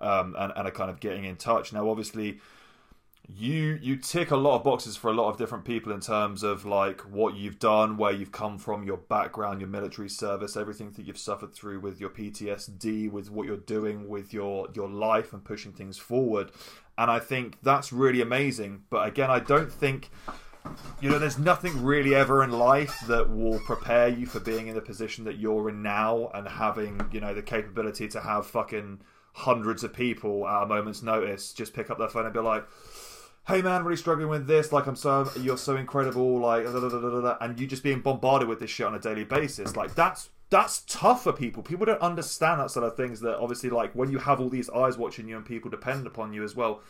um, 0.00 0.34
and 0.38 0.52
and 0.56 0.66
are 0.66 0.72
kind 0.72 0.90
of 0.90 1.00
getting 1.00 1.24
in 1.24 1.36
touch. 1.36 1.72
Now, 1.72 1.88
obviously, 1.88 2.40
you 3.26 3.78
you 3.80 3.96
tick 3.96 4.30
a 4.30 4.36
lot 4.36 4.56
of 4.56 4.64
boxes 4.64 4.96
for 4.96 5.10
a 5.10 5.14
lot 5.14 5.30
of 5.30 5.38
different 5.38 5.64
people 5.64 5.92
in 5.92 6.00
terms 6.00 6.42
of 6.42 6.66
like 6.66 7.00
what 7.02 7.34
you've 7.34 7.58
done, 7.58 7.96
where 7.96 8.12
you've 8.12 8.32
come 8.32 8.58
from, 8.58 8.84
your 8.84 8.98
background, 8.98 9.60
your 9.60 9.70
military 9.70 10.08
service, 10.08 10.56
everything 10.56 10.90
that 10.92 11.06
you've 11.06 11.18
suffered 11.18 11.54
through 11.54 11.80
with 11.80 12.00
your 12.00 12.10
PTSD, 12.10 13.10
with 13.10 13.30
what 13.30 13.46
you're 13.46 13.56
doing 13.56 14.08
with 14.08 14.34
your 14.34 14.68
your 14.74 14.88
life 14.88 15.32
and 15.32 15.42
pushing 15.42 15.72
things 15.72 15.96
forward. 15.96 16.50
And 16.98 17.10
I 17.10 17.18
think 17.18 17.56
that's 17.62 17.92
really 17.92 18.20
amazing. 18.20 18.82
But 18.90 19.08
again, 19.08 19.30
I 19.30 19.40
don't 19.40 19.72
think 19.72 20.10
you 21.00 21.10
know, 21.10 21.18
there's 21.18 21.38
nothing 21.38 21.84
really 21.84 22.14
ever 22.14 22.42
in 22.42 22.50
life 22.50 23.00
that 23.06 23.30
will 23.30 23.58
prepare 23.60 24.08
you 24.08 24.26
for 24.26 24.40
being 24.40 24.68
in 24.68 24.74
the 24.74 24.80
position 24.80 25.24
that 25.24 25.38
you're 25.38 25.68
in 25.68 25.82
now 25.82 26.30
and 26.34 26.48
having, 26.48 27.00
you 27.12 27.20
know, 27.20 27.34
the 27.34 27.42
capability 27.42 28.08
to 28.08 28.20
have 28.20 28.46
fucking 28.46 29.00
hundreds 29.34 29.84
of 29.84 29.92
people 29.92 30.46
at 30.46 30.62
a 30.62 30.66
moment's 30.66 31.02
notice 31.02 31.52
just 31.52 31.74
pick 31.74 31.90
up 31.90 31.98
their 31.98 32.08
phone 32.08 32.24
and 32.24 32.32
be 32.32 32.40
like, 32.40 32.64
hey 33.46 33.62
man, 33.62 33.84
really 33.84 33.96
struggling 33.96 34.28
with 34.28 34.46
this. 34.46 34.72
Like, 34.72 34.86
I'm 34.86 34.96
so 34.96 35.30
you're 35.40 35.58
so 35.58 35.76
incredible. 35.76 36.38
Like, 36.40 36.66
and 37.40 37.58
you 37.58 37.66
just 37.66 37.82
being 37.82 38.00
bombarded 38.00 38.48
with 38.48 38.60
this 38.60 38.70
shit 38.70 38.86
on 38.86 38.94
a 38.94 39.00
daily 39.00 39.24
basis. 39.24 39.76
Like, 39.76 39.94
that's 39.94 40.30
that's 40.50 40.84
tough 40.86 41.24
for 41.24 41.32
people. 41.32 41.62
People 41.62 41.86
don't 41.86 42.00
understand 42.00 42.60
that 42.60 42.70
sort 42.70 42.86
of 42.86 42.96
things. 42.96 43.20
That 43.20 43.38
obviously, 43.38 43.70
like 43.70 43.92
when 43.94 44.10
you 44.10 44.18
have 44.18 44.40
all 44.40 44.48
these 44.48 44.70
eyes 44.70 44.96
watching 44.96 45.28
you 45.28 45.36
and 45.36 45.44
people 45.44 45.70
depend 45.70 46.06
upon 46.06 46.32
you 46.32 46.44
as 46.44 46.54
well, 46.54 46.80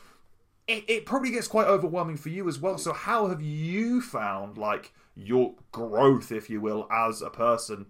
it, 0.67 0.85
it 0.89 1.07
probably 1.07 1.31
gets 1.31 1.49
quite 1.49 1.67
overwhelming 1.67 2.17
for 2.17 2.29
you 2.29 2.49
as 2.49 2.59
well. 2.59 2.79
So, 2.79 2.93
how 2.93 3.29
have 3.29 3.43
you 3.43 4.01
found 4.01 4.59
like 4.59 4.93
your 5.15 5.55
growth, 5.73 6.33
if 6.33 6.51
you 6.51 6.61
will, 6.61 6.89
as 6.91 7.23
a 7.23 7.31
person, 7.31 7.87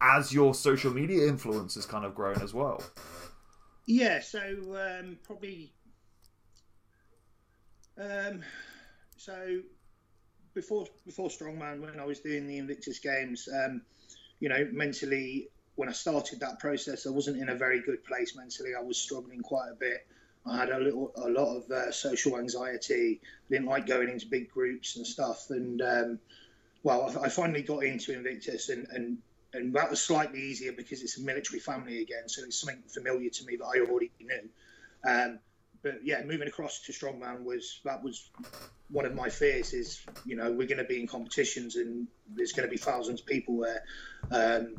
as 0.00 0.32
your 0.32 0.54
social 0.54 0.92
media 0.92 1.26
influence 1.26 1.74
has 1.74 1.86
kind 1.86 2.04
of 2.04 2.14
grown 2.14 2.40
as 2.40 2.54
well? 2.54 2.82
Yeah, 3.86 4.20
so 4.20 4.40
um, 4.40 5.18
probably. 5.22 5.72
Um, 7.98 8.42
so 9.16 9.60
before 10.54 10.86
before 11.04 11.28
strongman, 11.28 11.80
when 11.80 11.98
I 12.00 12.04
was 12.04 12.20
doing 12.20 12.46
the 12.46 12.58
Invictus 12.58 12.98
Games, 12.98 13.48
um, 13.52 13.82
you 14.40 14.48
know, 14.48 14.68
mentally 14.72 15.48
when 15.76 15.88
I 15.88 15.92
started 15.92 16.40
that 16.40 16.58
process, 16.58 17.06
I 17.06 17.10
wasn't 17.10 17.38
in 17.38 17.50
a 17.50 17.54
very 17.54 17.80
good 17.80 18.02
place 18.04 18.34
mentally. 18.34 18.70
I 18.74 18.82
was 18.82 18.96
struggling 18.96 19.40
quite 19.40 19.68
a 19.70 19.74
bit. 19.74 20.06
I 20.46 20.58
had 20.58 20.70
a 20.70 20.78
little, 20.78 21.12
a 21.16 21.28
lot 21.28 21.56
of 21.56 21.70
uh, 21.70 21.90
social 21.90 22.38
anxiety. 22.38 23.20
I 23.22 23.52
didn't 23.52 23.66
like 23.66 23.86
going 23.86 24.08
into 24.08 24.26
big 24.26 24.50
groups 24.50 24.96
and 24.96 25.06
stuff. 25.06 25.50
And 25.50 25.82
um, 25.82 26.18
well, 26.82 27.12
I, 27.22 27.28
finally 27.28 27.62
got 27.62 27.82
into 27.82 28.14
Invictus, 28.14 28.68
and, 28.68 28.86
and 28.90 29.18
and 29.52 29.74
that 29.74 29.90
was 29.90 30.00
slightly 30.00 30.40
easier 30.40 30.72
because 30.72 31.02
it's 31.02 31.18
a 31.18 31.20
military 31.20 31.58
family 31.58 32.00
again, 32.00 32.28
so 32.28 32.42
it's 32.44 32.60
something 32.60 32.82
familiar 32.88 33.30
to 33.30 33.44
me 33.44 33.56
that 33.56 33.64
I 33.64 33.80
already 33.80 34.10
knew. 34.20 34.48
Um, 35.04 35.38
but 35.86 36.04
yeah, 36.04 36.20
moving 36.24 36.48
across 36.48 36.80
to 36.80 36.92
strongman 36.92 37.44
was 37.44 37.80
that 37.84 38.02
was 38.02 38.28
one 38.90 39.06
of 39.06 39.14
my 39.14 39.28
fears. 39.28 39.72
Is 39.72 40.04
you 40.24 40.34
know 40.34 40.50
we're 40.50 40.66
going 40.66 40.78
to 40.78 40.84
be 40.84 40.98
in 40.98 41.06
competitions 41.06 41.76
and 41.76 42.08
there's 42.34 42.52
going 42.52 42.68
to 42.68 42.70
be 42.70 42.76
thousands 42.76 43.20
of 43.20 43.26
people 43.26 43.58
there. 43.58 43.84
Um, 44.32 44.78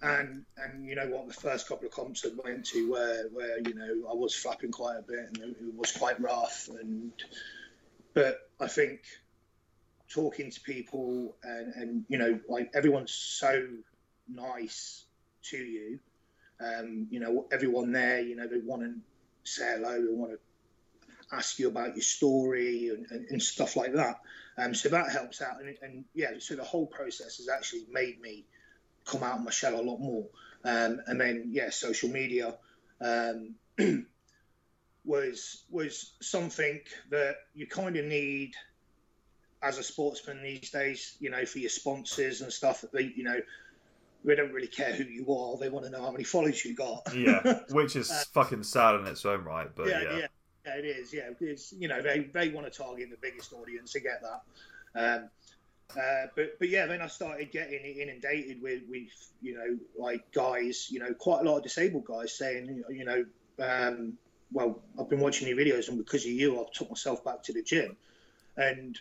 and 0.00 0.46
and 0.56 0.86
you 0.86 0.94
know 0.94 1.06
what, 1.08 1.28
the 1.28 1.34
first 1.34 1.68
couple 1.68 1.86
of 1.86 1.92
comps 1.92 2.24
I 2.24 2.30
went 2.42 2.64
to 2.66 2.90
where 2.90 3.28
where 3.28 3.58
you 3.58 3.74
know 3.74 4.08
I 4.10 4.14
was 4.14 4.34
flapping 4.34 4.72
quite 4.72 4.96
a 4.96 5.02
bit 5.02 5.18
and 5.18 5.36
it, 5.38 5.56
was 5.76 5.92
quite 5.92 6.18
rough 6.18 6.70
and 6.80 7.12
but 8.14 8.38
I 8.58 8.68
think 8.68 9.02
talking 10.08 10.50
to 10.50 10.60
people 10.62 11.36
and 11.42 11.74
and 11.74 12.04
you 12.08 12.16
know 12.16 12.40
like 12.48 12.70
everyone's 12.74 13.12
so 13.12 13.66
nice 14.26 15.04
to 15.50 15.58
you 15.58 15.98
um, 16.60 17.08
you 17.10 17.20
know 17.20 17.46
everyone 17.52 17.92
there 17.92 18.20
you 18.20 18.34
know 18.34 18.46
they 18.46 18.58
want 18.58 18.82
to 18.82 18.94
say 19.48 19.76
hello 19.76 20.00
they 20.00 20.12
want 20.12 20.32
to 20.32 20.38
ask 21.36 21.58
you 21.58 21.68
about 21.68 21.94
your 21.94 22.02
story 22.02 22.88
and, 22.88 23.06
and, 23.10 23.26
and 23.30 23.42
stuff 23.42 23.76
like 23.76 23.92
that 23.92 24.16
um, 24.56 24.74
so 24.74 24.88
that 24.88 25.10
helps 25.10 25.42
out 25.42 25.60
and, 25.60 25.76
and 25.82 26.04
yeah 26.14 26.30
so 26.38 26.54
the 26.56 26.64
whole 26.64 26.86
process 26.86 27.36
has 27.36 27.48
actually 27.48 27.84
made 27.90 28.20
me 28.20 28.44
come 29.08 29.22
out 29.22 29.38
of 29.38 29.44
my 29.44 29.50
shell 29.50 29.80
a 29.80 29.82
lot 29.82 29.98
more. 29.98 30.26
Um, 30.64 31.00
and 31.06 31.20
then 31.20 31.48
yeah, 31.50 31.70
social 31.70 32.10
media 32.10 32.54
um, 33.00 33.54
was 35.04 35.64
was 35.70 36.12
something 36.20 36.80
that 37.10 37.36
you 37.54 37.66
kind 37.66 37.96
of 37.96 38.04
need 38.04 38.54
as 39.62 39.78
a 39.78 39.82
sportsman 39.82 40.42
these 40.42 40.70
days. 40.70 41.16
You 41.20 41.30
know, 41.30 41.44
for 41.46 41.58
your 41.58 41.70
sponsors 41.70 42.40
and 42.42 42.52
stuff. 42.52 42.84
You 42.92 43.24
know, 43.24 43.40
they 44.28 44.36
don't 44.36 44.52
really 44.52 44.68
care 44.68 44.92
who 44.92 45.04
you 45.04 45.24
are. 45.32 45.56
They 45.56 45.70
want 45.70 45.86
to 45.86 45.90
know 45.90 46.02
how 46.02 46.10
many 46.10 46.22
followers 46.22 46.62
you 46.62 46.74
got. 46.74 47.08
yeah, 47.14 47.60
which 47.70 47.96
is 47.96 48.10
uh, 48.10 48.22
fucking 48.34 48.62
sad 48.62 48.96
in 48.96 49.06
its 49.06 49.24
own 49.24 49.42
right. 49.42 49.68
But 49.74 49.88
yeah, 49.88 50.02
yeah. 50.02 50.26
yeah. 50.66 50.74
it 50.74 50.84
is. 50.84 51.14
Yeah, 51.14 51.30
it's 51.40 51.72
you 51.72 51.88
know 51.88 52.02
they, 52.02 52.28
they 52.32 52.50
want 52.50 52.70
to 52.70 52.78
target 52.78 53.08
the 53.10 53.16
biggest 53.16 53.54
audience 53.54 53.92
to 53.92 54.00
get 54.00 54.20
that. 54.22 54.42
Um, 54.94 55.30
uh, 55.98 56.26
but 56.36 56.58
but 56.58 56.68
yeah, 56.68 56.84
then 56.84 57.00
I 57.00 57.06
started 57.06 57.50
getting 57.50 57.82
inundated 57.82 58.60
with 58.60 58.82
with 58.90 59.08
you 59.40 59.54
know 59.54 59.78
like 59.98 60.30
guys, 60.32 60.88
you 60.90 61.00
know, 61.00 61.14
quite 61.14 61.40
a 61.40 61.48
lot 61.48 61.56
of 61.56 61.62
disabled 61.62 62.04
guys 62.04 62.36
saying, 62.36 62.84
you 62.90 63.04
know, 63.06 63.24
um, 63.58 64.18
well, 64.52 64.82
I've 65.00 65.08
been 65.08 65.20
watching 65.20 65.48
your 65.48 65.56
videos, 65.56 65.88
and 65.88 65.96
because 65.96 66.26
of 66.26 66.32
you, 66.32 66.60
I've 66.60 66.70
took 66.72 66.90
myself 66.90 67.24
back 67.24 67.42
to 67.44 67.54
the 67.54 67.62
gym, 67.62 67.96
and 68.58 68.98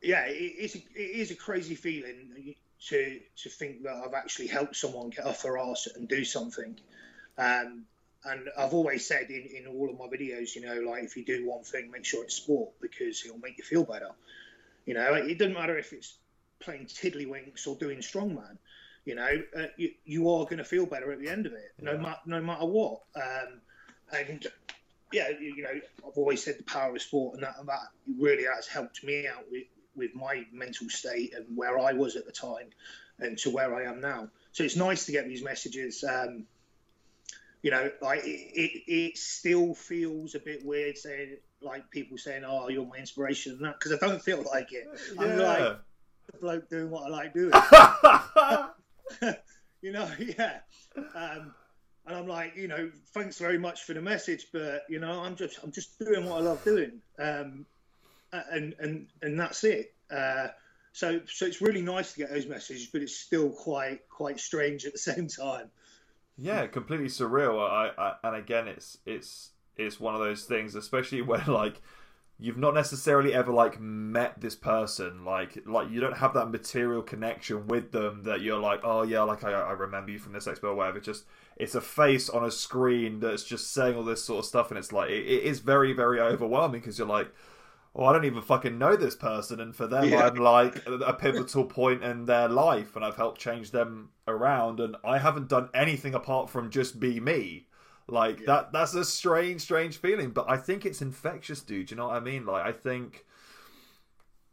yeah, 0.00 0.24
it, 0.24 0.54
it's 0.58 0.74
a, 0.74 0.78
it 0.78 1.20
is 1.20 1.30
a 1.30 1.34
crazy 1.34 1.74
feeling 1.74 2.56
to 2.88 3.20
to 3.36 3.48
think 3.48 3.82
that 3.84 3.94
I've 3.94 4.14
actually 4.14 4.48
helped 4.48 4.76
someone 4.76 5.10
get 5.10 5.26
off 5.26 5.42
their 5.42 5.58
ass 5.58 5.88
and 5.94 6.08
do 6.08 6.24
something. 6.24 6.78
Um, 7.38 7.84
and 8.24 8.48
I've 8.56 8.72
always 8.72 9.06
said 9.06 9.30
in, 9.30 9.48
in 9.56 9.66
all 9.66 9.90
of 9.90 9.98
my 9.98 10.06
videos, 10.06 10.54
you 10.54 10.62
know, 10.62 10.90
like 10.90 11.04
if 11.04 11.16
you 11.16 11.24
do 11.24 11.48
one 11.48 11.64
thing, 11.64 11.90
make 11.90 12.04
sure 12.04 12.22
it's 12.22 12.36
sport 12.36 12.70
because 12.80 13.24
it'll 13.24 13.38
make 13.38 13.58
you 13.58 13.64
feel 13.64 13.84
better. 13.84 14.10
You 14.86 14.94
know, 14.94 15.14
it 15.14 15.38
doesn't 15.38 15.54
matter 15.54 15.76
if 15.76 15.92
it's 15.92 16.14
playing 16.60 16.86
tiddlywinks 16.86 17.66
or 17.66 17.76
doing 17.76 17.98
strongman. 17.98 18.58
You 19.04 19.16
know, 19.16 19.42
uh, 19.56 19.66
you, 19.76 19.90
you 20.04 20.30
are 20.30 20.44
going 20.44 20.58
to 20.58 20.64
feel 20.64 20.86
better 20.86 21.10
at 21.10 21.20
the 21.20 21.28
end 21.28 21.46
of 21.46 21.52
it, 21.52 21.72
yeah. 21.78 21.92
no 21.92 21.98
matter 21.98 22.20
no 22.26 22.40
matter 22.40 22.66
what. 22.66 23.00
Um, 23.16 23.60
and 24.12 24.46
yeah, 25.12 25.28
you, 25.30 25.54
you, 25.56 25.62
know, 25.64 25.80
I've 26.06 26.16
always 26.16 26.44
said 26.44 26.58
the 26.58 26.64
power 26.64 26.94
of 26.94 27.02
sport, 27.02 27.34
and 27.34 27.42
that 27.42 27.56
that 27.66 27.88
really 28.18 28.44
has 28.44 28.68
helped 28.68 29.02
me 29.02 29.26
out 29.26 29.44
with 29.50 29.64
with 29.96 30.14
my 30.14 30.46
mental 30.52 30.88
state 30.88 31.34
and 31.34 31.56
where 31.56 31.78
I 31.78 31.92
was 31.92 32.16
at 32.16 32.26
the 32.26 32.32
time, 32.32 32.70
and 33.18 33.38
to 33.38 33.50
where 33.50 33.74
I 33.74 33.84
am 33.90 34.00
now. 34.00 34.28
So 34.52 34.64
it's 34.64 34.76
nice 34.76 35.06
to 35.06 35.12
get 35.12 35.26
these 35.26 35.42
messages. 35.42 36.04
Um, 36.04 36.46
you 37.62 37.70
know, 37.70 37.90
like 38.00 38.24
it, 38.24 38.28
it, 38.28 38.92
it, 38.92 39.18
still 39.18 39.74
feels 39.74 40.34
a 40.34 40.40
bit 40.40 40.64
weird 40.64 40.98
saying 40.98 41.36
like 41.60 41.90
people 41.90 42.18
saying, 42.18 42.42
"Oh, 42.44 42.68
you're 42.68 42.86
my 42.86 42.96
inspiration," 42.96 43.52
and 43.52 43.64
that 43.64 43.78
because 43.78 43.92
I 43.92 44.06
don't 44.06 44.22
feel 44.22 44.42
like 44.42 44.72
it. 44.72 44.88
Yeah. 45.14 45.22
I'm 45.22 45.38
like 45.38 45.60
a 45.60 46.36
bloke 46.40 46.68
doing 46.68 46.90
what 46.90 47.06
I 47.06 47.08
like 47.08 47.34
doing. 47.34 47.52
you 49.82 49.92
know, 49.92 50.08
yeah. 50.18 50.60
Um, 50.96 51.54
and 52.06 52.16
I'm 52.16 52.26
like, 52.26 52.56
you 52.56 52.68
know, 52.68 52.90
thanks 53.14 53.38
very 53.38 53.58
much 53.58 53.84
for 53.84 53.94
the 53.94 54.02
message, 54.02 54.46
but 54.52 54.84
you 54.88 54.98
know, 54.98 55.22
I'm 55.22 55.36
just 55.36 55.58
I'm 55.62 55.72
just 55.72 55.98
doing 55.98 56.24
what 56.24 56.38
I 56.38 56.44
love 56.44 56.64
doing, 56.64 57.00
um, 57.18 57.66
and 58.32 58.74
and 58.78 59.06
and 59.20 59.38
that's 59.38 59.64
it. 59.64 59.94
Uh, 60.10 60.48
so 60.92 61.20
so 61.26 61.46
it's 61.46 61.60
really 61.60 61.82
nice 61.82 62.12
to 62.12 62.18
get 62.18 62.30
those 62.30 62.46
messages, 62.46 62.86
but 62.86 63.02
it's 63.02 63.16
still 63.16 63.50
quite 63.50 64.08
quite 64.08 64.40
strange 64.40 64.84
at 64.84 64.92
the 64.92 64.98
same 65.12 65.28
time. 65.28 65.70
Yeah, 66.38 66.66
completely 66.66 67.08
surreal. 67.08 67.60
I, 67.60 67.90
I 67.96 68.14
and 68.24 68.36
again, 68.36 68.68
it's 68.68 68.98
it's 69.06 69.50
it's 69.76 70.00
one 70.00 70.14
of 70.14 70.20
those 70.20 70.44
things, 70.44 70.74
especially 70.74 71.22
when 71.22 71.46
like 71.46 71.80
you've 72.38 72.58
not 72.58 72.74
necessarily 72.74 73.32
ever 73.32 73.52
like 73.52 73.80
met 73.80 74.40
this 74.40 74.56
person 74.56 75.24
like 75.24 75.58
like 75.64 75.88
you 75.90 76.00
don't 76.00 76.16
have 76.16 76.34
that 76.34 76.50
material 76.50 77.00
connection 77.00 77.68
with 77.68 77.92
them 77.92 78.24
that 78.24 78.40
you're 78.40 78.58
like 78.58 78.80
oh 78.82 79.02
yeah 79.02 79.22
like 79.22 79.44
i, 79.44 79.52
I 79.52 79.72
remember 79.72 80.10
you 80.10 80.18
from 80.18 80.32
this 80.32 80.46
expo 80.46 80.64
or 80.64 80.74
whatever 80.74 80.98
just 80.98 81.24
it's 81.56 81.76
a 81.76 81.80
face 81.80 82.28
on 82.28 82.44
a 82.44 82.50
screen 82.50 83.20
that's 83.20 83.44
just 83.44 83.72
saying 83.72 83.96
all 83.96 84.02
this 84.02 84.24
sort 84.24 84.40
of 84.40 84.44
stuff 84.44 84.70
and 84.70 84.78
it's 84.78 84.92
like 84.92 85.10
it, 85.10 85.24
it 85.24 85.42
is 85.44 85.60
very 85.60 85.92
very 85.92 86.20
overwhelming 86.20 86.80
because 86.80 86.98
you're 86.98 87.06
like 87.06 87.32
oh 87.94 88.04
i 88.04 88.12
don't 88.12 88.24
even 88.24 88.42
fucking 88.42 88.78
know 88.78 88.96
this 88.96 89.14
person 89.14 89.60
and 89.60 89.74
for 89.74 89.86
them 89.86 90.08
yeah. 90.08 90.26
i'm 90.26 90.36
like 90.36 90.82
a 90.86 91.12
pivotal 91.12 91.64
point 91.64 92.02
in 92.02 92.24
their 92.24 92.48
life 92.48 92.96
and 92.96 93.04
i've 93.04 93.16
helped 93.16 93.40
change 93.40 93.70
them 93.70 94.10
around 94.26 94.80
and 94.80 94.96
i 95.04 95.18
haven't 95.18 95.48
done 95.48 95.68
anything 95.74 96.14
apart 96.14 96.48
from 96.48 96.70
just 96.70 96.98
be 96.98 97.20
me 97.20 97.66
like 98.08 98.40
yeah. 98.40 98.46
that 98.46 98.72
that's 98.72 98.94
a 98.94 99.04
strange, 99.04 99.60
strange 99.60 99.96
feeling. 99.96 100.30
But 100.30 100.46
I 100.48 100.56
think 100.56 100.84
it's 100.84 101.02
infectious, 101.02 101.60
dude. 101.60 101.90
You 101.90 101.96
know 101.96 102.08
what 102.08 102.16
I 102.16 102.20
mean? 102.20 102.46
Like 102.46 102.64
I 102.66 102.72
think 102.72 103.24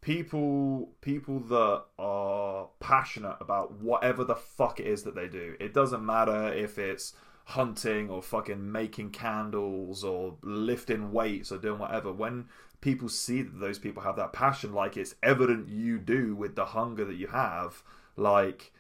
people 0.02 0.94
people 1.02 1.40
that 1.42 1.84
are 1.98 2.70
passionate 2.80 3.38
about 3.42 3.74
whatever 3.82 4.24
the 4.24 4.36
fuck 4.36 4.80
it 4.80 4.88
is 4.88 5.04
that 5.04 5.16
they 5.16 5.28
do. 5.28 5.56
It 5.60 5.74
doesn't 5.74 6.06
matter 6.06 6.54
if 6.54 6.78
it's 6.78 7.14
hunting 7.46 8.10
or 8.10 8.22
fucking 8.22 8.72
making 8.72 9.10
candles 9.10 10.04
or 10.04 10.38
lifting 10.44 11.12
weights 11.12 11.52
or 11.52 11.58
doing 11.58 11.80
whatever. 11.80 12.14
When 12.14 12.46
people 12.82 13.10
see 13.10 13.42
that 13.42 13.60
those 13.60 13.80
people 13.80 14.04
have 14.04 14.16
that 14.16 14.34
passion, 14.34 14.74
like 14.74 14.98
it's 14.98 15.16
evident 15.22 15.70
you 15.70 16.00
do 16.00 16.36
with 16.36 16.56
the 16.56 16.66
hunger 16.66 17.06
that 17.06 17.16
you 17.16 17.28
have, 17.28 17.84
like 18.16 18.72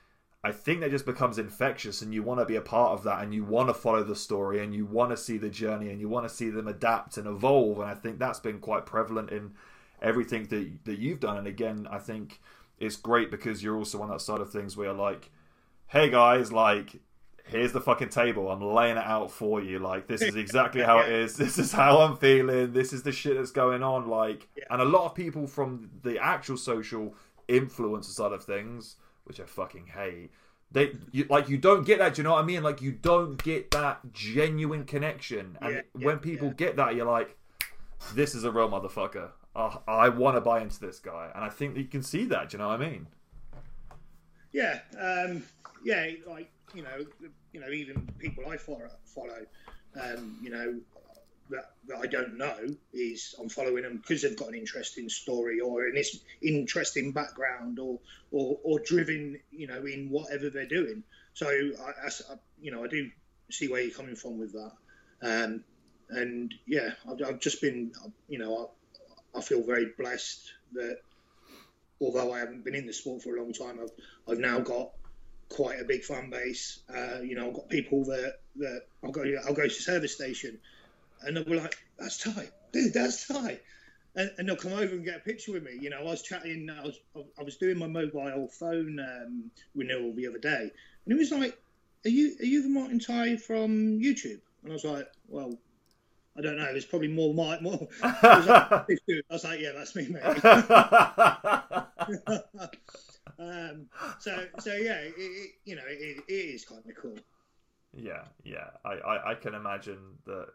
I 0.42 0.54
think 0.54 0.80
that 0.80 0.92
just 0.92 1.06
becomes 1.06 1.38
infectious 1.38 2.02
and 2.02 2.14
you 2.14 2.24
want 2.24 2.40
to 2.40 2.46
be 2.46 2.56
a 2.56 2.62
part 2.62 2.94
of 2.94 3.04
that 3.04 3.22
and 3.22 3.34
you 3.34 3.44
want 3.44 3.68
to 3.68 3.74
follow 3.74 4.04
the 4.04 4.16
story 4.16 4.64
and 4.64 4.74
you 4.74 4.86
want 4.86 5.12
to 5.12 5.18
see 5.18 5.38
the 5.38 5.50
journey 5.50 5.90
and 5.90 6.00
you 6.00 6.08
want 6.08 6.28
to 6.28 6.34
see 6.34 6.50
them 6.50 6.68
adapt 6.68 7.18
and 7.18 7.28
evolve 7.28 7.80
and 7.80 7.90
I 7.90 7.94
think 7.94 8.20
that's 8.20 8.40
been 8.40 8.60
quite 8.60 8.86
prevalent 8.86 9.32
in 9.32 9.52
everything 10.02 10.46
that 10.46 10.86
that 10.86 10.98
you've 10.98 11.20
done 11.20 11.38
and 11.38 11.48
again 11.48 11.88
I 11.92 11.98
think 12.00 12.40
it's 12.80 12.96
great 12.96 13.30
because 13.32 13.62
you're 13.62 13.76
also 13.76 14.02
on 14.02 14.10
that 14.12 14.22
side 14.22 14.40
of 14.40 14.50
things 14.50 14.78
where 14.78 14.94
like 14.94 15.30
hey 15.88 16.10
guys 16.10 16.54
like 16.54 17.02
here's 17.50 17.72
the 17.72 17.82
fucking 17.82 18.10
table 18.10 18.50
I'm 18.50 18.62
laying 18.62 18.98
it 18.98 19.06
out 19.06 19.32
for 19.32 19.62
you 19.62 19.80
like 19.80 20.08
this 20.08 20.22
is 20.22 20.36
exactly 20.36 20.82
how 20.90 21.00
it 21.00 21.10
is 21.10 21.36
this 21.38 21.58
is 21.58 21.72
how 21.72 22.00
I'm 22.00 22.18
feeling 22.18 22.74
this 22.74 22.94
is 22.94 23.04
the 23.04 23.12
shit 23.12 23.36
that's 23.36 23.52
going 23.52 23.84
on 23.84 24.08
like 24.08 24.48
yeah. 24.56 24.66
and 24.70 24.82
a 24.82 24.86
lot 24.86 25.06
of 25.06 25.16
people 25.16 25.48
from 25.48 25.90
the 26.04 26.18
actual 26.20 26.58
social 26.58 27.16
influencer 27.48 28.06
side 28.06 28.32
of 28.32 28.44
things 28.44 28.96
which 29.30 29.40
I 29.40 29.46
fucking 29.46 29.86
hate. 29.86 30.32
They 30.72 30.96
you, 31.12 31.26
like 31.30 31.50
you 31.50 31.58
don't 31.58 31.86
get 31.86 32.00
that. 32.00 32.16
Do 32.16 32.20
you 32.20 32.24
know 32.24 32.34
what 32.34 32.44
I 32.44 32.46
mean? 32.46 32.64
Like 32.64 32.82
you 32.82 32.92
don't 32.92 33.42
get 33.42 33.72
that 33.72 34.00
genuine 34.12 34.86
connection, 34.86 35.58
and 35.62 35.76
yeah, 35.76 35.82
yeah, 35.98 36.06
when 36.06 36.18
people 36.18 36.50
get 36.50 36.76
that, 36.76 36.96
you're 36.96 37.06
like, 37.06 37.38
"This 38.14 38.36
is 38.36 38.44
a 38.44 38.52
real 38.52 38.70
motherfucker. 38.70 39.30
Uh, 39.56 39.78
I 39.88 40.10
want 40.10 40.36
to 40.36 40.42
buy 40.42 40.62
into 40.62 40.80
this 40.80 41.00
guy," 41.00 41.32
and 41.34 41.44
I 41.44 41.50
think 41.50 41.78
you 41.78 41.86
can 41.86 42.04
see 42.04 42.26
that. 42.26 42.50
Do 42.50 42.58
you 42.58 42.64
know 42.64 42.70
what 42.70 42.82
I 42.82 42.90
mean? 42.90 43.08
Yeah, 44.52 44.80
um, 45.00 45.44
yeah, 45.84 46.08
like 46.28 46.52
you 46.74 46.84
know, 46.84 47.06
you 47.54 47.60
know, 47.60 47.70
even 47.70 48.08
people 48.20 48.48
I 48.48 48.58
follow, 48.58 48.90
follow, 49.06 49.46
um, 50.00 50.38
you 50.42 50.50
know, 50.50 50.80
that, 51.50 51.72
that 51.88 51.98
I 51.98 52.06
don't 52.06 52.38
know 52.38 52.58
is 52.94 53.36
I'm 53.40 53.50
following 53.50 53.84
them 53.84 53.98
because 53.98 54.22
they've 54.22 54.38
got 54.38 54.50
an 54.50 54.56
interesting 54.56 55.10
story 55.10 55.60
or 55.60 55.88
an 55.88 56.02
interesting 56.42 57.12
background 57.12 57.80
or, 57.80 58.00
or 58.32 58.60
or 58.64 58.80
driven, 58.80 59.40
you 59.52 59.68
know, 59.68 59.84
in 59.86 60.10
whatever 60.10 60.50
they're 60.50 60.68
doing. 60.68 61.04
So 61.34 61.48
I, 61.48 62.08
I 62.08 62.36
you 62.62 62.72
know, 62.72 62.84
I 62.84 62.88
do 62.88 63.10
see 63.50 63.68
where 63.68 63.82
you're 63.82 63.96
coming 63.96 64.16
from 64.16 64.40
with 64.40 64.54
that. 64.54 64.72
Um, 65.22 65.64
and 66.10 66.54
yeah, 66.66 66.92
I've, 67.10 67.22
I've, 67.28 67.40
just 67.40 67.62
been, 67.62 67.92
you 68.28 68.40
know, 68.40 68.72
I, 69.36 69.40
I, 69.40 69.42
feel 69.42 69.62
very 69.62 69.88
blessed 69.98 70.54
that 70.74 71.00
although 72.02 72.34
I 72.34 72.40
haven't 72.40 72.64
been 72.64 72.74
in 72.74 72.88
the 72.88 72.94
sport 72.94 73.22
for 73.22 73.36
a 73.36 73.42
long 73.42 73.54
time, 73.54 73.80
I've, 73.82 73.92
I've 74.32 74.40
now 74.40 74.60
got 74.60 74.92
quite 75.50 75.80
a 75.80 75.84
big 75.84 76.04
fan 76.04 76.30
base. 76.30 76.80
Uh, 76.90 77.22
you 77.22 77.36
know, 77.36 77.48
I've 77.48 77.54
got 77.54 77.70
people 77.70 78.06
that, 78.06 78.40
that 78.58 78.84
I'll 79.04 79.12
go, 79.12 79.24
I'll 79.46 79.54
go 79.54 79.64
to 79.64 79.70
service 79.70 80.16
station 80.16 80.60
and 81.22 81.36
they'll 81.36 81.44
be 81.44 81.60
like, 81.60 81.78
that's 81.98 82.18
tight, 82.18 82.52
dude, 82.72 82.94
that's 82.94 83.28
tight. 83.28 83.62
And, 84.16 84.32
and, 84.38 84.48
they'll 84.48 84.56
come 84.56 84.74
over 84.74 84.96
and 84.96 85.06
get 85.06 85.18
a 85.18 85.20
picture 85.20 85.52
with 85.52 85.64
me. 85.64 85.78
You 85.80 85.92
know, 85.92 86.00
I 86.00 86.04
was 86.04 86.22
chatting, 86.22 86.70
I 86.70 86.84
was, 86.84 87.00
I 87.38 87.44
was 87.44 87.58
doing 87.58 87.78
my 87.78 87.88
mobile 87.88 88.48
phone 88.48 89.00
um, 89.00 89.52
renewal 89.76 90.14
the 90.14 90.28
other 90.28 90.40
day, 90.40 90.72
and 91.06 91.14
it 91.14 91.18
was 91.18 91.32
like, 91.32 91.58
"Are 92.06 92.10
you, 92.10 92.36
are 92.40 92.46
you 92.46 92.64
the 92.64 92.70
Martin 92.70 93.00
Ty 93.00 93.38
from 93.38 94.00
YouTube?" 94.00 94.40
And 94.64 94.72
I 94.72 94.74
was 94.74 94.84
like, 94.84 95.08
"Well, 95.28 95.58
I 96.40 96.42
don't 96.42 96.58
know. 96.58 96.72
There's 96.72 96.86
probably 96.86 97.10
more 97.10 97.34
Mike. 97.34 97.62
More. 97.62 97.90
I 98.02 98.86
was 99.30 99.44
like, 99.44 99.60
yeah, 99.60 99.74
that's 99.76 99.94
me, 99.96 100.08
mate. 100.08 100.24
um, 103.38 103.88
so, 104.20 104.46
so 104.60 104.74
yeah, 104.74 104.98
it, 105.00 105.14
it, 105.18 105.52
you 105.66 105.76
know, 105.76 105.84
it, 105.88 106.24
it 106.28 106.32
is 106.32 106.66
kind 106.66 106.82
of 106.88 106.96
cool. 106.96 107.18
Yeah, 107.94 108.24
yeah. 108.44 108.70
I, 108.86 108.94
I, 108.94 109.32
I 109.32 109.36
can 109.36 109.54
imagine 109.54 110.00
that. 110.26 110.48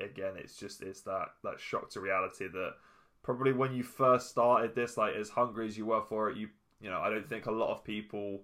Again, 0.00 0.32
it's 0.36 0.56
just 0.56 0.82
it's 0.82 1.02
that 1.02 1.28
that 1.44 1.60
shock 1.60 1.88
to 1.90 2.00
reality 2.00 2.48
that 2.48 2.74
probably 3.22 3.52
when 3.52 3.72
you 3.72 3.84
first 3.84 4.28
started 4.28 4.74
this, 4.74 4.96
like 4.96 5.14
as 5.14 5.28
hungry 5.28 5.68
as 5.68 5.78
you 5.78 5.86
were 5.86 6.02
for 6.08 6.30
it, 6.30 6.36
you 6.36 6.48
you 6.80 6.90
know, 6.90 7.00
I 7.00 7.10
don't 7.10 7.28
think 7.28 7.46
a 7.46 7.52
lot 7.52 7.70
of 7.70 7.84
people 7.84 8.40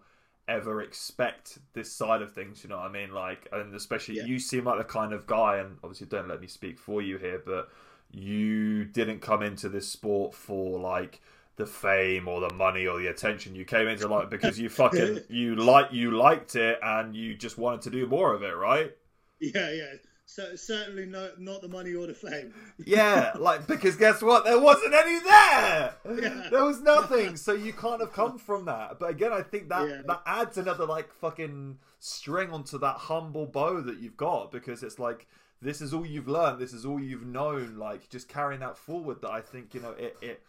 ever 0.48 0.80
expect 0.80 1.58
this 1.72 1.92
side 1.92 2.22
of 2.22 2.32
things. 2.32 2.62
You 2.62 2.70
know 2.70 2.76
what 2.76 2.86
I 2.86 2.92
mean? 2.92 3.12
Like, 3.12 3.48
and 3.52 3.74
especially 3.74 4.16
yeah. 4.16 4.24
you 4.24 4.38
seem 4.38 4.64
like 4.64 4.78
the 4.78 4.84
kind 4.84 5.12
of 5.12 5.26
guy, 5.26 5.58
and 5.58 5.76
obviously 5.82 6.06
don't 6.06 6.28
let 6.28 6.40
me 6.40 6.46
speak 6.46 6.78
for 6.78 7.02
you 7.02 7.18
here, 7.18 7.42
but 7.44 7.68
you 8.10 8.84
didn't 8.84 9.20
come 9.20 9.42
into 9.42 9.68
this 9.68 9.88
sport 9.88 10.34
for 10.34 10.80
like 10.80 11.20
the 11.60 11.66
fame 11.66 12.26
or 12.26 12.40
the 12.40 12.52
money 12.54 12.86
or 12.86 12.98
the 12.98 13.08
attention. 13.08 13.54
You 13.54 13.64
came 13.64 13.86
into 13.86 14.08
like 14.08 14.30
because 14.30 14.58
you 14.58 14.68
fucking 14.82 15.20
you 15.28 15.54
like 15.54 15.92
you 15.92 16.10
liked 16.10 16.56
it 16.56 16.78
and 16.82 17.14
you 17.14 17.34
just 17.36 17.58
wanted 17.58 17.82
to 17.82 17.90
do 17.90 18.06
more 18.06 18.34
of 18.34 18.42
it, 18.42 18.56
right? 18.56 18.92
Yeah, 19.40 19.70
yeah. 19.70 19.92
So 20.24 20.54
certainly 20.54 21.06
no, 21.06 21.30
not 21.38 21.60
the 21.60 21.68
money 21.68 21.92
or 21.94 22.06
the 22.06 22.14
fame. 22.14 22.54
yeah, 22.78 23.32
like 23.38 23.66
because 23.66 23.96
guess 23.96 24.22
what? 24.22 24.44
There 24.44 24.58
wasn't 24.58 24.94
any 24.94 25.18
there. 25.20 25.94
Yeah. 26.04 26.48
There 26.50 26.64
was 26.64 26.80
nothing. 26.80 27.36
So 27.36 27.52
you 27.52 27.72
can't 27.72 28.00
have 28.00 28.12
come 28.12 28.38
from 28.38 28.64
that. 28.64 28.98
But 28.98 29.10
again, 29.10 29.32
I 29.32 29.42
think 29.42 29.68
that 29.68 29.88
yeah. 29.88 30.02
that 30.06 30.22
adds 30.24 30.56
another 30.56 30.86
like 30.86 31.12
fucking 31.12 31.78
string 31.98 32.50
onto 32.52 32.78
that 32.78 32.96
humble 32.96 33.46
bow 33.46 33.82
that 33.82 33.98
you've 33.98 34.16
got 34.16 34.50
because 34.50 34.82
it's 34.82 34.98
like 34.98 35.26
this 35.60 35.82
is 35.82 35.92
all 35.92 36.06
you've 36.06 36.28
learned. 36.28 36.58
This 36.58 36.72
is 36.72 36.86
all 36.86 37.00
you've 37.00 37.26
known. 37.26 37.76
Like 37.76 38.08
just 38.08 38.28
carrying 38.28 38.60
that 38.60 38.78
forward. 38.78 39.20
That 39.20 39.32
I 39.32 39.42
think 39.42 39.74
you 39.74 39.80
know 39.80 39.92
it. 39.98 40.16
it 40.22 40.42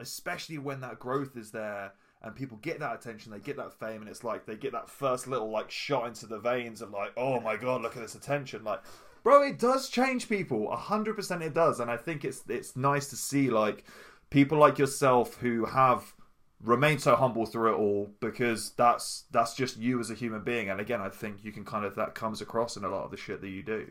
especially 0.00 0.58
when 0.58 0.80
that 0.80 0.98
growth 0.98 1.36
is 1.36 1.50
there 1.50 1.92
and 2.22 2.34
people 2.34 2.58
get 2.62 2.80
that 2.80 2.94
attention, 2.94 3.32
they 3.32 3.38
get 3.38 3.56
that 3.56 3.78
fame, 3.78 4.00
and 4.00 4.08
it's 4.08 4.24
like 4.24 4.46
they 4.46 4.56
get 4.56 4.72
that 4.72 4.88
first 4.88 5.26
little 5.26 5.50
like 5.50 5.70
shot 5.70 6.06
into 6.06 6.26
the 6.26 6.38
veins 6.38 6.80
of 6.80 6.90
like, 6.90 7.12
oh 7.16 7.40
my 7.40 7.56
god, 7.56 7.82
look 7.82 7.96
at 7.96 8.02
this 8.02 8.14
attention. 8.14 8.64
Like 8.64 8.82
bro, 9.22 9.42
it 9.42 9.58
does 9.58 9.88
change 9.88 10.28
people. 10.28 10.74
hundred 10.76 11.16
percent, 11.16 11.42
it 11.42 11.54
does, 11.54 11.80
and 11.80 11.90
I 11.90 11.96
think 11.96 12.24
it's 12.24 12.42
it's 12.48 12.76
nice 12.76 13.08
to 13.10 13.16
see 13.16 13.50
like 13.50 13.84
people 14.30 14.58
like 14.58 14.78
yourself 14.78 15.36
who 15.36 15.64
have 15.64 16.14
remained 16.62 17.00
so 17.00 17.14
humble 17.16 17.44
through 17.46 17.74
it 17.74 17.76
all 17.76 18.10
because 18.20 18.70
that's 18.72 19.24
that's 19.30 19.54
just 19.54 19.76
you 19.76 19.98
as 19.98 20.10
a 20.10 20.14
human 20.14 20.42
being. 20.42 20.70
And 20.70 20.80
again, 20.80 21.00
I 21.00 21.08
think 21.08 21.44
you 21.44 21.52
can 21.52 21.64
kind 21.64 21.84
of 21.84 21.96
that 21.96 22.14
comes 22.14 22.40
across 22.40 22.76
in 22.76 22.84
a 22.84 22.88
lot 22.88 23.04
of 23.04 23.10
the 23.10 23.16
shit 23.16 23.40
that 23.40 23.48
you 23.48 23.62
do. 23.62 23.90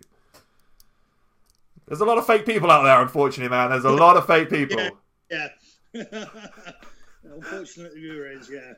There's 1.88 1.99
a 1.99 2.06
lot 2.06 2.18
of 2.18 2.26
fake 2.26 2.45
people 2.45 2.72
out 2.72 2.84
there, 2.84 3.01
unfortunately, 3.01 3.49
man. 3.49 3.70
There's 3.70 3.84
a 3.84 3.91
lot 3.91 4.16
of 4.16 4.26
fake 4.26 4.49
people. 4.49 4.78
Yeah. 5.32 5.38
yeah. 5.39 5.47
Unfortunately, 7.24 8.08
there 8.08 8.32
is, 8.32 8.50
yeah. 8.50 8.74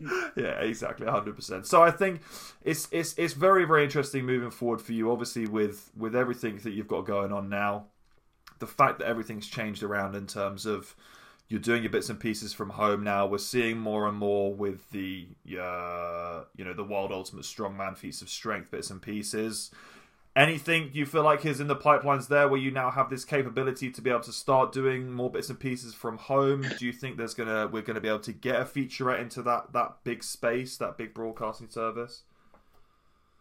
yeah, 0.36 0.60
exactly, 0.60 1.06
hundred 1.06 1.34
percent. 1.36 1.66
So 1.66 1.82
I 1.82 1.90
think 1.90 2.22
it's 2.62 2.88
it's 2.92 3.14
it's 3.18 3.34
very 3.34 3.64
very 3.64 3.84
interesting 3.84 4.24
moving 4.24 4.50
forward 4.50 4.80
for 4.80 4.92
you. 4.92 5.10
Obviously, 5.10 5.46
with 5.46 5.90
with 5.96 6.14
everything 6.14 6.58
that 6.58 6.70
you've 6.72 6.88
got 6.88 7.06
going 7.06 7.32
on 7.32 7.48
now, 7.48 7.86
the 8.58 8.66
fact 8.66 8.98
that 8.98 9.08
everything's 9.08 9.46
changed 9.46 9.82
around 9.82 10.14
in 10.14 10.26
terms 10.26 10.66
of 10.66 10.94
you're 11.48 11.60
doing 11.60 11.82
your 11.82 11.90
bits 11.90 12.10
and 12.10 12.20
pieces 12.20 12.52
from 12.52 12.70
home 12.70 13.02
now. 13.02 13.26
We're 13.26 13.38
seeing 13.38 13.78
more 13.78 14.06
and 14.06 14.16
more 14.16 14.54
with 14.54 14.90
the 14.90 15.28
uh, 15.60 16.44
you 16.56 16.64
know 16.64 16.74
the 16.74 16.84
World 16.84 17.10
Ultimate 17.10 17.44
Strongman 17.44 17.96
feats 17.96 18.22
of 18.22 18.28
strength 18.28 18.70
bits 18.70 18.90
and 18.90 19.00
pieces. 19.00 19.70
Anything 20.36 20.90
you 20.92 21.04
feel 21.04 21.24
like 21.24 21.44
is 21.44 21.60
in 21.60 21.66
the 21.66 21.76
pipelines 21.76 22.28
there 22.28 22.48
where 22.48 22.60
you 22.60 22.70
now 22.70 22.90
have 22.90 23.10
this 23.10 23.24
capability 23.24 23.90
to 23.90 24.00
be 24.00 24.10
able 24.10 24.20
to 24.20 24.32
start 24.32 24.70
doing 24.70 25.10
more 25.10 25.30
bits 25.30 25.48
and 25.48 25.58
pieces 25.58 25.94
from 25.94 26.16
home? 26.16 26.64
Do 26.78 26.86
you 26.86 26.92
think 26.92 27.16
there's 27.16 27.34
gonna 27.34 27.66
we're 27.66 27.82
gonna 27.82 28.00
be 28.00 28.08
able 28.08 28.20
to 28.20 28.32
get 28.32 28.60
a 28.60 28.64
featurette 28.64 29.20
into 29.20 29.42
that 29.42 29.72
that 29.72 29.96
big 30.04 30.22
space, 30.22 30.76
that 30.76 30.96
big 30.96 31.12
broadcasting 31.12 31.70
service? 31.70 32.22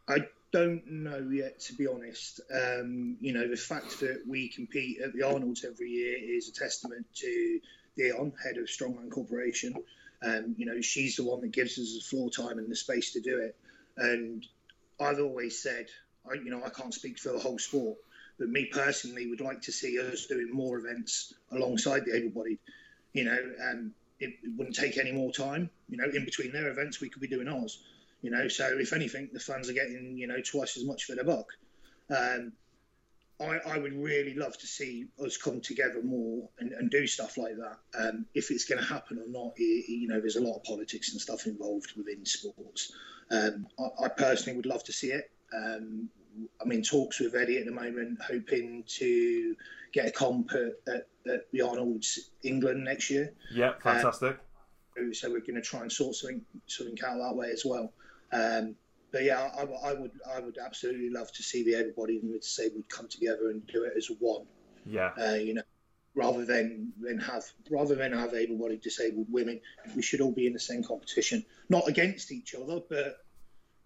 I 0.10 0.20
don't 0.52 0.88
know 0.88 1.28
yet, 1.30 1.60
to 1.60 1.74
be 1.74 1.88
honest. 1.88 2.40
Um, 2.54 3.18
you 3.20 3.34
know, 3.34 3.48
the 3.48 3.58
fact 3.58 4.00
that 4.00 4.24
we 4.28 4.48
compete 4.50 5.00
at 5.02 5.14
the 5.14 5.24
Arnold's 5.24 5.66
every 5.66 5.90
year 5.90 6.18
is 6.18 6.50
a 6.50 6.54
testament 6.54 7.06
to 7.16 7.60
Dion, 7.98 8.32
head 8.44 8.58
of 8.58 8.66
Strongman 8.66 9.12
Corporation. 9.12 9.76
Um, 10.24 10.56
you 10.58 10.66
know, 10.66 10.82
she's 10.82 11.18
the 11.18 11.24
one 11.24 11.42
that 11.42 11.52
gives 11.52 11.78
us 11.78 11.94
the 11.94 12.02
floor 12.02 12.30
time 12.30 12.58
and 12.58 12.72
the 12.72 12.76
space 12.76 13.14
to 13.14 13.20
do 13.20 13.40
it. 13.40 13.56
And 13.98 14.46
I've 15.00 15.20
always 15.20 15.62
said 15.62 15.88
I, 16.32 16.36
you 16.36 16.52
know, 16.52 16.64
I 16.64 16.70
can't 16.70 16.94
speak 16.94 17.20
for 17.20 17.32
the 17.32 17.40
whole 17.40 17.60
sport, 17.60 17.98
but 18.40 18.50
me 18.50 18.66
personally 18.66 19.28
would 19.28 19.42
like 19.42 19.62
to 19.64 19.72
see 19.72 20.00
us 20.00 20.26
doing 20.26 20.50
more 20.52 20.78
events 20.78 21.34
alongside 21.52 22.06
the 22.06 22.16
able-bodied. 22.16 22.60
You 23.14 23.26
know, 23.26 23.38
and 23.60 23.92
it, 24.20 24.36
it 24.44 24.52
wouldn't 24.56 24.76
take 24.76 24.98
any 24.98 25.12
more 25.12 25.32
time. 25.32 25.70
You 25.90 25.98
know, 25.98 26.06
in 26.06 26.26
between 26.26 26.52
their 26.52 26.70
events, 26.70 27.02
we 27.02 27.10
could 27.10 27.22
be 27.22 27.28
doing 27.28 27.48
ours. 27.48 27.80
You 28.22 28.32
know, 28.32 28.48
so 28.48 28.78
if 28.78 28.94
anything, 28.94 29.30
the 29.32 29.40
fans 29.40 29.70
are 29.70 29.74
getting 29.74 30.18
you 30.18 30.28
know 30.28 30.42
twice 30.42 30.78
as 30.78 30.84
much 30.84 31.06
for 31.06 31.16
their 31.16 31.24
buck. 31.24 31.48
Um, 32.10 32.54
I, 33.40 33.60
I, 33.68 33.78
would 33.78 33.94
really 33.94 34.34
love 34.34 34.58
to 34.58 34.66
see 34.66 35.06
us 35.24 35.38
come 35.38 35.62
together 35.62 36.02
more 36.02 36.50
and, 36.58 36.72
and 36.72 36.90
do 36.90 37.06
stuff 37.06 37.38
like 37.38 37.56
that. 37.58 37.78
Um, 37.98 38.26
if 38.34 38.50
it's 38.50 38.66
going 38.66 38.80
to 38.80 38.88
happen 38.88 39.20
or 39.20 39.30
not, 39.30 39.54
it, 39.58 39.90
you 39.90 40.08
know, 40.08 40.20
there's 40.20 40.38
a 40.38 40.42
lot 40.42 40.56
of 40.56 40.64
politics 40.64 41.12
and 41.12 41.22
stuff 41.22 41.46
involved 41.46 41.94
within 41.96 42.26
sports. 42.26 42.94
Um, 43.30 43.68
I, 43.80 44.06
I, 44.06 44.08
personally 44.08 44.58
would 44.58 44.66
love 44.66 44.84
to 44.86 44.94
see 44.94 45.12
it. 45.12 45.30
Um, 45.54 46.10
I'm 46.62 46.72
in 46.72 46.84
talks 46.84 47.20
with 47.20 47.36
Eddie 47.36 47.58
at 47.58 47.66
the 47.66 47.72
moment, 47.72 48.20
hoping 48.22 48.84
to 48.88 49.56
get 49.94 50.08
a 50.08 50.12
comp 50.12 50.52
at, 50.54 50.94
at, 50.94 51.08
at 51.32 51.52
the 51.52 51.62
Arnold's 51.62 52.32
England 52.44 52.84
next 52.84 53.10
year. 53.10 53.34
Yeah, 53.54 53.74
fantastic. 53.82 54.38
Um, 55.00 55.14
so 55.14 55.30
we're 55.30 55.40
going 55.40 55.56
to 55.56 55.62
try 55.62 55.82
and 55.82 55.92
sort 55.92 56.16
something, 56.16 56.42
something 56.66 56.98
out 57.06 57.18
that 57.18 57.36
way 57.36 57.50
as 57.52 57.64
well. 57.66 57.94
Um, 58.32 58.76
but 59.12 59.24
yeah, 59.24 59.50
I, 59.58 59.90
I, 59.90 59.94
would 59.94 60.12
I 60.36 60.40
would 60.40 60.58
absolutely 60.58 61.10
love 61.10 61.32
to 61.34 61.44
see 61.44 61.64
the 61.64 61.76
able-bodied 61.76 62.24
and 62.24 62.34
the 62.34 62.40
disabled 62.40 62.90
come 62.90 63.08
together 63.08 63.50
and 63.50 63.66
do 63.68 63.84
it 63.84 63.94
as 63.96 64.08
one. 64.20 64.46
Yeah. 64.86 65.12
Uh, 65.18 65.36
you 65.36 65.54
know, 65.54 65.64
rather 66.16 66.46
than 66.46 66.92
than 67.00 67.20
have 67.20 67.44
rather 67.70 67.96
than 67.96 68.12
have 68.12 68.34
able-bodied 68.34 68.82
disabled 68.82 69.28
women, 69.30 69.62
we 69.96 70.02
should 70.02 70.20
all 70.20 70.32
be 70.32 70.48
in 70.48 70.54
the 70.54 70.60
same 70.60 70.84
competition, 70.84 71.46
not 71.70 71.88
against 71.88 72.32
each 72.32 72.56
other, 72.56 72.80
but 72.90 73.20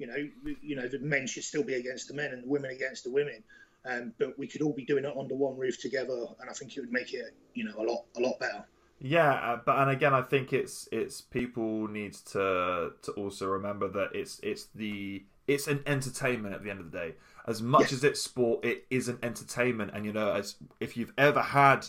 you 0.02 0.08
know, 0.08 0.56
you 0.62 0.76
know, 0.76 0.88
the 0.88 1.00
men 1.00 1.28
should 1.28 1.44
still 1.44 1.64
be 1.64 1.76
against 1.76 2.08
the 2.08 2.16
men 2.16 2.32
and 2.32 2.44
the 2.44 2.48
women 2.48 2.72
against 2.72 3.04
the 3.04 3.12
women. 3.12 3.44
Um, 3.86 4.14
but 4.20 4.38
we 4.38 4.48
could 4.48 4.62
all 4.62 4.74
be 4.74 4.86
doing 4.86 5.06
it 5.06 5.14
under 5.18 5.36
one 5.36 5.58
roof 5.58 5.80
together, 5.80 6.26
and 6.40 6.50
I 6.50 6.54
think 6.54 6.76
it 6.76 6.82
would 6.82 6.92
make 6.92 7.14
it, 7.14 7.34
you 7.54 7.64
know, 7.64 7.74
a 7.78 7.84
lot, 7.84 8.06
a 8.18 8.20
lot 8.20 8.40
better. 8.40 8.66
Yeah, 9.00 9.34
uh, 9.34 9.60
but 9.66 9.80
and 9.80 9.90
again, 9.90 10.14
I 10.14 10.22
think 10.22 10.54
it's 10.54 10.88
it's 10.92 11.22
people 11.22 11.88
need 11.88 12.14
to 12.32 12.92
to 13.02 13.12
also 13.14 13.48
remember 13.48 13.88
that 13.90 14.10
it's 14.14 14.40
it's 14.44 14.68
the 14.76 15.24
it's 15.48 15.68
an 15.68 15.82
entertainment 15.88 16.54
at 16.54 16.64
the 16.64 16.70
end 16.70 16.80
of 16.80 16.92
the 16.92 16.98
day. 16.98 17.16
As 17.48 17.62
much 17.62 17.84
yes. 17.84 17.94
as 17.94 18.04
it's 18.04 18.22
sport, 18.22 18.64
it 18.64 18.86
is 18.92 19.08
an 19.08 19.18
entertainment, 19.24 19.92
and 19.96 20.06
you 20.06 20.14
know, 20.14 20.32
as 20.32 20.56
if 20.80 20.96
you've 20.96 21.14
ever 21.18 21.42
had 21.42 21.88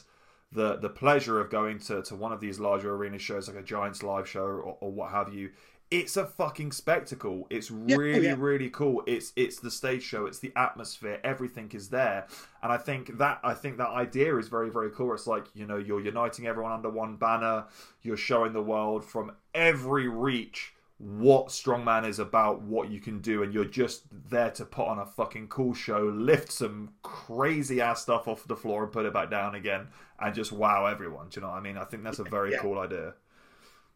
the 0.52 0.76
the 0.76 0.88
pleasure 0.88 1.40
of 1.40 1.50
going 1.50 1.78
to, 1.80 2.02
to 2.02 2.14
one 2.14 2.32
of 2.32 2.40
these 2.40 2.58
larger 2.58 2.94
arena 2.94 3.18
shows 3.18 3.48
like 3.48 3.56
a 3.56 3.62
Giants 3.62 4.02
live 4.02 4.28
show 4.28 4.44
or, 4.44 4.76
or 4.80 4.90
what 4.90 5.10
have 5.10 5.34
you, 5.34 5.50
it's 5.92 6.16
a 6.16 6.26
fucking 6.26 6.72
spectacle. 6.72 7.46
It's 7.50 7.70
Yeah, 7.70 7.96
oh, 7.96 7.98
really, 7.98 8.24
yeah. 8.26 8.34
really 8.38 8.70
cool. 8.70 9.02
It's 9.06 9.32
it's 9.36 9.58
the 9.60 9.70
stage 9.70 10.02
show. 10.02 10.26
It's 10.26 10.38
the 10.40 10.52
atmosphere. 10.56 11.20
Everything 11.22 11.70
is 11.74 11.90
there, 11.90 12.26
and 12.62 12.72
I 12.72 12.78
think 12.78 13.18
that 13.18 13.40
I 13.44 13.54
think 13.54 13.76
that 13.78 13.90
idea 13.90 14.36
is 14.38 14.48
very, 14.48 14.70
very 14.70 14.90
cool. 14.90 15.12
It's 15.14 15.26
like 15.26 15.46
you 15.54 15.66
know 15.66 15.76
you're 15.76 16.00
uniting 16.00 16.46
everyone 16.46 16.72
under 16.72 16.90
one 16.90 17.16
banner. 17.16 17.66
You're 18.02 18.16
showing 18.16 18.52
the 18.52 18.62
world 18.62 19.04
from 19.04 19.32
every 19.54 20.08
reach 20.08 20.74
what 20.98 21.48
strongman 21.48 22.06
is 22.06 22.20
about, 22.20 22.62
what 22.62 22.88
you 22.88 23.00
can 23.00 23.18
do, 23.20 23.42
and 23.42 23.52
you're 23.52 23.64
just 23.64 24.04
there 24.30 24.52
to 24.52 24.64
put 24.64 24.86
on 24.86 25.00
a 25.00 25.06
fucking 25.06 25.48
cool 25.48 25.74
show, 25.74 26.04
lift 26.14 26.52
some 26.52 26.90
crazy 27.02 27.80
ass 27.80 28.02
stuff 28.02 28.28
off 28.28 28.46
the 28.46 28.54
floor 28.56 28.84
and 28.84 28.92
put 28.92 29.04
it 29.04 29.12
back 29.12 29.28
down 29.28 29.54
again, 29.56 29.88
and 30.20 30.34
just 30.34 30.52
wow 30.52 30.86
everyone. 30.86 31.28
Do 31.28 31.40
you 31.40 31.42
know 31.42 31.50
what 31.52 31.58
I 31.58 31.60
mean? 31.60 31.76
I 31.76 31.84
think 31.84 32.04
that's 32.04 32.20
a 32.20 32.24
very 32.24 32.52
Yeah. 32.52 32.58
cool 32.58 32.78
idea. 32.78 33.14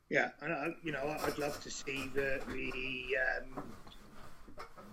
Yeah, 0.08 0.30
and 0.40 0.52
I, 0.52 0.68
you 0.84 0.92
know, 0.92 1.16
I'd 1.24 1.38
love 1.38 1.60
to 1.62 1.70
see 1.70 2.08
the 2.14 2.40
the 2.48 3.16
um, 3.58 3.62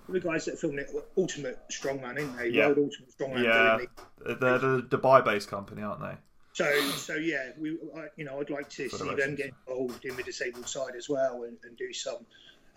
the 0.10 0.20
guys 0.20 0.46
that 0.46 0.60
filmed 0.60 0.80
it, 0.80 0.90
Ultimate 1.18 1.60
Strongman, 1.72 2.18
isn't 2.18 2.36
they? 2.38 2.50
Yeah. 2.50 2.68
World 2.68 2.80
Ultimate 2.80 3.18
Strongman. 3.18 3.44
Yeah, 3.44 3.78
doing 3.78 3.88
the- 4.26 4.36
they're 4.36 4.58
the 4.60 4.82
Dubai-based 4.82 5.48
company, 5.50 5.82
aren't 5.84 6.02
they? 6.02 6.16
So, 6.54 6.72
so 6.92 7.16
yeah, 7.16 7.50
we, 7.60 7.78
I, 7.96 8.08
you 8.16 8.26
know, 8.26 8.40
I'd 8.40 8.50
like 8.52 8.70
to 8.72 8.88
see 8.90 9.16
them 9.16 9.36
get 9.36 9.52
involved 9.68 10.06
in 10.06 10.16
the 10.16 10.22
disabled 10.24 10.68
side 10.68 10.96
as 10.96 11.10
well 11.10 11.44
and, 11.44 11.58
and 11.64 11.76
do 11.78 11.92
some. 11.94 12.26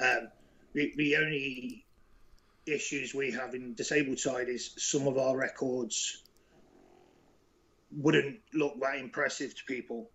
Um, 0.01 0.29
the, 0.73 0.93
the 0.97 1.17
only 1.17 1.85
issues 2.65 3.15
we 3.15 3.33
have 3.33 3.55
in 3.55 3.75
disabled 3.75 4.19
side 4.19 4.49
is 4.49 4.73
some 4.79 5.07
of 5.07 5.19
our 5.19 5.37
records 5.37 6.23
wouldn't 7.93 8.41
look 8.55 8.81
that 8.81 8.97
impressive 8.97 9.55
to 9.55 9.65
people. 9.67 10.11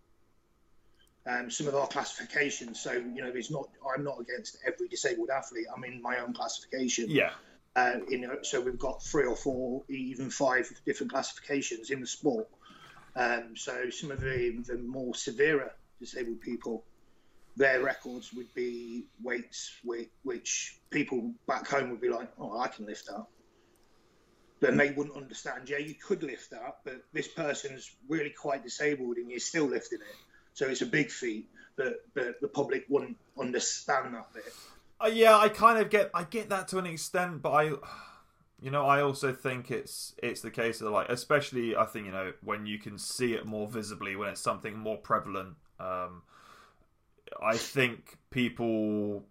Um, 1.28 1.51
some 1.51 1.67
of 1.67 1.76
our 1.76 1.88
classifications, 1.88 2.80
so 2.80 2.93
you 2.93 3.22
know, 3.22 3.32
there's 3.32 3.51
not. 3.51 3.69
I'm 3.95 4.03
not 4.03 4.19
against 4.19 4.57
every 4.65 4.88
disabled 4.88 5.30
athlete. 5.30 5.67
I'm 5.76 5.84
in 5.84 6.01
my 6.01 6.17
own 6.19 6.34
classification. 6.34 7.09
Yeah, 7.09 7.32
Uh, 7.76 7.97
you 8.09 8.17
know, 8.19 8.38
so 8.41 8.59
we've 8.59 8.80
got 8.80 9.01
three 9.03 9.26
or 9.26 9.36
four, 9.36 9.84
even 9.88 10.30
five 10.30 10.69
different 10.86 11.11
classifications 11.11 11.89
in 11.89 12.01
the 12.01 12.07
sport. 12.07 12.47
Um, 13.15 13.55
so 13.55 13.89
some 13.89 14.11
of 14.11 14.19
the, 14.19 14.61
the 14.65 14.78
more 14.78 15.15
severe 15.15 15.72
disabled 15.99 16.41
people, 16.41 16.84
their 17.55 17.82
records 17.82 18.34
would 18.34 18.53
be 18.53 19.05
weights 19.22 19.72
which, 19.84 20.09
which 20.24 20.80
people 20.89 21.34
back 21.47 21.67
home 21.67 21.91
would 21.91 22.01
be 22.01 22.09
like, 22.09 22.30
oh, 22.39 22.57
I 22.59 22.67
can 22.67 22.86
lift 22.86 23.07
that. 23.07 23.26
Then 24.59 24.78
they 24.78 24.91
wouldn't 24.91 25.15
understand, 25.15 25.69
yeah, 25.69 25.80
you 25.80 25.95
could 25.95 26.24
lift 26.24 26.51
that, 26.51 26.78
but 26.84 27.03
this 27.13 27.28
person's 27.28 27.89
really 28.07 28.30
quite 28.30 28.63
disabled 28.63 29.17
and 29.17 29.30
you're 29.30 29.39
still 29.39 29.65
lifting 29.65 29.99
it. 29.99 30.15
So 30.54 30.68
it's 30.68 30.82
a 30.82 30.86
big 30.86 31.10
feat, 31.10 31.49
but, 31.76 32.06
but 32.14 32.41
the 32.41 32.47
public 32.47 32.86
wouldn't 32.89 33.18
understand 33.39 34.14
that 34.14 34.34
bit. 34.34 34.54
Uh, 35.04 35.08
yeah, 35.08 35.38
I 35.38 35.49
kind 35.49 35.80
of 35.80 35.89
get 35.89 36.12
I 36.14 36.24
get 36.24 36.49
that 36.49 36.68
to 36.70 36.78
an 36.78 36.86
extent, 36.86 37.41
but 37.41 37.52
I, 37.52 37.64
you 38.62 38.70
know, 38.70 38.86
I 38.86 39.02
also 39.02 39.34
think 39.34 39.72
it's 39.72 40.14
it's 40.22 40.41
the 40.41 40.52
case 40.52 40.82
of 40.82 40.91
like, 40.91 41.10
especially 41.10 41.76
I 41.76 41.86
think 41.86 42.06
you 42.06 42.12
know 42.12 42.34
when 42.43 42.66
you 42.68 42.78
can 42.78 42.97
see 42.99 43.34
it 43.34 43.45
more 43.45 43.68
visibly 43.68 44.16
when 44.16 44.30
it's 44.30 44.41
something 44.41 44.78
more 44.78 44.97
prevalent. 44.97 45.56
Um, 45.80 46.22
I 47.41 47.58
think 47.58 48.18
people, 48.30 49.24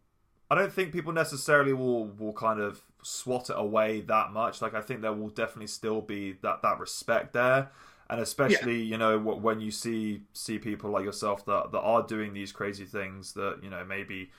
I 0.51 0.55
don't 0.55 0.73
think 0.73 0.93
people 0.93 1.13
necessarily 1.13 1.73
will 1.73 2.07
will 2.07 2.33
kind 2.33 2.61
of 2.61 2.83
swat 3.03 3.51
it 3.51 3.57
away 3.57 4.01
that 4.03 4.33
much. 4.33 4.61
Like 4.61 4.75
I 4.75 4.81
think 4.81 5.03
there 5.03 5.13
will 5.13 5.29
definitely 5.29 5.69
still 5.69 6.01
be 6.01 6.33
that 6.43 6.63
that 6.63 6.81
respect 6.81 7.33
there. 7.33 7.71
And 8.11 8.21
especially, 8.21 8.83
you 8.83 8.99
know, 8.99 9.19
when 9.19 9.61
you 9.61 9.71
see 9.71 10.23
see 10.33 10.59
people 10.59 10.91
like 10.91 11.05
yourself 11.05 11.45
that 11.47 11.71
that 11.73 11.81
are 11.81 12.03
doing 12.03 12.35
these 12.35 12.51
crazy 12.53 12.85
things 12.85 13.33
that 13.35 13.61
you 13.63 13.71
know 13.71 13.85
maybe 13.85 14.31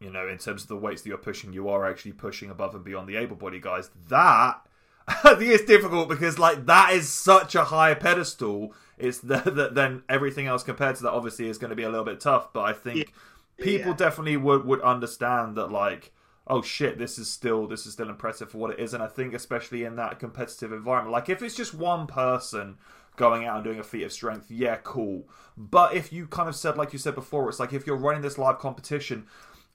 you 0.00 0.10
know, 0.10 0.26
in 0.26 0.36
terms 0.36 0.62
of 0.62 0.68
the 0.68 0.76
weights 0.76 1.02
that 1.02 1.08
you're 1.10 1.16
pushing, 1.18 1.52
you 1.52 1.68
are 1.68 1.88
actually 1.88 2.12
pushing 2.12 2.50
above 2.50 2.74
and 2.74 2.82
beyond 2.82 3.08
the 3.08 3.14
able 3.14 3.36
bodied 3.36 3.62
guys. 3.62 3.88
That 4.08 4.60
I 5.06 5.34
think 5.36 5.42
it's 5.52 5.64
difficult 5.64 6.08
because 6.08 6.40
like 6.40 6.66
that 6.66 6.92
is 6.92 7.08
such 7.08 7.54
a 7.54 7.64
high 7.64 7.94
pedestal. 7.94 8.74
It's 8.98 9.18
that 9.20 9.54
that 9.54 9.74
then 9.76 10.02
everything 10.08 10.46
else 10.48 10.64
compared 10.64 10.96
to 10.96 11.04
that 11.04 11.12
obviously 11.12 11.48
is 11.48 11.58
going 11.58 11.70
to 11.70 11.76
be 11.76 11.84
a 11.84 11.88
little 11.88 12.04
bit 12.04 12.18
tough. 12.20 12.52
But 12.52 12.62
I 12.62 12.72
think 12.72 13.12
people 13.58 13.92
Yeah. 13.92 13.96
definitely 13.96 14.36
would 14.38 14.64
would 14.64 14.80
understand 14.80 15.56
that 15.56 15.70
like. 15.70 16.12
Oh 16.46 16.62
shit! 16.62 16.98
This 16.98 17.18
is 17.18 17.30
still 17.30 17.66
this 17.66 17.86
is 17.86 17.92
still 17.92 18.08
impressive 18.08 18.50
for 18.50 18.58
what 18.58 18.72
it 18.72 18.80
is, 18.80 18.94
and 18.94 19.02
I 19.02 19.06
think 19.06 19.32
especially 19.34 19.84
in 19.84 19.96
that 19.96 20.18
competitive 20.18 20.72
environment, 20.72 21.12
like 21.12 21.28
if 21.28 21.42
it's 21.42 21.54
just 21.54 21.74
one 21.74 22.06
person 22.06 22.78
going 23.16 23.44
out 23.44 23.56
and 23.56 23.64
doing 23.64 23.78
a 23.78 23.84
feat 23.84 24.02
of 24.02 24.12
strength, 24.12 24.50
yeah, 24.50 24.76
cool. 24.82 25.28
But 25.56 25.94
if 25.94 26.12
you 26.12 26.26
kind 26.26 26.48
of 26.48 26.56
said, 26.56 26.76
like 26.76 26.92
you 26.92 26.98
said 26.98 27.14
before, 27.14 27.48
it's 27.48 27.60
like 27.60 27.72
if 27.72 27.86
you're 27.86 27.96
running 27.96 28.22
this 28.22 28.38
live 28.38 28.58
competition, 28.58 29.26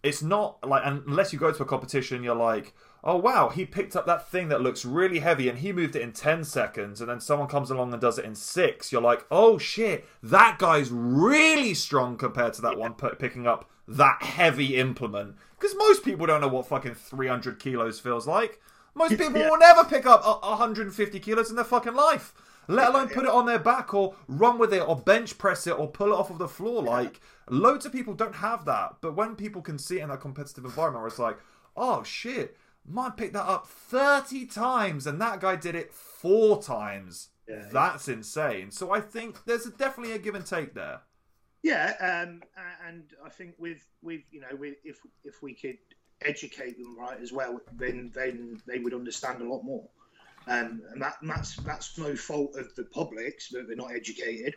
it's 0.04 0.22
not 0.22 0.58
like 0.68 0.82
unless 0.86 1.34
you 1.34 1.40
go 1.40 1.52
to 1.52 1.64
a 1.64 1.66
competition 1.66 2.24
you're 2.24 2.36
like 2.36 2.74
oh 3.04 3.16
wow 3.16 3.50
he 3.50 3.66
picked 3.66 3.96
up 3.96 4.06
that 4.06 4.30
thing 4.30 4.48
that 4.48 4.62
looks 4.62 4.86
really 4.86 5.20
heavy 5.20 5.50
and 5.50 5.60
he 5.60 5.72
moved 5.72 5.96
it 5.96 6.02
in 6.02 6.12
10 6.12 6.44
seconds 6.44 7.02
and 7.02 7.10
then 7.10 7.20
someone 7.20 7.48
comes 7.48 7.72
along 7.72 7.92
and 7.92 8.02
does 8.02 8.20
it 8.20 8.26
in 8.26 8.36
6 8.36 8.92
you're 8.92 9.02
like 9.02 9.26
oh 9.32 9.58
shit 9.58 10.06
that 10.22 10.58
guy's 10.60 10.92
really 10.92 11.74
strong 11.74 12.18
compared 12.18 12.54
to 12.54 12.62
that 12.62 12.78
one 12.78 12.94
p- 12.94 13.08
picking 13.18 13.48
up 13.48 13.70
that 13.88 14.22
heavy 14.22 14.76
implement 14.78 15.36
because 15.60 15.76
most 15.78 16.04
people 16.04 16.26
don't 16.26 16.42
know 16.42 16.48
what 16.48 16.68
fucking 16.68 16.94
300 16.96 17.60
kilos 17.60 18.00
feels 18.00 18.28
like 18.28 18.60
most 18.96 19.12
people 19.18 19.38
Yeah. 19.38 19.50
will 19.50 19.60
never 19.60 19.84
pick 19.86 20.06
up 20.06 20.24
150 20.44 21.20
kilos 21.20 21.50
in 21.50 21.56
their 21.56 21.66
fucking 21.66 21.96
life 21.96 22.34
let 22.70 22.90
alone 22.90 23.08
put 23.08 23.24
it 23.24 23.30
on 23.30 23.46
their 23.46 23.60
back 23.60 23.94
or 23.94 24.14
run 24.28 24.58
with 24.58 24.74
it 24.74 24.86
or 24.86 24.96
bench 24.98 25.38
press 25.38 25.68
it 25.68 25.80
or 25.80 25.88
pull 25.88 26.08
it 26.12 26.16
off 26.20 26.30
of 26.30 26.38
the 26.38 26.50
floor. 26.50 26.84
Like 26.84 27.22
loads 27.50 27.86
of 27.86 27.94
people 27.94 28.14
don't 28.14 28.36
have 28.36 28.66
that, 28.66 28.98
but 29.00 29.16
when 29.16 29.36
people 29.38 29.62
can 29.62 29.80
see 29.80 30.00
it 30.00 30.04
in 30.04 30.10
that 30.10 30.20
competitive 30.20 30.66
environment 30.66 31.00
where 31.02 31.08
it's 31.08 31.18
like, 31.18 31.38
oh 31.78 32.04
shit, 32.04 32.58
mine 32.86 33.12
picked 33.14 33.32
that 33.36 33.48
up 33.48 33.68
thirty 33.68 34.46
times 34.46 35.08
and 35.08 35.22
that 35.22 35.40
guy 35.40 35.56
did 35.56 35.76
it 35.76 35.94
four 35.94 36.62
times. 36.62 37.30
Yeah, 37.48 37.70
That's 37.72 38.10
insane. 38.10 38.72
So 38.72 38.92
I 38.92 39.00
think 39.00 39.46
there's 39.46 39.64
definitely 39.64 40.12
a 40.14 40.20
give 40.20 40.36
and 40.36 40.46
take 40.46 40.74
there. 40.74 41.04
Yeah, 41.64 41.94
um, 42.00 42.42
and 42.88 43.04
I 43.26 43.30
think 43.30 43.56
with 43.58 43.80
with 44.02 44.22
you 44.32 44.42
know 44.42 44.56
with, 44.58 44.76
if 44.84 45.00
if 45.24 45.42
we 45.42 45.54
could 45.54 45.78
educate 46.22 46.78
them 46.78 46.98
right 46.98 47.20
as 47.20 47.32
well, 47.34 47.60
then 47.74 48.12
then 48.14 48.62
they 48.68 48.80
would 48.80 48.94
understand 48.94 49.42
a 49.42 49.46
lot 49.46 49.64
more. 49.64 49.88
Um, 50.48 50.82
and 50.92 51.02
that 51.02 51.16
and 51.22 51.30
that's 51.30 51.56
that's 51.58 51.98
no 51.98 52.16
fault 52.16 52.56
of 52.56 52.74
the 52.76 52.84
publics 52.84 53.50
that 53.50 53.68
they're 53.68 53.76
not 53.76 53.92
educated, 53.92 54.56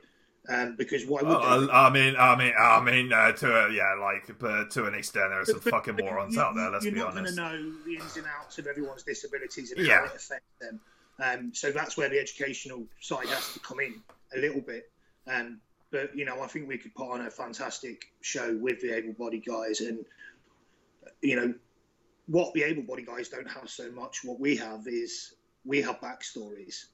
um, 0.49 0.77
because 0.77 1.05
why 1.07 1.23
would 1.23 1.33
Uh, 1.33 1.61
they? 1.67 1.73
I 1.73 1.91
mean, 1.91 2.15
I 2.17 2.37
mean, 2.37 2.53
I 2.57 2.81
mean, 2.81 3.13
uh, 3.13 3.33
to 3.33 3.67
a, 3.67 3.73
yeah, 3.73 3.95
like, 4.01 4.39
but 4.39 4.71
to 4.73 4.85
an 4.87 4.95
extent, 4.95 5.31
there 5.31 5.41
are 5.41 5.45
some 5.45 5.55
But- 5.57 5.65
but- 5.65 5.71
fucking 5.71 5.97
but 5.97 6.05
morons 6.05 6.35
you- 6.37 6.41
out 6.43 6.55
there. 6.55 6.71
Let's 6.71 6.85
be 6.85 6.91
honest. 6.91 6.97
you're 6.97 7.07
not 7.07 7.15
going 7.15 7.61
to 7.65 7.73
know 7.73 7.83
the 7.85 7.97
ins 7.97 8.17
and 8.17 8.27
outs 8.27 8.59
of 8.59 8.67
everyone's 8.69 9.03
disabilities 9.03 9.73
and 9.73 9.85
Yeah. 9.85 9.99
how 10.01 10.05
it 10.05 10.15
affects 10.15 10.55
them. 10.61 10.81
Um, 11.19 11.55
so 11.55 11.73
that's 11.73 11.97
where 11.97 12.09
the 12.09 12.21
educational 12.21 12.87
side 13.01 13.27
has 13.29 13.53
to 13.55 13.61
come 13.61 13.81
in 13.81 14.01
a 14.35 14.39
little 14.39 14.61
bit. 14.61 14.91
Um, 15.27 15.61
but 15.91 16.17
you 16.17 16.25
know, 16.25 16.41
I 16.43 16.47
think 16.47 16.69
we 16.69 16.79
could 16.79 16.95
put 16.95 17.11
on 17.11 17.27
a 17.27 17.31
fantastic 17.31 18.07
show 18.21 18.57
with 18.57 18.81
the 18.81 18.97
able-bodied 18.97 19.45
guys, 19.45 19.81
and 19.81 20.05
you 21.21 21.37
know, 21.37 21.55
what 22.27 22.55
the 22.55 22.63
able-bodied 22.65 23.07
guys 23.07 23.29
don't 23.29 23.51
have 23.51 23.69
so 23.69 23.91
much. 23.91 24.21
What 24.25 24.41
we 24.41 24.57
have 24.57 24.87
is 24.87 25.35
we 25.65 25.83
have 25.83 26.01
backstories. 26.01 26.87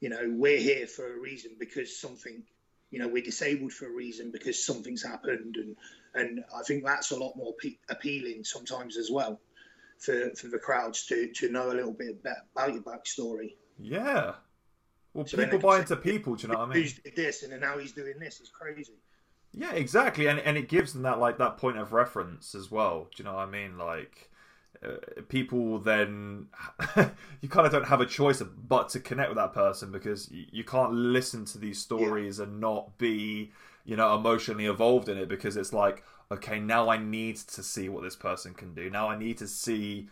You 0.00 0.08
know, 0.08 0.22
we're 0.26 0.58
here 0.58 0.86
for 0.86 1.12
a 1.12 1.18
reason 1.18 1.52
because 1.58 1.96
something. 1.98 2.42
You 2.90 2.98
know, 2.98 3.08
we're 3.08 3.22
disabled 3.22 3.72
for 3.72 3.86
a 3.86 3.90
reason 3.90 4.32
because 4.32 4.62
something's 4.62 5.02
happened, 5.02 5.56
and 5.56 5.76
and 6.14 6.44
I 6.54 6.62
think 6.62 6.84
that's 6.84 7.10
a 7.10 7.16
lot 7.16 7.36
more 7.36 7.54
pe- 7.54 7.78
appealing 7.88 8.44
sometimes 8.44 8.98
as 8.98 9.10
well 9.10 9.40
for 9.98 10.30
for 10.34 10.48
the 10.48 10.58
crowds 10.58 11.06
to 11.06 11.32
to 11.36 11.48
know 11.48 11.70
a 11.70 11.74
little 11.74 11.92
bit 11.92 12.16
about, 12.20 12.36
about 12.54 12.74
your 12.74 12.82
backstory. 12.82 13.54
Yeah. 13.78 14.34
Well, 15.14 15.26
So 15.26 15.36
people 15.36 15.58
buy 15.58 15.80
into 15.80 15.96
people. 15.96 16.36
Do 16.36 16.46
you 16.46 16.52
know 16.52 16.60
what 16.60 16.70
I 16.70 16.74
mean? 16.74 16.88
This, 17.14 17.42
and 17.42 17.52
then 17.52 17.60
now 17.60 17.78
he's 17.78 17.92
doing 17.92 18.18
this. 18.18 18.40
It's 18.40 18.50
crazy. 18.50 18.94
Yeah, 19.52 19.72
exactly, 19.72 20.26
and 20.26 20.38
and 20.40 20.56
it 20.56 20.68
gives 20.68 20.94
them 20.94 21.02
that 21.02 21.18
like 21.18 21.38
that 21.38 21.58
point 21.58 21.76
of 21.76 21.92
reference 21.92 22.54
as 22.54 22.70
well. 22.70 23.08
Do 23.14 23.22
you 23.22 23.24
know 23.24 23.34
what 23.34 23.48
I 23.48 23.50
mean? 23.50 23.76
Like 23.76 24.30
uh, 24.82 24.96
people 25.28 25.78
then 25.78 26.46
you 27.40 27.48
kind 27.48 27.66
of 27.66 27.72
don't 27.72 27.86
have 27.86 28.00
a 28.00 28.06
choice 28.06 28.42
but 28.42 28.88
to 28.88 29.00
connect 29.00 29.28
with 29.28 29.36
that 29.36 29.52
person 29.52 29.92
because 29.92 30.30
you, 30.30 30.46
you 30.50 30.64
can't 30.64 30.92
listen 30.92 31.44
to 31.44 31.58
these 31.58 31.78
stories 31.78 32.38
and 32.40 32.60
not 32.60 32.98
be 32.98 33.52
you 33.84 33.96
know 33.96 34.14
emotionally 34.16 34.66
involved 34.66 35.08
in 35.08 35.18
it 35.18 35.28
because 35.28 35.56
it's 35.56 35.72
like 35.72 36.02
okay 36.32 36.58
now 36.58 36.88
I 36.88 36.96
need 36.96 37.36
to 37.36 37.62
see 37.62 37.88
what 37.88 38.02
this 38.02 38.16
person 38.16 38.54
can 38.54 38.74
do 38.74 38.90
now 38.90 39.08
I 39.08 39.16
need 39.16 39.38
to 39.38 39.46
see 39.46 40.08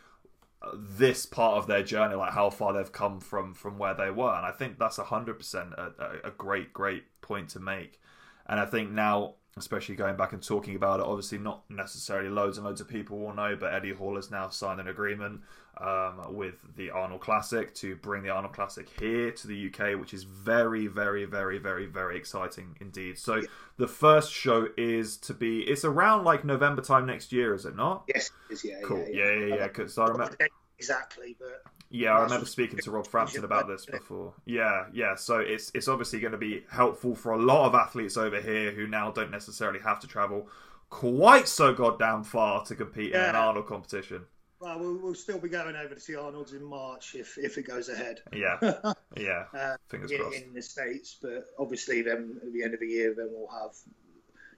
this 0.74 1.24
part 1.24 1.56
of 1.56 1.66
their 1.66 1.82
journey 1.82 2.14
like 2.14 2.32
how 2.32 2.50
far 2.50 2.72
they've 2.72 2.92
come 2.92 3.20
from 3.20 3.54
from 3.54 3.78
where 3.78 3.94
they 3.94 4.10
were. 4.10 4.34
And 4.34 4.44
I 4.44 4.50
think 4.50 4.78
that's 4.78 4.98
100% 4.98 5.72
a, 5.72 5.92
a, 5.98 6.28
a 6.28 6.30
great 6.32 6.72
great 6.72 7.04
point 7.22 7.48
to 7.50 7.60
make. 7.60 8.00
And 8.46 8.60
I 8.60 8.66
think 8.66 8.90
now 8.90 9.34
especially 9.56 9.96
going 9.96 10.16
back 10.16 10.32
and 10.32 10.42
talking 10.42 10.76
about 10.76 11.00
it. 11.00 11.06
Obviously, 11.06 11.38
not 11.38 11.62
necessarily 11.68 12.28
loads 12.28 12.56
and 12.56 12.66
loads 12.66 12.80
of 12.80 12.88
people 12.88 13.18
will 13.18 13.34
know, 13.34 13.56
but 13.56 13.74
Eddie 13.74 13.92
Hall 13.92 14.16
has 14.16 14.30
now 14.30 14.48
signed 14.48 14.80
an 14.80 14.88
agreement 14.88 15.40
um, 15.78 16.34
with 16.34 16.54
the 16.76 16.90
Arnold 16.90 17.20
Classic 17.20 17.74
to 17.74 17.96
bring 17.96 18.22
the 18.22 18.30
Arnold 18.30 18.54
Classic 18.54 18.88
here 18.98 19.30
to 19.32 19.46
the 19.46 19.66
UK, 19.66 19.98
which 19.98 20.14
is 20.14 20.24
very, 20.24 20.86
very, 20.86 21.24
very, 21.24 21.58
very, 21.58 21.86
very 21.86 22.16
exciting 22.16 22.76
indeed. 22.80 23.18
So 23.18 23.42
the 23.76 23.88
first 23.88 24.32
show 24.32 24.68
is 24.76 25.16
to 25.18 25.34
be 25.34 25.60
it's 25.60 25.84
around 25.84 26.24
like 26.24 26.44
November 26.44 26.82
time 26.82 27.06
next 27.06 27.32
year, 27.32 27.54
is 27.54 27.64
it 27.66 27.76
not? 27.76 28.04
Yes, 28.08 28.30
it 28.48 28.54
is, 28.54 28.64
yeah. 28.64 28.80
Cool. 28.84 29.06
Yeah, 29.10 29.32
yeah, 29.32 29.46
yeah. 29.46 29.54
yeah. 29.56 29.66
Because 29.68 29.96
I 29.98 30.06
remember 30.06 30.36
exactly, 30.78 31.36
but 31.38 31.62
yeah, 31.90 32.16
I 32.16 32.22
remember 32.22 32.46
speaking 32.46 32.78
to 32.78 32.90
Rob 32.92 33.06
Frampton 33.06 33.44
about 33.44 33.66
this 33.66 33.84
before. 33.84 34.32
Yeah, 34.44 34.86
yeah. 34.92 35.16
So 35.16 35.38
it's 35.38 35.72
it's 35.74 35.88
obviously 35.88 36.20
going 36.20 36.32
to 36.32 36.38
be 36.38 36.64
helpful 36.70 37.16
for 37.16 37.32
a 37.32 37.38
lot 37.38 37.66
of 37.66 37.74
athletes 37.74 38.16
over 38.16 38.40
here 38.40 38.70
who 38.70 38.86
now 38.86 39.10
don't 39.10 39.32
necessarily 39.32 39.80
have 39.80 39.98
to 40.00 40.06
travel 40.06 40.48
quite 40.88 41.48
so 41.48 41.74
goddamn 41.74 42.22
far 42.22 42.64
to 42.66 42.76
compete 42.76 43.10
yeah. 43.10 43.24
in 43.24 43.30
an 43.30 43.36
Arnold 43.36 43.66
competition. 43.66 44.22
Well, 44.60 44.78
well, 44.78 44.98
we'll 45.02 45.14
still 45.14 45.38
be 45.38 45.48
going 45.48 45.74
over 45.74 45.94
to 45.94 46.00
see 46.00 46.14
Arnold's 46.14 46.52
in 46.52 46.62
March 46.62 47.14
if, 47.14 47.38
if 47.38 47.56
it 47.56 47.62
goes 47.62 47.88
ahead. 47.88 48.20
Yeah, 48.32 48.58
yeah. 49.16 49.44
uh, 49.54 49.76
Fingers 49.88 50.12
in, 50.12 50.18
crossed. 50.18 50.36
In 50.36 50.54
the 50.54 50.62
states, 50.62 51.16
but 51.20 51.46
obviously, 51.58 52.02
then 52.02 52.38
at 52.44 52.52
the 52.52 52.62
end 52.62 52.74
of 52.74 52.80
the 52.80 52.86
year, 52.86 53.14
then 53.16 53.30
we'll 53.32 53.48
have, 53.48 53.74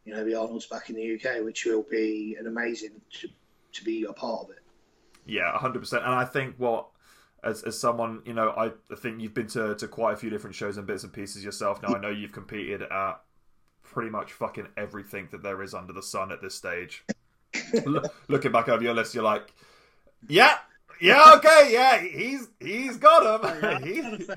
you 0.05 0.13
know, 0.13 0.25
the 0.25 0.35
Arnold's 0.35 0.67
back 0.67 0.91
in 0.91 0.97
the 0.97 1.15
UK, 1.15 1.45
which 1.45 1.65
will 1.65 1.87
be 1.89 2.37
an 2.39 2.47
amazing 2.47 3.01
to, 3.21 3.29
to 3.75 3.85
be 3.85 4.05
a 4.05 4.13
part 4.13 4.45
of 4.45 4.51
it. 4.51 4.59
Yeah, 5.25 5.57
hundred 5.57 5.79
percent. 5.79 6.05
And 6.05 6.13
I 6.13 6.25
think 6.25 6.57
what 6.59 6.89
as, 7.43 7.63
as 7.63 7.79
someone, 7.79 8.23
you 8.25 8.33
know, 8.33 8.51
I, 8.51 8.67
I 8.91 8.97
think 8.97 9.21
you've 9.21 9.35
been 9.35 9.49
to, 9.49 9.75
to 9.75 9.89
quite 9.89 10.15
a 10.15 10.17
few 10.17 10.31
different 10.31 10.55
shows 10.55 10.77
and 10.77 10.87
bits 10.87 11.05
and 11.05 11.13
pieces 11.13 11.45
yourself. 11.45 11.83
Now 11.83 11.95
I 11.95 12.01
know 12.01 12.11
you've 12.11 12.33
competed 12.33 12.83
at 12.83 13.21
pretty 13.83 14.11
much 14.11 14.33
fucking 14.33 14.69
everything 14.77 15.29
that 15.33 15.43
there 15.43 15.63
is 15.63 15.75
under 15.75 15.93
the 15.93 16.03
sun 16.03 16.33
at 16.33 16.41
this 16.41 16.55
stage. 16.55 17.05
looking 18.29 18.53
back 18.53 18.69
over 18.69 18.83
your 18.83 18.95
list, 18.95 19.15
you're 19.15 19.25
like, 19.25 19.53
yeah, 20.29 20.59
yeah, 21.01 21.33
okay, 21.37 21.71
yeah, 21.73 21.99
he's 22.01 22.49
he's 22.61 22.97
got 22.97 23.43
him. 23.43 23.83
he's... 23.83 24.27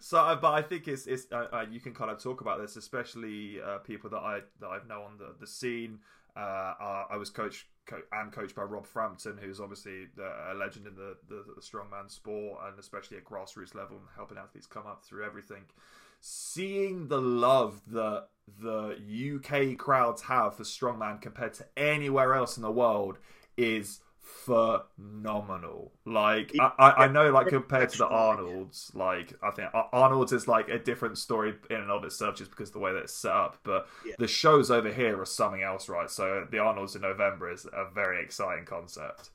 so, 0.00 0.38
but 0.42 0.52
I 0.52 0.62
think 0.62 0.86
it's 0.88 1.06
it's 1.06 1.26
uh, 1.32 1.46
uh, 1.50 1.64
you 1.70 1.80
can 1.80 1.94
kind 1.94 2.10
of 2.10 2.22
talk 2.22 2.42
about 2.42 2.60
this, 2.60 2.76
especially 2.76 3.62
uh, 3.62 3.78
people 3.78 4.10
that 4.10 4.18
I 4.18 4.40
that 4.60 4.68
I've 4.68 4.86
known 4.86 5.04
on 5.04 5.16
the 5.18 5.34
the 5.40 5.46
scene. 5.46 6.00
Uh, 6.38 7.04
I 7.10 7.16
was 7.16 7.30
coached 7.30 7.64
co- 7.86 8.02
and 8.12 8.30
coached 8.30 8.54
by 8.54 8.62
Rob 8.62 8.86
Frampton, 8.86 9.38
who's 9.40 9.60
obviously 9.60 10.06
a 10.50 10.54
legend 10.54 10.86
in 10.86 10.94
the, 10.94 11.16
the, 11.28 11.44
the 11.56 11.60
strongman 11.60 12.08
sport 12.10 12.60
and 12.66 12.78
especially 12.78 13.16
at 13.16 13.24
grassroots 13.24 13.74
level 13.74 13.96
and 13.96 14.06
helping 14.14 14.38
athletes 14.38 14.66
come 14.66 14.86
up 14.86 15.04
through 15.04 15.24
everything. 15.24 15.64
Seeing 16.20 17.08
the 17.08 17.20
love 17.20 17.80
that 17.88 18.28
the 18.60 18.96
UK 19.36 19.76
crowds 19.76 20.22
have 20.22 20.56
for 20.56 20.62
strongman 20.62 21.20
compared 21.20 21.54
to 21.54 21.66
anywhere 21.76 22.34
else 22.34 22.56
in 22.56 22.62
the 22.62 22.70
world 22.70 23.18
is 23.56 24.00
phenomenal. 24.48 25.92
Like 26.04 26.52
I, 26.58 26.94
I 26.96 27.08
know, 27.08 27.30
like 27.30 27.48
compared 27.48 27.90
to 27.90 27.98
the 27.98 28.06
Arnold's, 28.06 28.90
like 28.94 29.32
I 29.42 29.50
think 29.50 29.70
Arnold's 29.92 30.32
is 30.32 30.48
like 30.48 30.68
a 30.68 30.78
different 30.78 31.18
story 31.18 31.54
in 31.70 31.76
and 31.76 31.90
of 31.90 32.04
itself, 32.04 32.36
just 32.36 32.50
because 32.50 32.70
the 32.70 32.78
way 32.78 32.92
that 32.92 33.04
it's 33.04 33.14
set 33.14 33.32
up. 33.32 33.58
But 33.62 33.86
yeah. 34.06 34.14
the 34.18 34.28
shows 34.28 34.70
over 34.70 34.92
here 34.92 35.20
are 35.20 35.26
something 35.26 35.62
else, 35.62 35.88
right? 35.88 36.10
So 36.10 36.46
the 36.50 36.58
Arnold's 36.58 36.96
in 36.96 37.02
November 37.02 37.50
is 37.50 37.66
a 37.66 37.90
very 37.92 38.22
exciting 38.22 38.64
concept. 38.64 39.30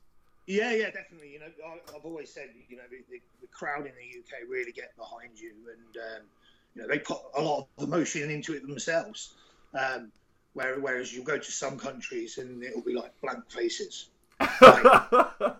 Yeah, 0.46 0.72
yeah, 0.72 0.90
definitely. 0.90 1.32
You 1.32 1.40
know, 1.40 1.46
I, 1.66 1.92
have 1.92 2.04
always 2.04 2.32
said, 2.32 2.50
you 2.68 2.76
know, 2.76 2.82
the, 2.90 2.98
the, 3.10 3.20
crowd 3.50 3.86
in 3.86 3.92
the 3.92 4.18
UK 4.18 4.48
really 4.48 4.72
get 4.72 4.94
behind 4.96 5.38
you, 5.38 5.52
and 5.70 5.96
um, 5.96 6.22
you 6.74 6.82
know, 6.82 6.88
they 6.88 6.98
put 6.98 7.18
a 7.36 7.40
lot 7.40 7.68
of 7.78 7.84
emotion 7.84 8.30
into 8.30 8.52
it 8.52 8.66
themselves. 8.66 9.34
Um, 9.72 10.10
whereas 10.54 11.12
you'll 11.12 11.24
go 11.24 11.38
to 11.38 11.52
some 11.52 11.78
countries 11.78 12.38
and 12.38 12.62
it'll 12.62 12.82
be 12.82 12.94
like 12.94 13.12
blank 13.20 13.50
faces 13.50 14.10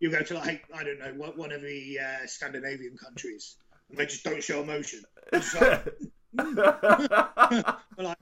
you 0.00 0.10
go 0.10 0.22
to 0.22 0.34
like 0.34 0.64
I 0.74 0.84
don't 0.84 0.98
know 0.98 1.32
one 1.34 1.52
of 1.52 1.62
the 1.62 1.98
uh, 2.00 2.26
Scandinavian 2.26 2.96
countries, 2.96 3.56
and 3.90 3.98
they 3.98 4.06
just 4.06 4.24
don't 4.24 4.42
show 4.42 4.62
emotion. 4.62 5.02
Like, 5.32 5.42
mm. 5.42 5.92
like, 7.98 8.18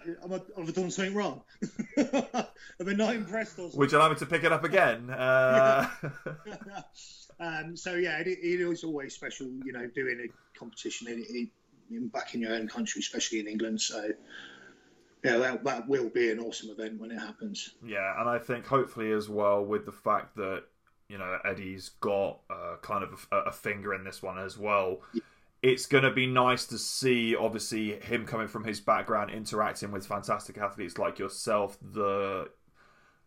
have 0.56 0.74
done 0.74 0.90
something 0.90 1.14
wrong? 1.14 1.42
Have 1.96 2.86
they 2.86 2.94
not 2.94 3.14
impressed 3.14 3.58
us? 3.58 3.74
Would 3.74 3.90
you 3.90 3.98
like 3.98 4.12
me 4.12 4.18
to 4.18 4.26
pick 4.26 4.44
it 4.44 4.52
up 4.52 4.64
again? 4.64 5.10
Uh... 5.10 5.88
um, 7.40 7.76
so 7.76 7.94
yeah, 7.94 8.18
it, 8.18 8.28
it 8.28 8.60
is 8.60 8.84
always 8.84 9.14
special, 9.14 9.46
you 9.64 9.72
know, 9.72 9.88
doing 9.94 10.28
a 10.28 10.58
competition 10.58 11.08
in, 11.08 11.50
in, 11.90 12.08
back 12.08 12.34
in 12.34 12.42
your 12.42 12.54
own 12.54 12.68
country, 12.68 13.00
especially 13.00 13.40
in 13.40 13.48
England. 13.48 13.80
So 13.80 14.10
yeah, 15.26 15.38
that, 15.38 15.64
that 15.64 15.88
will 15.88 16.08
be 16.08 16.30
an 16.30 16.38
awesome 16.38 16.70
event 16.70 17.00
when 17.00 17.10
it 17.10 17.18
happens. 17.18 17.74
Yeah, 17.84 18.20
and 18.20 18.28
I 18.28 18.38
think 18.38 18.66
hopefully 18.66 19.12
as 19.12 19.28
well 19.28 19.64
with 19.64 19.84
the 19.84 19.92
fact 19.92 20.36
that 20.36 20.64
you 21.08 21.18
know 21.18 21.38
Eddie's 21.44 21.90
got 22.00 22.40
uh, 22.50 22.76
kind 22.82 23.02
of 23.02 23.26
a, 23.32 23.36
a, 23.36 23.52
finger 23.52 23.94
in 23.94 24.04
this 24.04 24.22
one 24.22 24.38
as 24.38 24.56
well. 24.56 25.00
Yeah. 25.12 25.22
It's 25.62 25.86
going 25.86 26.04
to 26.04 26.12
be 26.12 26.26
nice 26.26 26.66
to 26.66 26.78
see, 26.78 27.34
obviously, 27.34 27.98
him 28.00 28.24
coming 28.24 28.46
from 28.46 28.62
his 28.62 28.78
background, 28.78 29.30
interacting 29.30 29.90
with 29.90 30.06
fantastic 30.06 30.58
athletes 30.58 30.98
like 30.98 31.18
yourself. 31.18 31.76
The 31.80 32.50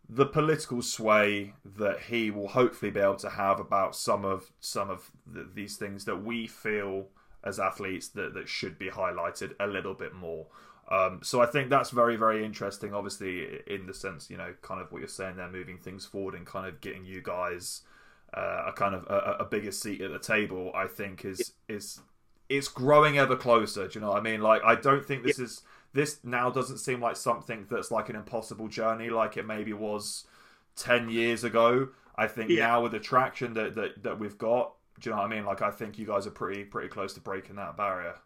the 0.08 0.26
political 0.26 0.82
sway 0.82 1.54
that 1.76 2.00
he 2.00 2.30
will 2.30 2.48
hopefully 2.48 2.90
be 2.90 2.98
able 2.98 3.14
to 3.16 3.30
have 3.30 3.60
about 3.60 3.94
some 3.94 4.24
of 4.24 4.50
some 4.60 4.90
of 4.90 5.10
the, 5.26 5.48
these 5.54 5.76
things 5.76 6.04
that 6.04 6.24
we 6.24 6.46
feel 6.46 7.08
as 7.44 7.58
athletes 7.58 8.08
that, 8.08 8.34
that 8.34 8.48
should 8.48 8.78
be 8.78 8.88
highlighted 8.88 9.52
a 9.60 9.66
little 9.66 9.94
bit 9.94 10.14
more. 10.14 10.46
Um, 10.90 11.20
so 11.22 11.40
I 11.40 11.46
think 11.46 11.70
that's 11.70 11.90
very, 11.90 12.16
very 12.16 12.44
interesting. 12.44 12.92
Obviously, 12.92 13.60
in 13.66 13.86
the 13.86 13.94
sense, 13.94 14.28
you 14.28 14.36
know, 14.36 14.54
kind 14.60 14.80
of 14.80 14.90
what 14.90 14.98
you're 14.98 15.08
saying 15.08 15.36
there, 15.36 15.48
moving 15.48 15.78
things 15.78 16.04
forward 16.04 16.34
and 16.34 16.44
kind 16.44 16.66
of 16.66 16.80
getting 16.80 17.04
you 17.04 17.22
guys 17.22 17.82
uh, 18.34 18.64
a 18.66 18.72
kind 18.72 18.94
of 18.94 19.04
a, 19.08 19.36
a, 19.40 19.44
bigger 19.44 19.70
seat 19.70 20.00
at 20.00 20.12
the 20.12 20.18
table. 20.18 20.72
I 20.74 20.86
think 20.86 21.24
is 21.24 21.52
yeah. 21.68 21.76
is 21.76 22.00
it's 22.48 22.68
growing 22.68 23.18
ever 23.18 23.36
closer. 23.36 23.86
Do 23.86 23.98
you 23.98 24.00
know 24.04 24.10
what 24.10 24.18
I 24.18 24.20
mean? 24.20 24.40
Like, 24.40 24.62
I 24.64 24.74
don't 24.74 25.04
think 25.04 25.22
this 25.22 25.38
yeah. 25.38 25.44
is 25.44 25.62
this 25.92 26.18
now 26.24 26.50
doesn't 26.50 26.78
seem 26.78 27.00
like 27.00 27.16
something 27.16 27.66
that's 27.70 27.92
like 27.92 28.08
an 28.08 28.16
impossible 28.16 28.68
journey, 28.68 29.10
like 29.10 29.36
it 29.36 29.46
maybe 29.46 29.72
was 29.72 30.26
ten 30.74 31.08
years 31.08 31.44
ago. 31.44 31.88
I 32.16 32.26
think 32.26 32.50
yeah. 32.50 32.66
now 32.66 32.82
with 32.82 32.92
the 32.92 33.00
traction 33.00 33.54
that, 33.54 33.76
that 33.76 34.02
that 34.02 34.18
we've 34.18 34.38
got, 34.38 34.74
do 34.98 35.10
you 35.10 35.14
know 35.14 35.22
what 35.22 35.30
I 35.30 35.34
mean? 35.34 35.44
Like, 35.44 35.62
I 35.62 35.70
think 35.70 35.98
you 35.98 36.06
guys 36.06 36.26
are 36.26 36.32
pretty 36.32 36.64
pretty 36.64 36.88
close 36.88 37.14
to 37.14 37.20
breaking 37.20 37.56
that 37.56 37.76
barrier 37.76 38.16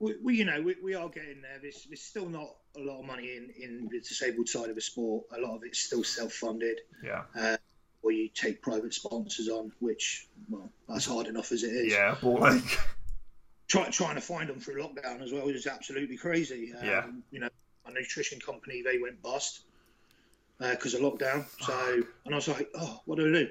we, 0.00 0.14
we, 0.22 0.36
you 0.36 0.44
know, 0.44 0.60
we, 0.62 0.76
we 0.82 0.94
are 0.94 1.08
getting 1.08 1.42
there. 1.42 1.58
There's, 1.60 1.84
there's 1.88 2.02
still 2.02 2.28
not 2.28 2.48
a 2.76 2.80
lot 2.80 3.00
of 3.00 3.06
money 3.06 3.36
in, 3.36 3.50
in 3.62 3.88
the 3.90 4.00
disabled 4.00 4.48
side 4.48 4.70
of 4.70 4.74
the 4.74 4.80
sport. 4.80 5.26
A 5.36 5.40
lot 5.40 5.56
of 5.56 5.62
it's 5.62 5.78
still 5.78 6.02
self-funded. 6.02 6.80
Yeah. 7.04 7.22
Uh, 7.38 7.56
or 8.02 8.10
you 8.10 8.28
take 8.28 8.62
private 8.62 8.94
sponsors 8.94 9.48
on, 9.48 9.72
which, 9.78 10.26
well, 10.48 10.72
that's 10.88 11.04
hard 11.04 11.26
enough 11.26 11.52
as 11.52 11.62
it 11.62 11.68
is. 11.68 11.92
Yeah, 11.92 12.16
but 12.20 12.28
like... 12.40 12.80
Try, 13.68 13.88
trying 13.90 14.16
to 14.16 14.20
find 14.20 14.48
them 14.48 14.58
through 14.58 14.82
lockdown 14.82 15.22
as 15.22 15.32
well 15.32 15.46
is 15.48 15.68
absolutely 15.68 16.16
crazy. 16.16 16.72
Um, 16.76 16.84
yeah. 16.84 17.06
You 17.30 17.40
know, 17.40 17.48
a 17.86 17.92
nutrition 17.92 18.40
company, 18.40 18.82
they 18.82 18.98
went 18.98 19.22
bust 19.22 19.60
because 20.58 20.94
uh, 20.94 20.98
of 20.98 21.04
lockdown. 21.04 21.44
So, 21.60 22.02
and 22.24 22.34
I 22.34 22.36
was 22.36 22.48
like, 22.48 22.68
oh, 22.74 23.00
what 23.04 23.18
do 23.18 23.28
I 23.28 23.38
do? 23.38 23.48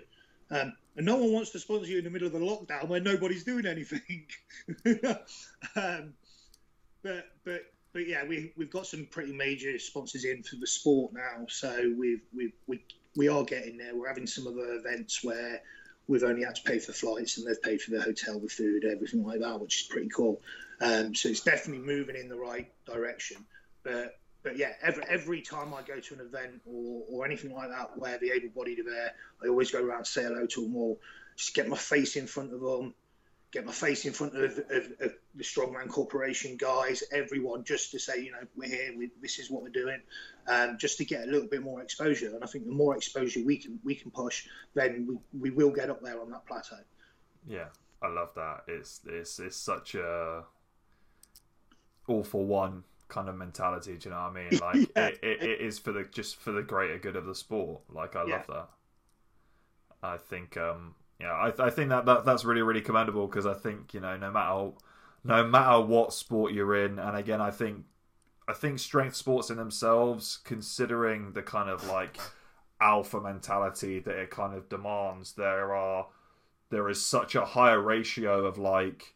Um, 0.51 0.73
and 0.97 1.05
no 1.05 1.15
one 1.15 1.31
wants 1.31 1.51
to 1.51 1.59
sponsor 1.59 1.89
you 1.89 1.99
in 1.99 2.03
the 2.03 2.09
middle 2.09 2.27
of 2.27 2.33
the 2.33 2.39
lockdown 2.39 2.89
where 2.89 2.99
nobody's 2.99 3.45
doing 3.45 3.65
anything. 3.65 4.25
um, 5.75 6.13
but 7.03 7.25
but 7.43 7.61
but 7.93 8.07
yeah, 8.07 8.25
we 8.25 8.53
we've 8.55 8.71
got 8.71 8.87
some 8.87 9.07
pretty 9.09 9.33
major 9.33 9.77
sponsors 9.79 10.25
in 10.25 10.43
for 10.43 10.55
the 10.57 10.67
sport 10.67 11.13
now, 11.13 11.45
so 11.47 11.93
we've 11.97 12.23
we 12.35 12.53
we 12.67 12.83
we 13.15 13.27
are 13.27 13.43
getting 13.43 13.77
there. 13.77 13.95
We're 13.95 14.07
having 14.07 14.27
some 14.27 14.47
other 14.47 14.75
events 14.75 15.23
where 15.23 15.61
we've 16.07 16.23
only 16.23 16.43
had 16.43 16.55
to 16.55 16.63
pay 16.63 16.79
for 16.79 16.91
flights 16.91 17.37
and 17.37 17.47
they've 17.47 17.61
paid 17.61 17.81
for 17.81 17.91
the 17.91 18.01
hotel, 18.01 18.39
the 18.39 18.47
food, 18.47 18.83
everything 18.83 19.23
like 19.23 19.41
that, 19.41 19.59
which 19.59 19.81
is 19.81 19.87
pretty 19.87 20.09
cool. 20.09 20.41
Um, 20.81 21.13
so 21.13 21.29
it's 21.29 21.41
definitely 21.41 21.85
moving 21.85 22.15
in 22.15 22.29
the 22.29 22.35
right 22.35 22.71
direction. 22.85 23.45
But 23.83 24.17
but 24.41 24.57
yeah, 24.57 24.71
every 24.81 25.03
every 25.07 25.41
time 25.41 25.73
I 25.73 25.81
go 25.81 25.99
to 25.99 26.13
an 26.13 26.21
event 26.21 26.61
or, 26.65 27.03
or 27.09 27.25
anything 27.25 27.53
like 27.53 27.69
that 27.69 27.97
where 27.97 28.17
the 28.17 28.31
able-bodied 28.31 28.79
are 28.79 28.83
there, 28.83 29.13
I 29.43 29.47
always 29.47 29.71
go 29.71 29.83
around 29.83 30.05
say 30.05 30.23
hello 30.23 30.45
to 30.45 30.61
them 30.61 30.75
all, 30.75 30.99
just 31.35 31.53
get 31.53 31.67
my 31.67 31.77
face 31.77 32.15
in 32.15 32.27
front 32.27 32.53
of 32.53 32.61
them, 32.61 32.93
get 33.51 33.65
my 33.65 33.71
face 33.71 34.05
in 34.05 34.13
front 34.13 34.35
of, 34.35 34.57
of, 34.57 34.91
of, 35.01 35.13
the 35.39 35.45
Strongman 35.45 35.87
Corporation 35.87 36.57
guys, 36.57 37.01
everyone, 37.13 37.63
just 37.63 37.91
to 37.91 37.99
say, 37.99 38.21
you 38.21 38.31
know, 38.33 38.39
we're 38.57 38.67
here, 38.67 38.93
we, 38.97 39.09
this 39.21 39.39
is 39.39 39.49
what 39.49 39.63
we're 39.63 39.69
doing, 39.69 40.01
um, 40.47 40.77
just 40.77 40.97
to 40.97 41.05
get 41.05 41.23
a 41.23 41.31
little 41.31 41.47
bit 41.47 41.63
more 41.63 41.81
exposure. 41.81 42.35
And 42.35 42.43
I 42.43 42.47
think 42.47 42.65
the 42.65 42.73
more 42.73 42.95
exposure 42.97 43.39
we 43.43 43.57
can 43.57 43.79
we 43.85 43.95
can 43.95 44.11
push, 44.11 44.47
then 44.73 45.17
we, 45.33 45.49
we 45.49 45.55
will 45.55 45.71
get 45.71 45.89
up 45.89 46.03
there 46.03 46.21
on 46.21 46.29
that 46.31 46.45
plateau. 46.45 46.75
Yeah, 47.47 47.67
I 48.03 48.09
love 48.09 48.33
that. 48.35 48.63
It's 48.67 48.99
it's 49.07 49.39
it's 49.39 49.55
such 49.55 49.95
a 49.95 50.43
all 52.07 52.23
for 52.25 52.45
one 52.45 52.83
kind 53.07 53.29
of 53.29 53.35
mentality. 53.35 53.95
Do 53.95 54.09
you 54.09 54.15
know 54.15 54.21
what 54.21 54.37
I 54.37 54.49
mean? 54.49 54.59
Like 54.61 54.89
yeah. 54.93 55.07
it, 55.07 55.19
it, 55.23 55.43
it 55.43 55.61
is 55.61 55.79
for 55.79 55.93
the 55.93 56.03
just 56.03 56.35
for 56.35 56.51
the 56.51 56.63
greater 56.63 56.99
good 56.99 57.15
of 57.15 57.25
the 57.25 57.35
sport. 57.35 57.79
Like 57.89 58.17
I 58.17 58.25
yeah. 58.25 58.35
love 58.35 58.47
that. 58.47 58.69
I 60.03 60.17
think 60.17 60.57
um 60.57 60.95
yeah, 61.17 61.31
I, 61.31 61.53
I 61.59 61.69
think 61.69 61.89
that, 61.91 62.05
that 62.07 62.25
that's 62.25 62.43
really 62.43 62.61
really 62.61 62.81
commendable 62.81 63.25
because 63.27 63.45
I 63.45 63.53
think 63.53 63.93
you 63.93 64.01
know 64.01 64.17
no 64.17 64.31
matter 64.31 64.71
no 65.23 65.43
matter 65.43 65.81
what 65.81 66.13
sport 66.13 66.53
you're 66.53 66.85
in, 66.85 66.99
and 66.99 67.15
again 67.17 67.41
I 67.41 67.51
think 67.51 67.85
I 68.47 68.53
think 68.53 68.79
strength 68.79 69.15
sports 69.15 69.49
in 69.49 69.57
themselves, 69.57 70.39
considering 70.43 71.33
the 71.33 71.43
kind 71.43 71.69
of 71.69 71.87
like 71.87 72.17
alpha 72.81 73.19
mentality 73.19 73.99
that 73.99 74.15
it 74.15 74.31
kind 74.31 74.55
of 74.55 74.69
demands, 74.69 75.33
there 75.33 75.75
are 75.75 76.07
there 76.69 76.89
is 76.89 77.05
such 77.05 77.35
a 77.35 77.45
higher 77.45 77.81
ratio 77.81 78.45
of 78.45 78.57
like 78.57 79.13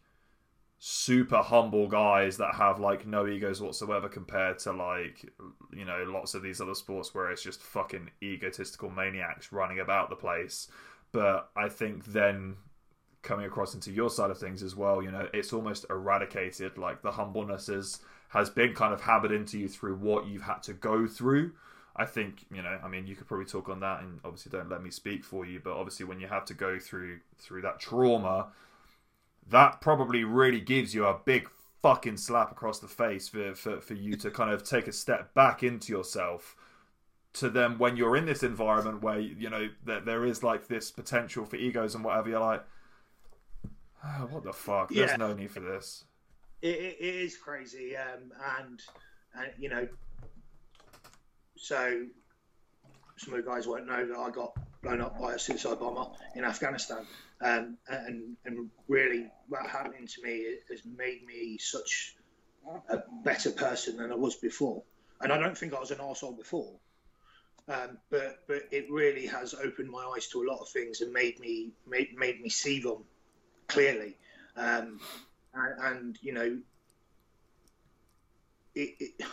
super 0.78 1.38
humble 1.38 1.88
guys 1.88 2.36
that 2.36 2.54
have 2.54 2.78
like 2.78 3.06
no 3.06 3.26
egos 3.26 3.60
whatsoever 3.60 4.08
compared 4.08 4.58
to 4.58 4.72
like 4.72 5.24
you 5.72 5.84
know 5.84 6.04
lots 6.06 6.34
of 6.34 6.42
these 6.42 6.60
other 6.60 6.74
sports 6.74 7.14
where 7.14 7.30
it's 7.30 7.42
just 7.42 7.62
fucking 7.62 8.10
egotistical 8.22 8.90
maniacs 8.90 9.52
running 9.52 9.80
about 9.80 10.10
the 10.10 10.16
place. 10.16 10.68
But 11.12 11.48
i 11.56 11.68
think 11.68 12.04
then 12.06 12.56
coming 13.24 13.46
across 13.46 13.74
into 13.74 13.90
your 13.90 14.10
side 14.10 14.30
of 14.30 14.38
things 14.38 14.62
as 14.62 14.76
well 14.76 15.02
you 15.02 15.10
know 15.10 15.26
it's 15.34 15.52
almost 15.52 15.84
eradicated 15.90 16.78
like 16.78 17.02
the 17.02 17.10
humbleness 17.10 17.68
is 17.68 18.00
has 18.28 18.48
been 18.50 18.72
kind 18.74 18.94
of 18.94 19.00
hammered 19.00 19.32
into 19.32 19.58
you 19.58 19.68
through 19.68 19.96
what 19.96 20.26
you've 20.26 20.42
had 20.42 20.62
to 20.62 20.72
go 20.72 21.06
through 21.06 21.50
I 21.96 22.06
think 22.06 22.46
you 22.52 22.62
know. 22.62 22.78
I 22.82 22.88
mean, 22.88 23.06
you 23.06 23.14
could 23.14 23.28
probably 23.28 23.46
talk 23.46 23.68
on 23.68 23.80
that, 23.80 24.02
and 24.02 24.18
obviously 24.24 24.50
don't 24.50 24.68
let 24.68 24.82
me 24.82 24.90
speak 24.90 25.24
for 25.24 25.46
you. 25.46 25.60
But 25.62 25.74
obviously, 25.74 26.06
when 26.06 26.18
you 26.18 26.26
have 26.26 26.44
to 26.46 26.54
go 26.54 26.78
through 26.78 27.20
through 27.38 27.62
that 27.62 27.78
trauma, 27.78 28.48
that 29.48 29.80
probably 29.80 30.24
really 30.24 30.60
gives 30.60 30.94
you 30.94 31.06
a 31.06 31.18
big 31.24 31.48
fucking 31.82 32.16
slap 32.16 32.50
across 32.50 32.80
the 32.80 32.88
face 32.88 33.28
for 33.28 33.54
for, 33.54 33.80
for 33.80 33.94
you 33.94 34.16
to 34.16 34.30
kind 34.30 34.50
of 34.50 34.64
take 34.64 34.88
a 34.88 34.92
step 34.92 35.34
back 35.34 35.62
into 35.62 35.92
yourself. 35.92 36.56
To 37.34 37.50
them, 37.50 37.78
when 37.78 37.96
you're 37.96 38.16
in 38.16 38.26
this 38.26 38.44
environment 38.44 39.02
where 39.02 39.18
you 39.20 39.50
know 39.50 39.68
that 39.84 40.04
there 40.04 40.24
is 40.24 40.42
like 40.42 40.66
this 40.66 40.90
potential 40.90 41.44
for 41.44 41.56
egos 41.56 41.94
and 41.94 42.04
whatever, 42.04 42.28
you're 42.28 42.40
like, 42.40 42.64
oh, 44.04 44.26
what 44.30 44.44
the 44.44 44.52
fuck? 44.52 44.90
There's 44.90 45.10
yeah. 45.10 45.16
no 45.16 45.32
need 45.32 45.50
for 45.50 45.60
this. 45.60 46.04
it, 46.62 46.96
it 47.00 47.14
is 47.14 47.36
crazy, 47.36 47.96
um, 47.96 48.32
and 48.58 48.80
and 49.34 49.52
you 49.58 49.68
know 49.68 49.88
so 51.56 52.04
some 53.16 53.34
of 53.34 53.44
the 53.44 53.50
guys 53.50 53.66
won't 53.66 53.86
know 53.86 54.06
that 54.06 54.18
I 54.18 54.30
got 54.30 54.52
blown 54.82 55.00
up 55.00 55.18
by 55.18 55.32
a 55.32 55.38
suicide 55.38 55.80
bomber 55.80 56.10
in 56.34 56.44
Afghanistan. 56.44 57.06
Um, 57.40 57.78
and, 57.88 58.36
and 58.44 58.70
really, 58.86 59.30
what 59.48 59.66
happening 59.66 60.06
to 60.06 60.22
me 60.22 60.56
has 60.70 60.82
made 60.84 61.24
me 61.26 61.58
such 61.58 62.16
a 62.88 62.98
better 63.24 63.50
person 63.50 63.96
than 63.96 64.12
I 64.12 64.14
was 64.14 64.36
before. 64.36 64.82
And 65.20 65.32
I 65.32 65.38
don't 65.38 65.56
think 65.56 65.74
I 65.74 65.80
was 65.80 65.90
an 65.90 65.98
arsehole 65.98 66.36
before. 66.36 66.74
Um, 67.66 67.96
but 68.10 68.40
but 68.46 68.64
it 68.72 68.90
really 68.90 69.26
has 69.26 69.54
opened 69.54 69.88
my 69.90 70.04
eyes 70.14 70.28
to 70.28 70.42
a 70.42 70.46
lot 70.46 70.60
of 70.60 70.68
things 70.68 71.00
and 71.00 71.14
made 71.14 71.40
me 71.40 71.70
made, 71.86 72.14
made 72.14 72.42
me 72.42 72.50
see 72.50 72.80
them 72.80 73.04
clearly. 73.68 74.16
Um, 74.56 75.00
and, 75.54 75.82
and, 75.82 76.18
you 76.22 76.32
know, 76.32 76.58
it, 78.74 78.94
it, 78.98 79.26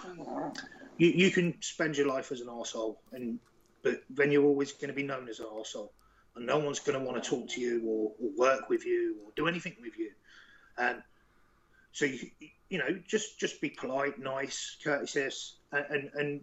you, 0.97 1.09
you 1.09 1.31
can 1.31 1.55
spend 1.61 1.97
your 1.97 2.07
life 2.07 2.31
as 2.31 2.41
an 2.41 2.47
arsehole, 2.47 2.97
and 3.11 3.39
but 3.83 4.03
then 4.09 4.31
you're 4.31 4.45
always 4.45 4.71
going 4.73 4.89
to 4.89 4.93
be 4.93 5.03
known 5.03 5.27
as 5.27 5.39
an 5.39 5.47
arsehole, 5.47 5.89
and 6.35 6.45
no 6.45 6.59
one's 6.59 6.79
going 6.79 6.99
to 6.99 7.03
want 7.05 7.21
to 7.21 7.29
talk 7.29 7.49
to 7.49 7.61
you 7.61 7.81
or, 7.85 8.11
or, 8.21 8.29
work 8.37 8.69
with 8.69 8.85
you 8.85 9.17
or 9.25 9.31
do 9.35 9.47
anything 9.47 9.75
with 9.81 9.97
you. 9.97 10.11
And 10.77 11.01
so 11.91 12.05
you, 12.05 12.29
you 12.69 12.77
know, 12.77 12.99
just 13.07 13.39
just 13.39 13.59
be 13.61 13.69
polite, 13.69 14.19
nice, 14.19 14.77
courteous, 14.83 15.55
and, 15.71 15.85
and, 15.89 16.09
and 16.13 16.41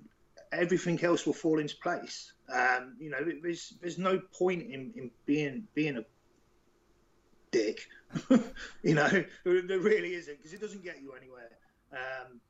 everything 0.52 1.02
else 1.04 1.24
will 1.26 1.32
fall 1.32 1.58
into 1.58 1.76
place. 1.76 2.32
Um, 2.52 2.96
you 2.98 3.10
know, 3.10 3.18
there's 3.42 3.74
there's 3.80 3.98
no 3.98 4.20
point 4.38 4.62
in, 4.62 4.92
in 4.96 5.10
being 5.24 5.64
being 5.74 5.98
a 5.98 6.04
dick. 7.50 7.86
you 8.82 8.94
know, 8.94 9.08
there 9.44 9.78
really 9.78 10.14
isn't 10.14 10.36
because 10.36 10.52
it 10.52 10.60
doesn't 10.60 10.82
get 10.82 11.00
you 11.02 11.12
anywhere. 11.12 11.50
Um, 11.92 12.40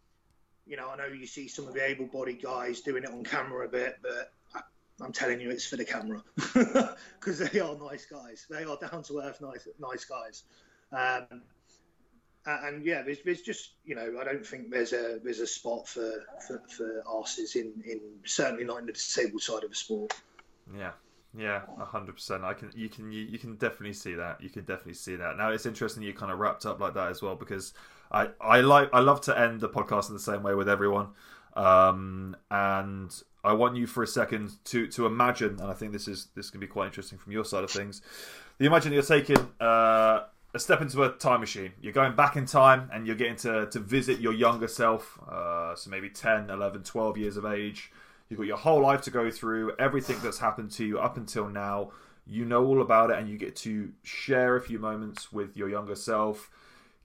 you 0.67 0.77
know, 0.77 0.91
I 0.91 0.97
know 0.97 1.07
you 1.07 1.27
see 1.27 1.49
some 1.49 1.67
of 1.67 1.75
the 1.75 1.85
able-bodied 1.85 2.43
guys 2.43 2.81
doing 2.81 3.05
it 3.05 3.11
on 3.11 3.25
camera 3.25 3.67
a 3.67 3.69
bit, 3.69 3.99
but 4.03 4.33
I, 4.55 5.05
am 5.05 5.13
telling 5.13 5.41
you, 5.41 5.51
it's 5.51 5.67
for 5.67 5.77
the 5.77 5.85
camera 5.85 6.23
because 7.19 7.39
they 7.39 7.61
are 7.61 7.77
nice 7.79 8.05
guys. 8.07 8.47
They 8.51 8.65
are 8.65 8.77
down-to-earth, 8.77 9.41
nice, 9.41 9.67
nice 9.81 10.05
guys. 10.05 10.45
Um, 10.93 11.43
and 12.47 12.85
yeah, 12.85 13.03
there's, 13.03 13.19
there's 13.25 13.43
just 13.43 13.73
you 13.85 13.95
know 13.95 14.19
I 14.21 14.25
don't 14.25 14.47
think 14.47 14.71
there's 14.71 14.93
a 14.93 15.19
there's 15.23 15.41
a 15.41 15.47
spot 15.47 15.87
for 15.87 16.25
for, 16.47 16.63
for 16.69 17.03
arses 17.07 17.57
in 17.57 17.73
in 17.85 18.01
certainly 18.25 18.65
not 18.65 18.79
in 18.79 18.87
the 18.87 18.93
disabled 18.93 19.43
side 19.43 19.65
of 19.65 19.71
the 19.71 19.77
sport. 19.77 20.15
Yeah, 20.75 20.93
yeah, 21.37 21.63
hundred 21.79 22.15
percent. 22.15 22.45
I 22.45 22.55
can, 22.55 22.71
you 22.75 22.89
can, 22.89 23.13
you, 23.13 23.23
you, 23.23 23.39
can 23.39 23.57
definitely 23.57 23.93
see 23.93 24.15
that. 24.15 24.41
You 24.41 24.49
can 24.49 24.65
definitely 24.65 24.95
see 24.95 25.17
that. 25.17 25.37
Now 25.37 25.51
it's 25.51 25.67
interesting 25.67 26.03
you 26.03 26.15
kind 26.15 26.33
of 26.33 26.39
wrapped 26.39 26.65
up 26.65 26.81
like 26.81 26.95
that 26.95 27.11
as 27.11 27.21
well 27.21 27.37
because 27.37 27.75
I, 28.11 28.29
I 28.41 28.61
like, 28.61 28.89
I 28.93 29.01
love 29.01 29.21
to 29.23 29.39
end 29.39 29.61
the 29.61 29.69
podcast 29.69 30.09
in 30.09 30.15
the 30.15 30.21
same 30.21 30.43
way 30.43 30.55
with 30.55 30.69
everyone, 30.69 31.09
um, 31.55 32.35
and 32.51 33.15
I 33.45 33.53
want 33.53 33.77
you 33.77 33.87
for 33.87 34.03
a 34.03 34.07
second 34.07 34.53
to 34.67 34.87
to 34.89 35.07
imagine, 35.07 35.61
and 35.61 35.71
I 35.71 35.75
think 35.75 35.93
this 35.93 36.09
is 36.09 36.29
this 36.35 36.49
can 36.51 36.61
be 36.61 36.67
quite 36.67 36.87
interesting 36.87 37.19
from 37.19 37.33
your 37.33 37.45
side 37.45 37.65
of 37.65 37.71
things. 37.71 38.01
You 38.59 38.67
imagine 38.67 38.93
you're 38.93 39.03
taking 39.03 39.39
uh, 39.61 40.25
a 40.55 40.59
step 40.59 40.81
into 40.81 41.03
a 41.03 41.11
time 41.11 41.41
machine. 41.41 41.73
You're 41.81 41.93
going 41.93 42.17
back 42.17 42.37
in 42.37 42.47
time, 42.47 42.91
and 42.93 43.07
you're 43.07 43.17
getting 43.17 43.37
to 43.37 43.67
to 43.67 43.79
visit 43.79 44.19
your 44.19 44.33
younger 44.33 44.69
self, 44.69 45.21
uh, 45.31 45.75
so 45.77 45.91
maybe 45.91 46.09
10, 46.09 46.49
11, 46.49 46.85
12 46.85 47.19
years 47.19 47.37
of 47.37 47.45
age 47.45 47.93
You've 48.29 48.39
got 48.39 48.47
your 48.47 48.59
whole 48.59 48.83
life 48.83 49.03
to 49.03 49.11
go 49.11 49.31
through, 49.31 49.73
everything 49.79 50.19
that's 50.23 50.39
happened 50.39 50.71
to 50.73 50.85
you 50.85 50.99
up 50.99 51.17
until 51.17 51.49
now. 51.49 51.93
You 52.27 52.45
know 52.45 52.67
all 52.67 52.83
about 52.83 53.11
it, 53.11 53.19
and 53.19 53.29
you 53.29 53.39
get 53.39 53.57
to 53.57 53.93
share 54.03 54.57
a 54.57 54.61
few 54.61 54.79
moments 54.79 55.33
with 55.33 55.57
your 55.57 55.71
younger 55.71 55.95
self. 55.95 56.51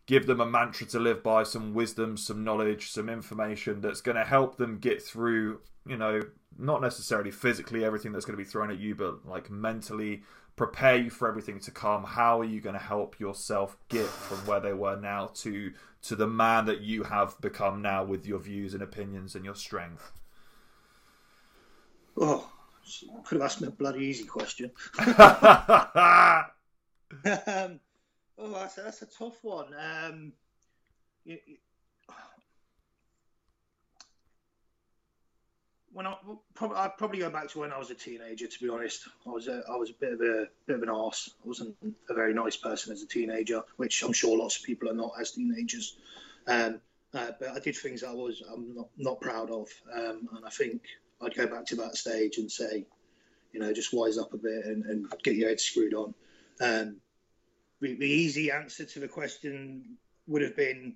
Give 0.05 0.25
them 0.25 0.41
a 0.41 0.45
mantra 0.45 0.85
to 0.87 0.99
live 0.99 1.23
by, 1.23 1.43
some 1.43 1.73
wisdom, 1.73 2.17
some 2.17 2.43
knowledge, 2.43 2.91
some 2.91 3.07
information 3.07 3.79
that's 3.79 4.01
going 4.01 4.17
to 4.17 4.25
help 4.25 4.57
them 4.57 4.79
get 4.79 5.01
through, 5.01 5.61
you 5.87 5.95
know, 5.95 6.21
not 6.57 6.81
necessarily 6.81 7.31
physically 7.31 7.85
everything 7.85 8.11
that's 8.11 8.25
going 8.25 8.37
to 8.37 8.43
be 8.43 8.49
thrown 8.49 8.69
at 8.69 8.79
you, 8.79 8.95
but 8.95 9.25
like 9.25 9.49
mentally 9.49 10.23
prepare 10.57 10.97
you 10.97 11.09
for 11.09 11.27
everything 11.27 11.59
to 11.61 11.71
come. 11.71 12.03
How 12.03 12.41
are 12.41 12.45
you 12.45 12.59
going 12.59 12.75
to 12.75 12.81
help 12.81 13.19
yourself 13.19 13.77
get 13.87 14.05
from 14.05 14.39
where 14.39 14.59
they 14.59 14.73
were 14.73 14.99
now 14.99 15.31
to 15.35 15.71
to 16.03 16.17
the 16.17 16.27
man 16.27 16.65
that 16.65 16.81
you 16.81 17.03
have 17.03 17.39
become 17.39 17.81
now 17.81 18.03
with 18.03 18.25
your 18.25 18.39
views 18.39 18.73
and 18.73 18.83
opinions 18.83 19.35
and 19.35 19.45
your 19.45 19.55
strength? 19.55 20.11
Oh, 22.17 22.49
could 23.25 23.35
have 23.35 23.45
asked 23.45 23.61
me 23.61 23.67
a 23.67 23.71
bloody 23.71 24.05
easy 24.05 24.25
question. 24.25 24.71
um, 24.99 25.09
oh, 28.37 28.51
that's, 28.53 28.75
that's 28.75 29.01
a 29.01 29.07
tough 29.07 29.43
one. 29.43 29.67
Um, 29.73 30.33
when 35.93 36.07
I 36.07 36.15
probably 36.55 36.77
I'd 36.77 36.97
probably 36.97 37.19
go 37.19 37.29
back 37.29 37.49
to 37.49 37.59
when 37.59 37.71
I 37.71 37.77
was 37.77 37.91
a 37.91 37.95
teenager. 37.95 38.47
To 38.47 38.59
be 38.59 38.69
honest, 38.69 39.07
I 39.25 39.29
was 39.29 39.47
a, 39.47 39.63
I 39.71 39.75
was 39.75 39.91
a 39.91 39.93
bit 39.93 40.13
of 40.13 40.21
a 40.21 40.47
bit 40.65 40.75
of 40.75 40.83
an 40.83 40.89
arse. 40.89 41.29
I 41.43 41.47
wasn't 41.47 41.75
a 42.09 42.13
very 42.13 42.33
nice 42.33 42.57
person 42.57 42.91
as 42.91 43.01
a 43.01 43.07
teenager, 43.07 43.63
which 43.77 44.03
I'm 44.03 44.13
sure 44.13 44.37
lots 44.37 44.57
of 44.57 44.63
people 44.63 44.89
are 44.89 44.95
not 44.95 45.13
as 45.19 45.31
teenagers. 45.31 45.95
Um, 46.47 46.81
uh, 47.13 47.31
but 47.39 47.49
I 47.49 47.59
did 47.59 47.75
things 47.75 48.03
I 48.03 48.11
was 48.11 48.41
I'm 48.51 48.75
not 48.75 48.89
not 48.97 49.21
proud 49.21 49.51
of, 49.51 49.69
um, 49.93 50.29
and 50.35 50.45
I 50.45 50.49
think 50.49 50.81
I'd 51.23 51.35
go 51.35 51.47
back 51.47 51.65
to 51.67 51.75
that 51.77 51.95
stage 51.95 52.37
and 52.37 52.51
say, 52.51 52.85
you 53.51 53.59
know, 53.59 53.71
just 53.73 53.93
wise 53.93 54.17
up 54.17 54.33
a 54.33 54.37
bit 54.37 54.65
and, 54.65 54.85
and 54.85 55.13
get 55.23 55.35
your 55.35 55.49
head 55.49 55.59
screwed 55.59 55.93
on. 55.93 56.13
Um, 56.61 56.97
the, 57.81 57.95
the 57.95 58.07
easy 58.07 58.51
answer 58.51 58.85
to 58.85 58.99
the 58.99 59.07
question 59.07 59.97
would 60.27 60.41
have 60.41 60.55
been 60.55 60.95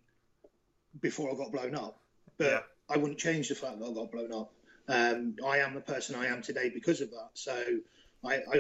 before 1.02 1.32
I 1.32 1.36
got 1.36 1.52
blown 1.52 1.76
up, 1.76 2.00
but 2.38 2.52
yeah. 2.52 2.60
I 2.90 2.98
wouldn't 2.98 3.20
change 3.20 3.50
the 3.50 3.56
fact 3.56 3.80
that 3.80 3.86
I 3.86 3.94
got 3.94 4.12
blown 4.12 4.34
up. 4.34 4.54
Um, 4.90 5.36
I 5.46 5.58
am 5.58 5.74
the 5.74 5.82
person 5.82 6.16
I 6.16 6.28
am 6.28 6.42
today 6.42 6.70
because 6.70 7.02
of 7.02 7.12
that. 7.12 7.30
So 7.34 7.54
I, 8.26 8.36
I, 8.36 8.56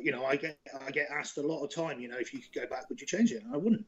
you 0.00 0.12
know, 0.12 0.24
I 0.24 0.36
get 0.36 0.58
I 0.86 0.90
get 0.90 1.08
asked 1.10 1.38
a 1.38 1.42
lot 1.42 1.62
of 1.62 1.74
time, 1.74 2.00
you 2.00 2.08
know, 2.08 2.18
if 2.18 2.32
you 2.32 2.40
could 2.40 2.54
go 2.54 2.66
back, 2.66 2.88
would 2.88 3.00
you 3.00 3.06
change 3.06 3.32
it? 3.32 3.42
And 3.42 3.54
I 3.54 3.58
wouldn't. 3.58 3.84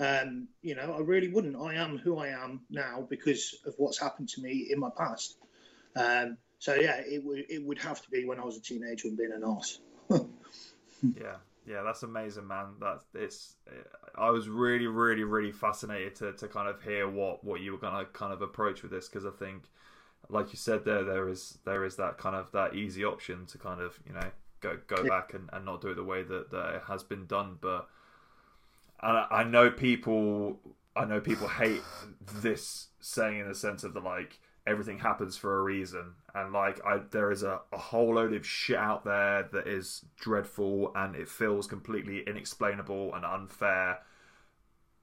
Um, 0.00 0.48
you 0.62 0.74
know, 0.74 0.94
I 0.96 1.00
really 1.00 1.28
wouldn't. 1.28 1.56
I 1.56 1.74
am 1.74 1.98
who 1.98 2.18
I 2.18 2.28
am 2.28 2.60
now 2.70 3.06
because 3.08 3.56
of 3.66 3.74
what's 3.78 3.98
happened 3.98 4.28
to 4.30 4.42
me 4.42 4.68
in 4.70 4.78
my 4.78 4.90
past. 4.96 5.36
Um, 5.96 6.36
so 6.58 6.74
yeah, 6.74 7.00
it 7.06 7.24
would 7.24 7.44
it 7.48 7.64
would 7.64 7.78
have 7.78 8.02
to 8.02 8.10
be 8.10 8.24
when 8.24 8.38
I 8.38 8.44
was 8.44 8.56
a 8.56 8.60
teenager 8.60 9.08
and 9.08 9.16
being 9.16 9.32
an 9.32 9.44
arse. 9.44 9.80
yeah, 10.10 11.36
yeah, 11.66 11.82
that's 11.82 12.02
amazing, 12.02 12.48
man. 12.48 12.66
That's 12.80 13.04
it's. 13.14 13.54
I 14.16 14.30
was 14.30 14.48
really, 14.48 14.88
really, 14.88 15.22
really 15.22 15.52
fascinated 15.52 16.16
to, 16.16 16.32
to 16.32 16.48
kind 16.48 16.68
of 16.68 16.82
hear 16.82 17.08
what 17.08 17.44
what 17.44 17.60
you 17.60 17.72
were 17.72 17.78
gonna 17.78 18.06
kind 18.06 18.32
of 18.32 18.42
approach 18.42 18.82
with 18.82 18.90
this 18.90 19.08
because 19.08 19.24
I 19.24 19.30
think, 19.30 19.64
like 20.28 20.52
you 20.52 20.56
said 20.56 20.84
there, 20.84 21.04
there 21.04 21.28
is 21.28 21.58
there 21.64 21.84
is 21.84 21.96
that 21.96 22.18
kind 22.18 22.34
of 22.34 22.50
that 22.52 22.74
easy 22.74 23.04
option 23.04 23.46
to 23.46 23.58
kind 23.58 23.80
of 23.80 23.98
you 24.04 24.14
know 24.14 24.30
go 24.60 24.78
go 24.88 25.02
yeah. 25.04 25.08
back 25.08 25.34
and, 25.34 25.48
and 25.52 25.64
not 25.64 25.80
do 25.80 25.88
it 25.88 25.94
the 25.94 26.04
way 26.04 26.24
that, 26.24 26.50
that 26.50 26.74
it 26.74 26.82
has 26.88 27.02
been 27.02 27.26
done, 27.26 27.58
but. 27.60 27.88
I, 29.00 29.26
I 29.30 29.44
know 29.44 29.70
people. 29.70 30.58
I 30.96 31.04
know 31.04 31.20
people 31.20 31.46
hate 31.46 31.82
this 32.42 32.88
saying 32.98 33.38
in 33.38 33.46
the 33.46 33.54
sense 33.54 33.84
of 33.84 33.94
the 33.94 34.00
like 34.00 34.40
everything 34.66 34.98
happens 34.98 35.36
for 35.36 35.58
a 35.58 35.62
reason 35.62 36.14
and 36.38 36.52
like 36.52 36.84
I, 36.84 37.00
there 37.10 37.30
is 37.30 37.42
a, 37.42 37.60
a 37.72 37.78
whole 37.78 38.14
load 38.14 38.32
of 38.32 38.46
shit 38.46 38.76
out 38.76 39.04
there 39.04 39.48
that 39.52 39.66
is 39.66 40.04
dreadful 40.20 40.92
and 40.94 41.14
it 41.16 41.28
feels 41.28 41.66
completely 41.66 42.22
inexplainable 42.26 43.14
and 43.14 43.24
unfair 43.24 43.98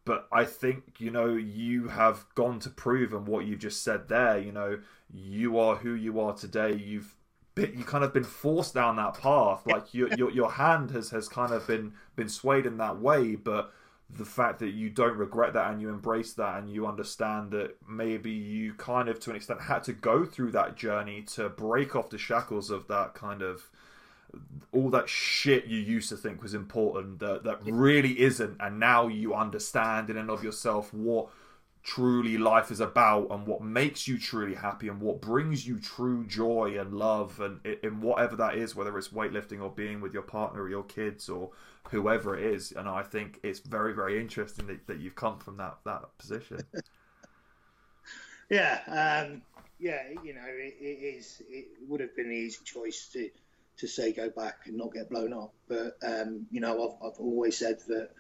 but 0.06 0.28
I 0.32 0.46
think 0.46 0.84
you 1.00 1.10
know 1.10 1.34
you 1.34 1.88
have 1.90 2.26
gone 2.36 2.60
to 2.60 2.70
prove 2.70 3.14
and 3.14 3.28
what 3.28 3.46
you've 3.46 3.60
just 3.60 3.84
said 3.84 4.08
there. 4.08 4.38
You 4.38 4.52
know, 4.52 4.80
you 5.12 5.58
are 5.58 5.76
who 5.76 5.94
you 5.94 6.20
are 6.20 6.34
today. 6.34 6.74
You've 6.76 7.16
been, 7.56 7.78
you 7.78 7.84
kind 7.84 8.04
of 8.04 8.14
been 8.14 8.24
forced 8.24 8.76
down 8.76 8.96
that 8.98 9.16
path. 9.16 9.66
Like 9.66 9.94
your 9.94 10.14
your 10.14 10.30
your 10.30 10.52
hand 10.52 10.92
has 10.92 11.10
has 11.10 11.28
kind 11.28 11.52
of 11.52 11.66
been 11.66 11.94
been 12.16 12.30
swayed 12.30 12.68
in 12.68 12.78
that 12.78 13.00
way, 13.02 13.36
but 13.36 13.74
the 14.10 14.26
fact 14.26 14.60
that 14.60 14.70
you 14.70 14.90
don't 14.90 15.18
regret 15.18 15.54
that 15.54 15.72
and 15.72 15.82
you 15.82 15.90
embrace 15.90 16.34
that 16.34 16.60
and 16.60 16.70
you 16.70 16.86
understand 16.86 17.52
that 17.52 17.76
maybe 17.88 18.32
you 18.32 18.74
kind 18.76 19.10
of 19.10 19.20
to 19.20 19.30
an 19.32 19.36
extent 19.36 19.62
had 19.62 19.84
to 19.84 19.94
go 19.94 20.26
through 20.26 20.52
that 20.52 20.76
journey 20.76 21.22
to 21.24 21.50
break 21.50 21.96
off 21.96 22.10
the 22.10 22.18
shackles 22.18 22.70
of 22.70 22.88
that 22.88 23.14
kind 23.14 23.42
of 23.42 23.70
all 24.72 24.90
that 24.90 25.10
shit 25.10 25.66
you 25.66 25.80
used 25.80 26.10
to 26.10 26.18
think 26.18 26.42
was 26.42 26.54
important 26.54 27.20
that 27.20 27.44
that 27.44 27.60
really 27.64 28.20
isn't. 28.20 28.58
And 28.60 28.80
now 28.80 29.08
you 29.08 29.34
understand 29.34 30.10
in 30.10 30.18
and 30.18 30.30
of 30.30 30.44
yourself 30.44 30.94
what 30.94 31.30
truly 31.86 32.36
life 32.36 32.72
is 32.72 32.80
about 32.80 33.28
and 33.30 33.46
what 33.46 33.62
makes 33.62 34.08
you 34.08 34.18
truly 34.18 34.56
happy 34.56 34.88
and 34.88 35.00
what 35.00 35.22
brings 35.22 35.68
you 35.68 35.80
true 35.80 36.26
joy 36.26 36.76
and 36.80 36.92
love 36.96 37.40
and 37.40 37.60
in 37.84 38.02
whatever 38.02 38.36
that 38.36 38.56
is 38.56 38.76
whether 38.76 38.98
it's 38.98 39.10
weightlifting 39.10 39.62
or 39.62 39.70
being 39.70 40.02
with 40.02 40.12
your 40.12 40.24
partner 40.24 40.64
or 40.64 40.70
your 40.70 40.84
kids 40.84 41.30
or 41.30 41.52
whoever 41.92 42.36
it 42.36 42.44
is. 42.44 42.72
And 42.72 42.90
i 42.90 43.04
think 43.04 43.40
it's 43.44 43.60
very 43.60 43.94
very 43.94 44.20
interesting 44.20 44.66
that, 44.66 44.88
that 44.88 45.00
you've 45.00 45.16
come 45.16 45.38
from 45.38 45.58
that 45.58 45.78
that 45.86 46.02
position. 46.18 46.60
Yeah 48.50 48.80
um 49.26 49.42
yeah 49.80 50.04
you 50.24 50.36
know 50.36 50.46
it, 50.46 50.76
it 50.80 51.16
is 51.18 51.42
it 51.50 51.66
would 51.88 52.00
have 52.00 52.16
been 52.16 52.30
the 52.30 52.36
easy 52.36 52.64
choice 52.64 53.10
to 53.14 53.32
to 53.78 53.88
say 53.88 54.14
go 54.14 54.30
back 54.30 54.68
and 54.68 54.78
not 54.78 54.94
get 54.94 55.10
blown 55.10 55.34
up. 55.34 55.52
But 55.68 55.98
um 56.04 56.46
you 56.52 56.62
know 56.62 56.98
i've, 57.02 57.08
I've 57.08 57.20
always 57.20 57.58
said 57.58 57.80
that 57.88 58.12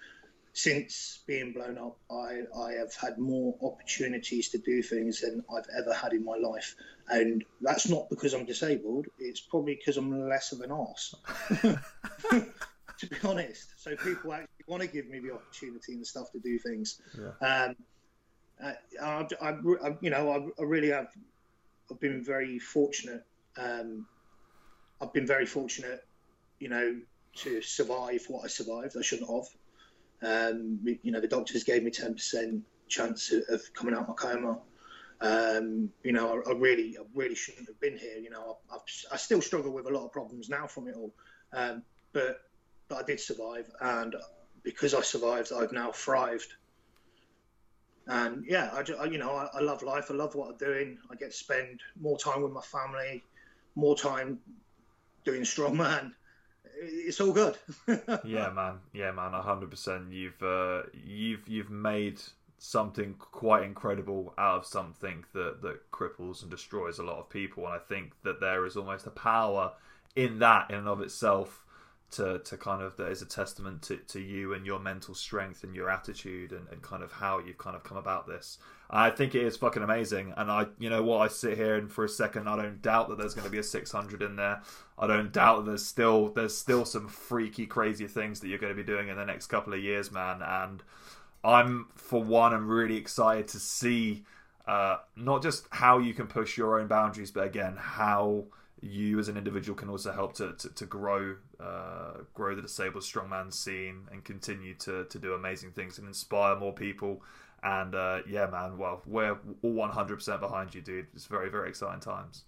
since 0.55 1.19
being 1.27 1.51
blown 1.51 1.77
up, 1.77 1.97
I, 2.09 2.43
I 2.57 2.71
have 2.79 2.95
had 2.95 3.17
more 3.17 3.57
opportunities 3.61 4.51
to 4.51 4.57
do 4.57 4.81
things 4.81 5.19
than 5.19 5.43
I've 5.53 5.67
ever 5.77 5.93
had 5.93 6.13
in 6.13 6.23
my 6.23 6.37
life. 6.37 6.75
And 7.09 7.43
that's 7.59 7.89
not 7.89 8.09
because 8.09 8.33
I'm 8.33 8.45
disabled, 8.45 9.07
it's 9.19 9.41
probably 9.41 9.75
because 9.75 9.97
I'm 9.97 10.29
less 10.29 10.53
of 10.53 10.61
an 10.61 10.71
ass, 10.71 11.13
to 12.31 13.05
be 13.05 13.17
honest. 13.25 13.67
So 13.81 13.97
people 13.97 14.31
actually 14.31 14.65
want 14.65 14.81
to 14.81 14.87
give 14.87 15.09
me 15.09 15.19
the 15.19 15.33
opportunity 15.33 15.91
and 15.91 16.07
stuff 16.07 16.31
to 16.31 16.39
do 16.39 16.57
things. 16.57 17.01
Yeah. 17.19 17.65
Um, 17.65 17.75
I, 18.63 19.27
I, 19.41 19.57
I, 19.83 19.97
you 19.99 20.09
know, 20.09 20.31
I, 20.31 20.61
I, 20.61 20.65
really 20.65 20.91
have. 20.91 21.09
I've 21.91 21.99
been 21.99 22.23
very 22.23 22.59
fortunate. 22.59 23.25
Um, 23.57 24.05
I've 25.01 25.11
been 25.11 25.27
very 25.27 25.47
fortunate, 25.47 26.07
you 26.59 26.69
know, 26.69 27.01
to 27.39 27.61
survive 27.61 28.23
what 28.29 28.45
I 28.45 28.47
survived. 28.47 28.95
I 28.97 29.01
shouldn't 29.01 29.29
have. 29.29 29.47
Um, 30.21 30.79
you 31.03 31.11
know, 31.11 31.19
the 31.19 31.27
doctors 31.27 31.63
gave 31.63 31.83
me 31.83 31.91
10% 31.91 32.61
chance 32.87 33.31
of 33.49 33.73
coming 33.73 33.93
out 33.93 34.01
of 34.01 34.07
my 34.09 34.13
coma. 34.13 34.59
Um, 35.21 35.89
you 36.03 36.11
know, 36.11 36.41
I, 36.45 36.51
I, 36.51 36.53
really, 36.53 36.97
I 36.99 37.03
really 37.13 37.35
shouldn't 37.35 37.67
have 37.67 37.79
been 37.79 37.97
here. 37.97 38.17
You 38.17 38.29
know, 38.29 38.57
I, 38.71 38.77
I, 39.11 39.17
still 39.17 39.41
struggle 39.41 39.71
with 39.71 39.87
a 39.87 39.89
lot 39.89 40.05
of 40.05 40.11
problems 40.11 40.49
now 40.49 40.67
from 40.67 40.87
it 40.87 40.95
all, 40.95 41.13
um, 41.53 41.83
but 42.11 42.41
but 42.89 42.99
I 42.99 43.03
did 43.03 43.19
survive, 43.19 43.69
and 43.79 44.15
because 44.63 44.93
I 44.93 45.01
survived, 45.01 45.51
I've 45.53 45.71
now 45.71 45.91
thrived. 45.91 46.53
And 48.07 48.45
yeah, 48.45 48.69
I, 48.73 48.83
I 49.01 49.05
you 49.05 49.17
know, 49.17 49.31
I, 49.31 49.47
I 49.53 49.61
love 49.61 49.83
life. 49.83 50.11
I 50.11 50.15
love 50.15 50.35
what 50.35 50.51
I'm 50.51 50.57
doing. 50.57 50.97
I 51.09 51.15
get 51.15 51.31
to 51.31 51.37
spend 51.37 51.79
more 51.99 52.17
time 52.17 52.41
with 52.43 52.51
my 52.51 52.61
family, 52.61 53.23
more 53.75 53.95
time 53.95 54.39
doing 55.23 55.41
strongman 55.41 56.11
it's 56.79 57.19
all 57.21 57.33
good. 57.33 57.57
yeah, 58.23 58.49
man. 58.49 58.79
Yeah, 58.93 59.11
man. 59.11 59.33
hundred 59.33 59.71
percent. 59.71 60.11
You've 60.11 60.41
uh, 60.41 60.83
you've 60.93 61.47
you've 61.47 61.69
made 61.69 62.19
something 62.57 63.15
quite 63.19 63.63
incredible 63.63 64.33
out 64.37 64.59
of 64.59 64.65
something 64.65 65.25
that 65.33 65.61
that 65.61 65.91
cripples 65.91 66.41
and 66.41 66.51
destroys 66.51 66.99
a 66.99 67.03
lot 67.03 67.19
of 67.19 67.29
people, 67.29 67.65
and 67.65 67.73
I 67.73 67.79
think 67.79 68.13
that 68.23 68.39
there 68.39 68.65
is 68.65 68.77
almost 68.77 69.07
a 69.07 69.11
power 69.11 69.73
in 70.15 70.39
that 70.39 70.69
in 70.69 70.77
and 70.77 70.87
of 70.87 71.01
itself 71.01 71.64
to 72.11 72.39
to 72.39 72.57
kind 72.57 72.81
of 72.81 72.95
that 72.97 73.07
is 73.07 73.21
a 73.21 73.25
testament 73.25 73.81
to, 73.81 73.97
to 73.97 74.19
you 74.19 74.53
and 74.53 74.65
your 74.65 74.79
mental 74.79 75.13
strength 75.13 75.63
and 75.63 75.75
your 75.75 75.89
attitude 75.89 76.51
and, 76.51 76.67
and 76.71 76.81
kind 76.81 77.03
of 77.03 77.11
how 77.11 77.39
you've 77.39 77.57
kind 77.57 77.75
of 77.75 77.83
come 77.83 77.97
about 77.97 78.27
this. 78.27 78.57
I 78.89 79.09
think 79.09 79.33
it 79.33 79.43
is 79.43 79.57
fucking 79.57 79.81
amazing, 79.83 80.33
and 80.37 80.51
I 80.51 80.67
you 80.77 80.89
know 80.89 81.03
what 81.03 81.17
I 81.17 81.27
sit 81.27 81.57
here 81.57 81.75
and 81.75 81.91
for 81.91 82.05
a 82.05 82.09
second 82.09 82.47
I 82.47 82.55
don't 82.55 82.81
doubt 82.81 83.09
that 83.09 83.17
there's 83.17 83.33
going 83.33 83.45
to 83.45 83.51
be 83.51 83.57
a 83.57 83.63
600 83.63 84.21
in 84.21 84.35
there. 84.35 84.61
I 84.97 85.07
don't 85.07 85.31
doubt 85.31 85.57
that 85.57 85.71
there's 85.71 85.85
still 85.85 86.29
there's 86.29 86.55
still 86.55 86.85
some 86.85 87.07
freaky 87.07 87.65
crazy 87.65 88.07
things 88.07 88.39
that 88.39 88.47
you're 88.47 88.59
going 88.59 88.75
to 88.75 88.81
be 88.81 88.85
doing 88.85 89.09
in 89.09 89.17
the 89.17 89.25
next 89.25 89.47
couple 89.47 89.73
of 89.73 89.79
years, 89.79 90.11
man. 90.11 90.41
And 90.41 90.83
I'm 91.43 91.87
for 91.95 92.21
one, 92.21 92.53
I'm 92.53 92.67
really 92.67 92.97
excited 92.97 93.47
to 93.49 93.59
see 93.59 94.23
uh, 94.67 94.97
not 95.15 95.43
just 95.43 95.67
how 95.71 95.99
you 95.99 96.13
can 96.13 96.27
push 96.27 96.57
your 96.57 96.79
own 96.79 96.87
boundaries, 96.87 97.31
but 97.31 97.45
again 97.45 97.75
how 97.77 98.45
you 98.81 99.19
as 99.19 99.27
an 99.27 99.37
individual 99.37 99.75
can 99.75 99.89
also 99.89 100.11
help 100.11 100.33
to, 100.33 100.53
to, 100.53 100.69
to 100.69 100.85
grow 100.85 101.35
uh, 101.59 102.21
grow 102.33 102.55
the 102.55 102.61
disabled 102.61 103.03
strongman 103.03 103.53
scene 103.53 104.07
and 104.11 104.23
continue 104.23 104.73
to, 104.75 105.05
to 105.05 105.19
do 105.19 105.33
amazing 105.33 105.71
things 105.71 105.97
and 105.97 106.07
inspire 106.07 106.55
more 106.55 106.73
people. 106.73 107.21
And 107.63 107.95
uh, 107.95 108.19
yeah, 108.29 108.47
man, 108.47 108.77
well, 108.77 109.01
we're 109.05 109.37
all 109.61 109.73
100% 109.73 110.39
behind 110.39 110.75
you, 110.75 110.81
dude. 110.81 111.07
It's 111.13 111.25
very, 111.25 111.49
very 111.49 111.69
exciting 111.69 112.01
times. 112.01 112.43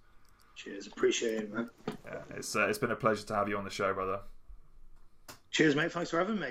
Cheers, 0.55 0.87
appreciate 0.87 1.43
it, 1.43 1.53
man. 1.53 1.69
Yeah, 2.05 2.21
it's 2.35 2.55
uh, 2.55 2.67
it's 2.67 2.79
been 2.79 2.89
a 2.89 2.95
pleasure 2.95 3.23
to 3.27 3.35
have 3.35 3.47
you 3.47 3.57
on 3.57 3.63
the 3.63 3.69
show, 3.69 3.93
brother. 3.93 4.21
Cheers, 5.51 5.75
mate. 5.75 5.91
Thanks 5.91 6.09
for 6.09 6.17
having 6.17 6.39
me. 6.39 6.49